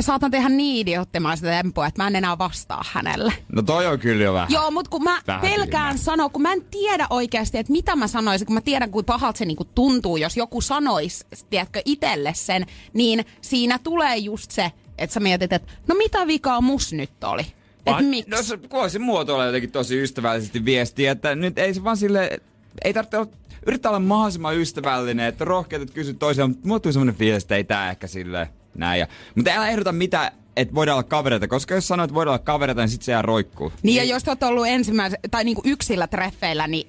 saatan 0.00 0.30
tehdä 0.30 0.48
niin 0.48 0.76
idioottimaista 0.76 1.46
tempoa, 1.46 1.86
että 1.86 2.02
mä 2.02 2.06
en 2.06 2.16
enää 2.16 2.38
vastaa 2.38 2.84
hänelle. 2.92 3.32
No 3.52 3.62
toi 3.62 3.86
on 3.86 3.98
kyllä 3.98 4.24
jo 4.24 4.34
vähän. 4.34 4.50
Joo, 4.50 4.70
mutta 4.70 4.90
kun 4.90 5.04
mä 5.04 5.20
Vähän 5.26 5.40
pelkään 5.40 5.98
sanoa, 5.98 6.28
kun 6.28 6.42
mä 6.42 6.52
en 6.52 6.64
tiedä 6.70 7.06
oikeasti, 7.10 7.58
että 7.58 7.72
mitä 7.72 7.96
mä 7.96 8.06
sanoisin, 8.06 8.46
kun 8.46 8.54
mä 8.54 8.60
tiedän, 8.60 8.90
kuinka 8.90 9.12
pahalta 9.12 9.38
se 9.38 9.44
niinku 9.44 9.64
tuntuu, 9.64 10.16
jos 10.16 10.36
joku 10.36 10.60
sanoisi, 10.60 11.26
tiedätkö, 11.50 11.82
itselle 11.84 12.34
sen, 12.34 12.66
niin 12.92 13.24
siinä 13.40 13.78
tulee 13.78 14.16
just 14.16 14.50
se, 14.50 14.72
että 14.98 15.14
sä 15.14 15.20
mietit, 15.20 15.52
että 15.52 15.72
no 15.88 15.94
mitä 15.94 16.26
vikaa 16.26 16.60
mus 16.60 16.92
nyt 16.92 17.24
oli? 17.24 17.46
Että 17.86 18.02
miksi? 18.02 18.30
No 18.30 18.42
se 18.42 18.58
voisi 18.70 18.98
muotoilla 18.98 19.44
jotenkin 19.44 19.70
tosi 19.70 20.02
ystävällisesti 20.02 20.64
viestiä, 20.64 21.12
että 21.12 21.34
nyt 21.34 21.58
ei 21.58 21.74
se 21.74 21.84
vaan 21.84 21.96
sille, 21.96 22.38
ei 22.84 22.94
tarvitse 22.94 23.18
olla, 23.18 23.30
yrittää 23.66 23.90
olla 23.90 24.00
mahdollisimman 24.00 24.56
ystävällinen, 24.56 25.26
että 25.26 25.44
rohkeat, 25.44 25.82
että 25.82 25.94
kysyt 25.94 26.18
toisiaan, 26.18 26.54
mutta 26.64 26.82
tuli 26.82 26.92
semmoinen 26.92 27.14
fiilis, 27.14 27.42
että 27.42 27.56
ei 27.56 27.64
tää 27.64 27.90
ehkä 27.90 28.06
sille 28.06 28.48
näin. 28.74 29.00
Ja, 29.00 29.06
mutta 29.34 29.50
älä 29.50 29.68
ehdota 29.68 29.92
mitä, 29.92 30.32
että 30.56 30.74
voidaan 30.74 30.96
olla 30.96 31.02
kavereita, 31.02 31.48
koska 31.48 31.74
jos 31.74 31.88
sanoit, 31.88 32.08
että 32.08 32.14
voidaan 32.14 32.32
olla 32.32 32.44
kavereita, 32.44 32.80
niin 32.80 32.88
sit 32.88 33.02
se 33.02 33.12
jää 33.12 33.22
roikkuu. 33.22 33.72
Niin 33.82 33.96
ja 33.96 34.04
jos 34.04 34.24
te 34.24 34.30
oot 34.30 34.42
ollut 34.42 34.66
ensimmäisen, 34.66 35.18
tai 35.30 35.44
niinku 35.44 35.62
yksillä 35.64 36.06
treffeillä, 36.06 36.66
niin 36.66 36.88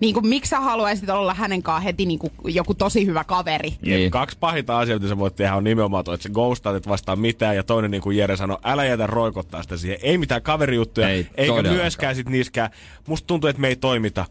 Niinku, 0.00 0.20
miksi 0.20 0.48
sä 0.48 0.60
haluaisit 0.60 1.10
olla 1.10 1.34
hänen 1.34 1.62
kanssaan 1.62 1.82
heti 1.82 2.06
niinku 2.06 2.32
joku 2.44 2.74
tosi 2.74 3.06
hyvä 3.06 3.24
kaveri? 3.24 3.74
Niin. 3.82 4.10
Kaksi 4.10 4.36
pahinta 4.40 4.78
asiaa, 4.78 4.98
mitä 4.98 5.08
sä 5.08 5.18
voit 5.18 5.36
tehdä, 5.36 5.54
on 5.54 5.64
nimenomaan 5.64 6.04
toi, 6.04 6.14
että 6.14 6.22
sä 6.22 6.28
ghostaat, 6.28 6.76
et 6.76 6.88
vastaa 6.88 7.16
mitään, 7.16 7.56
ja 7.56 7.62
toinen, 7.62 7.90
niin 7.90 8.02
kuin 8.02 8.16
Jere 8.16 8.36
sanoi, 8.36 8.58
älä 8.64 8.84
jätä 8.84 9.06
roikottaa 9.06 9.62
sitä 9.62 9.76
siihen. 9.76 9.98
Ei 10.02 10.18
mitään 10.18 10.42
kaverijuttuja, 10.42 11.08
Ei 11.08 11.26
ei, 11.34 11.50
eikä 11.50 11.62
myöskään 11.62 12.14
sit 12.16 12.28
niiskään. 12.28 12.70
Musta 13.06 13.26
tuntuu, 13.26 13.50
että 13.50 13.60
me 13.62 13.68
ei 13.68 13.76
toimita 13.76 14.24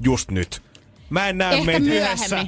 just 0.00 0.30
nyt. 0.30 0.62
Mä 1.10 1.28
en 1.28 1.38
näe 1.38 1.64
meitä 1.64 1.86
yhdessä, 1.86 2.46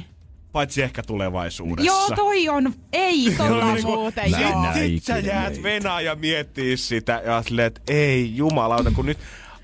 paitsi 0.51 0.81
ehkä 0.81 1.03
tulevaisuudessa. 1.03 1.87
Joo, 1.87 2.09
toi 2.15 2.49
on, 2.49 2.73
ei 2.93 3.31
tolla 3.37 3.73
Niinku, 3.73 3.91
muuten, 3.95 4.29
sit- 4.29 4.41
joo. 4.41 4.73
Sit 4.73 5.03
sä 5.03 5.19
jäät 5.19 5.63
venaa 5.63 6.01
ja 6.01 6.15
miettii 6.15 6.77
sitä 6.77 7.21
ja 7.25 7.41
silleen, 7.43 7.67
että 7.67 7.81
ei 7.87 8.35
jumalauta, 8.35 8.91
kun 8.91 9.05
nyt 9.05 9.17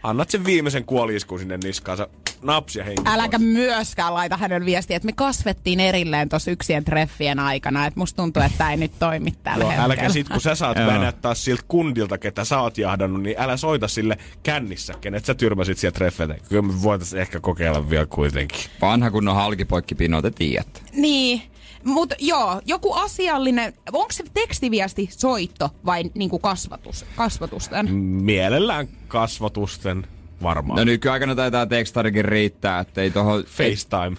annat 0.04 0.30
sen 0.30 0.46
viimeisen 0.46 0.86
kuoliiskun 0.86 1.40
sinne 1.40 1.58
niskaansa. 1.64 2.08
Naps 2.42 2.76
ja 2.76 2.84
henki 2.84 3.02
Äläkä 3.06 3.40
pois. 3.40 3.52
myöskään 3.52 4.14
laita 4.14 4.38
hänen 4.38 4.66
viestiä, 4.66 4.98
että 4.98 5.06
me 5.06 5.14
kasvettiin 5.16 5.80
erilleen 5.80 6.30
tuossa 6.30 6.52
yksien 6.52 6.86
treffien 6.86 7.40
aikana. 7.40 7.86
Että 7.86 8.00
musta 8.00 8.16
tuntuu, 8.16 8.44
että 8.44 8.58
tämä 8.58 8.72
ei 8.72 8.78
nyt 8.78 8.92
toimi 9.00 9.32
tällä 9.44 9.64
Joo, 9.64 9.70
hetkellä. 9.70 9.86
äläkä 9.86 10.10
sit, 10.10 10.30
kun 10.30 10.42
sä 10.42 10.56
saat 10.56 10.78
taas 11.22 11.44
siltä 11.44 11.64
kundilta, 11.68 12.18
ketä 12.18 12.46
sä 12.46 12.60
oot 12.62 12.78
jahdannut, 12.78 13.22
niin 13.24 13.36
älä 13.40 13.58
soita 13.58 13.88
sille 13.88 14.18
kännissä, 14.44 14.94
kenet 15.02 15.26
sä 15.26 15.36
tyrmäsit 15.36 15.78
siellä 15.78 15.96
treffeiltä. 15.96 16.36
Kyllä 16.50 16.62
me 16.62 16.82
voitais 16.84 17.14
ehkä 17.14 17.40
kokeilla 17.40 17.90
vielä 17.90 18.06
kuitenkin. 18.06 18.60
Vanha 18.82 19.12
kunnon 19.12 19.36
halkipoikkipino, 19.36 20.22
te 20.22 20.32
tiedätte. 20.32 20.82
Niin, 20.94 21.42
mutta 21.84 22.16
joo, 22.20 22.62
joku 22.66 22.94
asiallinen, 22.94 23.74
onko 23.92 24.12
se 24.12 24.24
tekstiviesti 24.34 25.10
soitto 25.12 25.70
vai 25.86 26.04
niinku 26.14 26.40
kasvatus, 26.40 27.06
kasvatusten? 27.16 27.94
Mielellään 27.96 28.88
kasvatusten 29.08 30.08
varmaan. 30.44 30.78
No 30.78 30.84
nykyaikana 30.84 31.36
taitaa 31.36 31.66
tekstarikin 31.66 32.26
riittää, 32.26 32.80
että 32.80 33.02
ei 33.02 33.12
tohon... 33.12 33.44
FaceTime. 33.44 34.18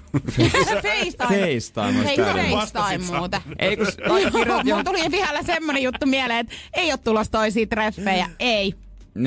FaceTime. 0.83 1.15
FaceTime 1.19 2.05
Hei. 2.05 2.51
FaceTime 2.51 3.19
muuten. 3.19 3.41
Ei 3.59 3.77
kun... 3.77 3.87
Joo, 4.47 4.63
Mulla 4.65 4.85
tuli 4.85 5.11
vielä 5.11 5.43
semmonen 5.43 5.83
juttu 5.83 6.07
mieleen, 6.07 6.41
että 6.41 6.55
ei 6.73 6.93
ole 6.93 6.99
tulossa 7.05 7.33
toisia 7.33 7.67
treffejä. 7.67 8.31
Ei. 8.39 8.75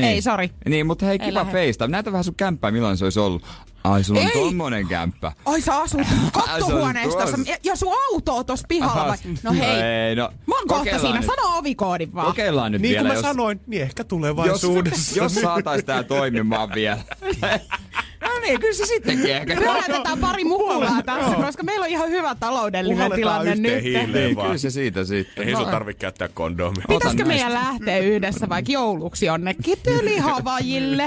Ei, 0.02 0.22
sori. 0.22 0.50
Niin, 0.70 0.88
mutta 0.88 1.06
hei, 1.06 1.18
Ei 1.22 1.30
kiva. 1.30 1.46
FaceTime. 1.46 1.88
Näytä 1.88 2.12
vähän 2.12 2.24
sun 2.24 2.36
kämppää, 2.36 2.72
milloin 2.72 2.98
se 2.98 3.04
olisi 3.04 3.20
ollut. 3.20 3.44
Ai, 3.84 4.04
sulla 4.04 4.20
on 4.20 4.26
Ei. 4.26 4.34
tommonen 4.34 4.88
kämppä. 4.88 5.32
Ai 5.46 5.62
sä 5.62 5.78
asut 5.78 6.02
kattohuoneistossa 6.34 7.36
tuossa. 7.36 7.52
ja, 7.52 7.58
ja 7.64 7.76
sun 7.76 7.94
auto 8.12 8.36
on 8.36 8.46
tossa 8.46 8.66
pihalla 8.68 9.08
vai? 9.08 9.18
No 9.44 9.54
hei. 9.54 9.82
Ei, 9.82 10.16
no, 10.16 10.30
Mä 10.48 10.56
oon 10.56 10.68
kohta 10.68 11.00
siinä, 11.00 11.20
nyt. 11.20 11.26
sano 11.26 11.58
ovikoodin 11.58 12.14
vaan. 12.14 12.28
Kokeillaan 12.28 12.72
nyt 12.72 12.82
niin 12.82 12.90
vielä, 12.90 13.02
kuin 13.02 13.08
mä 13.08 13.14
jos, 13.14 13.22
sanoin, 13.22 13.60
niin 13.68 13.82
ehkä 13.82 14.02
jos, 14.02 14.08
tulevaisuudessa. 14.08 15.20
jos 15.20 15.36
saatais 15.36 15.84
tää 15.84 16.04
toimimaan 16.04 16.70
vielä. 16.76 16.98
no 18.24 18.40
niin, 18.42 18.60
kyllä 18.60 18.74
se 18.74 18.86
sittenkin 18.86 19.36
ehkä. 19.36 19.56
Me 19.60 19.66
laitetaan 19.66 20.20
pari 20.20 20.44
mukulaa 20.44 21.02
tässä, 21.06 21.36
koska 21.36 21.64
meillä 21.64 21.84
on 21.84 21.90
ihan 21.90 22.10
hyvä 22.10 22.36
taloudellinen 22.36 22.98
Puhalletaan 22.98 23.42
tilanne 23.42 23.56
nyt. 23.56 23.84
Niin, 24.14 24.36
kyllä 24.36 24.58
se 24.58 24.70
siitä 24.70 25.04
sitten. 25.06 25.48
Ei 25.48 25.56
sun 25.56 25.66
tarvitse 25.66 26.00
käyttää 26.00 26.28
kondomia. 26.28 26.86
Pitäisikö 26.88 27.26
meidän 27.26 27.54
lähteä 27.54 27.98
yhdessä 27.98 28.50
vaikka 28.50 28.72
jouluksi 28.72 29.26
jonnekin 29.26 29.78
tylihavajille? 29.84 31.04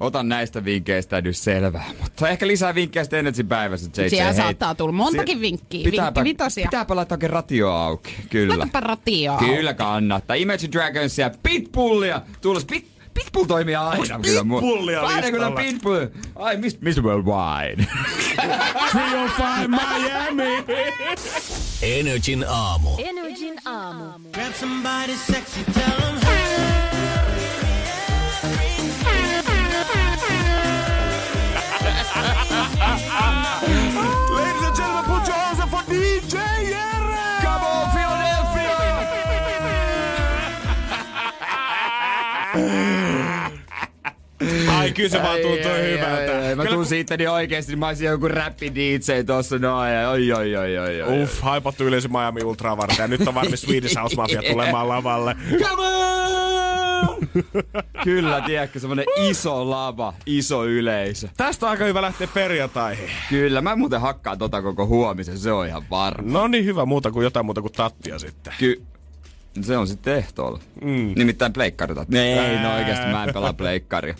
Otan 0.00 0.28
näistä 0.28 0.64
vinkkeistä 0.64 1.20
nyt 1.20 1.36
selvää. 1.36 1.84
Mutta 2.02 2.28
ehkä 2.28 2.46
lisää 2.46 2.74
vinkkejä 2.74 3.04
sitten 3.04 3.18
Energy 3.20 3.42
päivässä, 3.44 3.90
JJ. 4.02 4.08
Siellä 4.10 4.32
Hei, 4.32 4.42
saattaa 4.42 4.74
tulla 4.74 4.92
montakin 4.92 5.36
si- 5.36 5.40
vinkkiä, 5.40 5.84
Pitääpä, 5.90 6.24
vinkki 6.24 6.42
vitosia. 6.44 6.64
pitääpä 6.64 6.96
laittaa 6.96 7.14
oikein 7.16 7.30
ratio 7.30 7.70
auki. 7.70 8.14
Kyllä. 8.30 8.58
Laitapa 8.58 8.80
ratioa. 8.80 9.38
Kyllä 9.38 9.74
kannattaa. 9.74 10.34
Imagine 10.36 10.72
Dragonsia, 10.72 11.30
Pitbullia. 11.42 12.22
Tulos 12.40 12.64
Pit, 12.64 12.86
Pitbull 13.14 13.44
toimii 13.44 13.74
aina. 13.76 13.90
Onks 13.98 14.08
kyllä 14.22 14.40
mu- 14.40 14.44
Pitbullia 14.60 15.00
Aina 15.00 15.30
kyllä 15.30 15.46
listalla? 15.50 15.60
Pitbull. 15.70 16.06
Ai, 16.36 16.56
Mr. 16.56 16.62
Mr. 16.80 17.02
Worldwide. 17.02 17.86
305 18.92 19.68
Miami! 19.68 20.64
Energin 21.82 22.44
aamu. 22.48 22.90
Energin 22.98 23.54
aamu. 23.64 24.04
Ladies 33.20 34.62
and 34.66 34.76
gentlemen, 34.76 35.04
put 35.04 35.28
your 35.28 35.36
hands 35.36 35.60
up 35.60 35.68
for 35.70 35.82
DJ 35.92 36.36
Jere! 36.70 37.40
Come 37.42 37.64
on, 37.64 37.90
Philadelphia! 37.94 38.76
Ai 44.78 44.92
kyllä 44.92 45.08
se 45.08 45.22
vaan 45.22 45.38
tuntuu 45.40 45.72
hyvältä. 45.82 46.32
Mä 46.56 46.62
Kyllä 46.62 46.74
tuun 46.74 46.86
siitä 46.86 47.16
niin 47.16 47.30
oikeesti, 47.30 47.76
mä 47.76 47.86
olisin 47.86 48.06
joku 48.08 48.28
räppi 48.28 48.74
DJ 48.74 49.22
tossa 49.26 49.58
noin. 49.58 49.92
ja 49.92 50.10
Oi, 50.10 50.32
oi, 50.32 50.56
oi, 50.56 50.78
oi, 50.78 51.02
oi. 51.02 51.22
Uff, 51.22 51.40
haipattu 51.40 51.84
yleisö 51.84 52.08
Miami 52.08 52.42
Ultraa 52.44 52.76
varten. 52.76 52.96
Ja 52.98 53.08
nyt 53.08 53.28
on 53.28 53.34
valmis 53.34 53.60
Swedish 53.62 53.96
House 54.00 54.16
Mafia 54.16 54.42
tulemaan 54.42 54.88
lavalle. 54.88 55.36
Come 55.58 55.82
on! 55.82 56.79
Kyllä, 58.04 58.40
tiedätkö, 58.40 58.80
semmonen 58.80 59.04
iso 59.16 59.70
lava, 59.70 60.14
iso 60.26 60.66
yleisö. 60.66 61.28
Tästä 61.36 61.66
on 61.66 61.70
aika 61.70 61.84
hyvä 61.84 62.02
lähteä 62.02 62.28
perjantaihin. 62.34 63.10
Kyllä, 63.28 63.60
mä 63.60 63.76
muuten 63.76 64.00
hakkaan 64.00 64.38
tota 64.38 64.62
koko 64.62 64.86
huomisen, 64.86 65.38
se 65.38 65.52
on 65.52 65.66
ihan 65.66 65.82
varma. 65.90 66.32
No 66.32 66.48
niin 66.48 66.64
hyvä 66.64 66.84
muuta 66.84 67.10
kuin 67.10 67.24
jotain 67.24 67.46
muuta 67.46 67.60
kuin 67.60 67.72
tattia 67.72 68.18
sitten. 68.18 68.52
Ky- 68.58 68.82
se 69.62 69.76
on 69.76 69.86
sitten 69.86 70.16
ehtoolla. 70.16 70.60
Mm. 70.82 71.12
Nimittäin 71.16 71.52
pleikkarita. 71.52 72.06
Ei, 72.12 72.58
no 72.62 72.74
oikeesti 72.74 73.06
mä 73.06 73.24
en 73.24 73.34
pelaa 73.34 73.52
pleikkaria. 73.52 74.14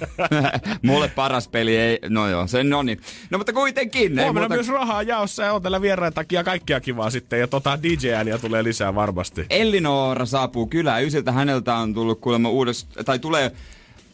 Mulle 0.82 1.08
paras 1.08 1.48
peli 1.48 1.76
ei, 1.76 1.98
no 2.08 2.28
joo, 2.28 2.46
se 2.46 2.64
no 2.64 2.82
niin. 2.82 3.00
No 3.30 3.38
mutta 3.38 3.52
kuitenkin. 3.52 4.12
Huomenna 4.12 4.40
muuta- 4.40 4.54
myös 4.54 4.68
rahaa 4.68 5.02
jaossa 5.02 5.42
ja 5.42 5.52
on 5.52 5.62
tällä 5.62 5.80
vieraan 5.82 6.12
takia 6.12 6.44
kaikkia 6.44 6.80
kivaa 6.80 7.10
sitten. 7.10 7.40
Ja 7.40 7.46
tota 7.48 7.78
DJ-ääniä 7.82 8.38
tulee 8.38 8.64
lisää 8.64 8.94
varmasti. 8.94 9.46
Elinora 9.50 10.26
saapuu 10.26 10.66
kylään. 10.66 11.04
Ysiltä 11.04 11.32
häneltä 11.32 11.74
on 11.74 11.94
tullut 11.94 12.20
kuulemma 12.20 12.48
uudesta, 12.48 13.04
tai 13.04 13.18
tulee 13.18 13.52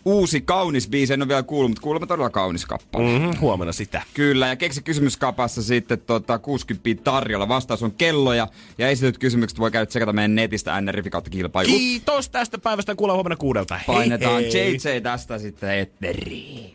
uusi 0.04 0.40
kaunis 0.40 0.88
biisi. 0.88 1.12
En 1.12 1.22
ole 1.22 1.28
vielä 1.28 1.42
kuullut, 1.42 1.70
mutta 1.70 1.82
kuulemma 1.82 2.06
todella 2.06 2.30
kaunis 2.30 2.66
kappale. 2.66 3.04
Mm-hmm, 3.04 3.40
huomenna 3.40 3.72
sitä. 3.72 4.02
Kyllä, 4.14 4.48
ja 4.48 4.56
keksi 4.56 4.82
kysymyskapassa 4.82 5.62
sitten 5.62 6.00
tota, 6.00 6.38
60 6.38 7.04
tarjolla. 7.04 7.48
Vastaus 7.48 7.82
on 7.82 7.92
kelloja, 7.92 8.48
ja 8.78 8.88
esityt 8.88 9.18
kysymykset 9.18 9.58
voi 9.58 9.70
käydä 9.70 9.86
tsekata 9.86 10.12
meidän 10.12 10.34
netistä 10.34 10.80
NRF 10.80 11.06
kautta 11.10 11.30
kilpailu. 11.30 11.68
Kiitos 11.68 12.28
tästä 12.28 12.58
päivästä. 12.58 12.94
Kuullaan 12.94 13.16
huomenna 13.16 13.36
kuudelta. 13.36 13.74
Hei, 13.74 13.84
Painetaan 13.86 14.42
hei. 14.42 14.74
JJ 14.74 15.00
tästä 15.02 15.38
sitten 15.38 15.78
etteriin. 15.78 16.74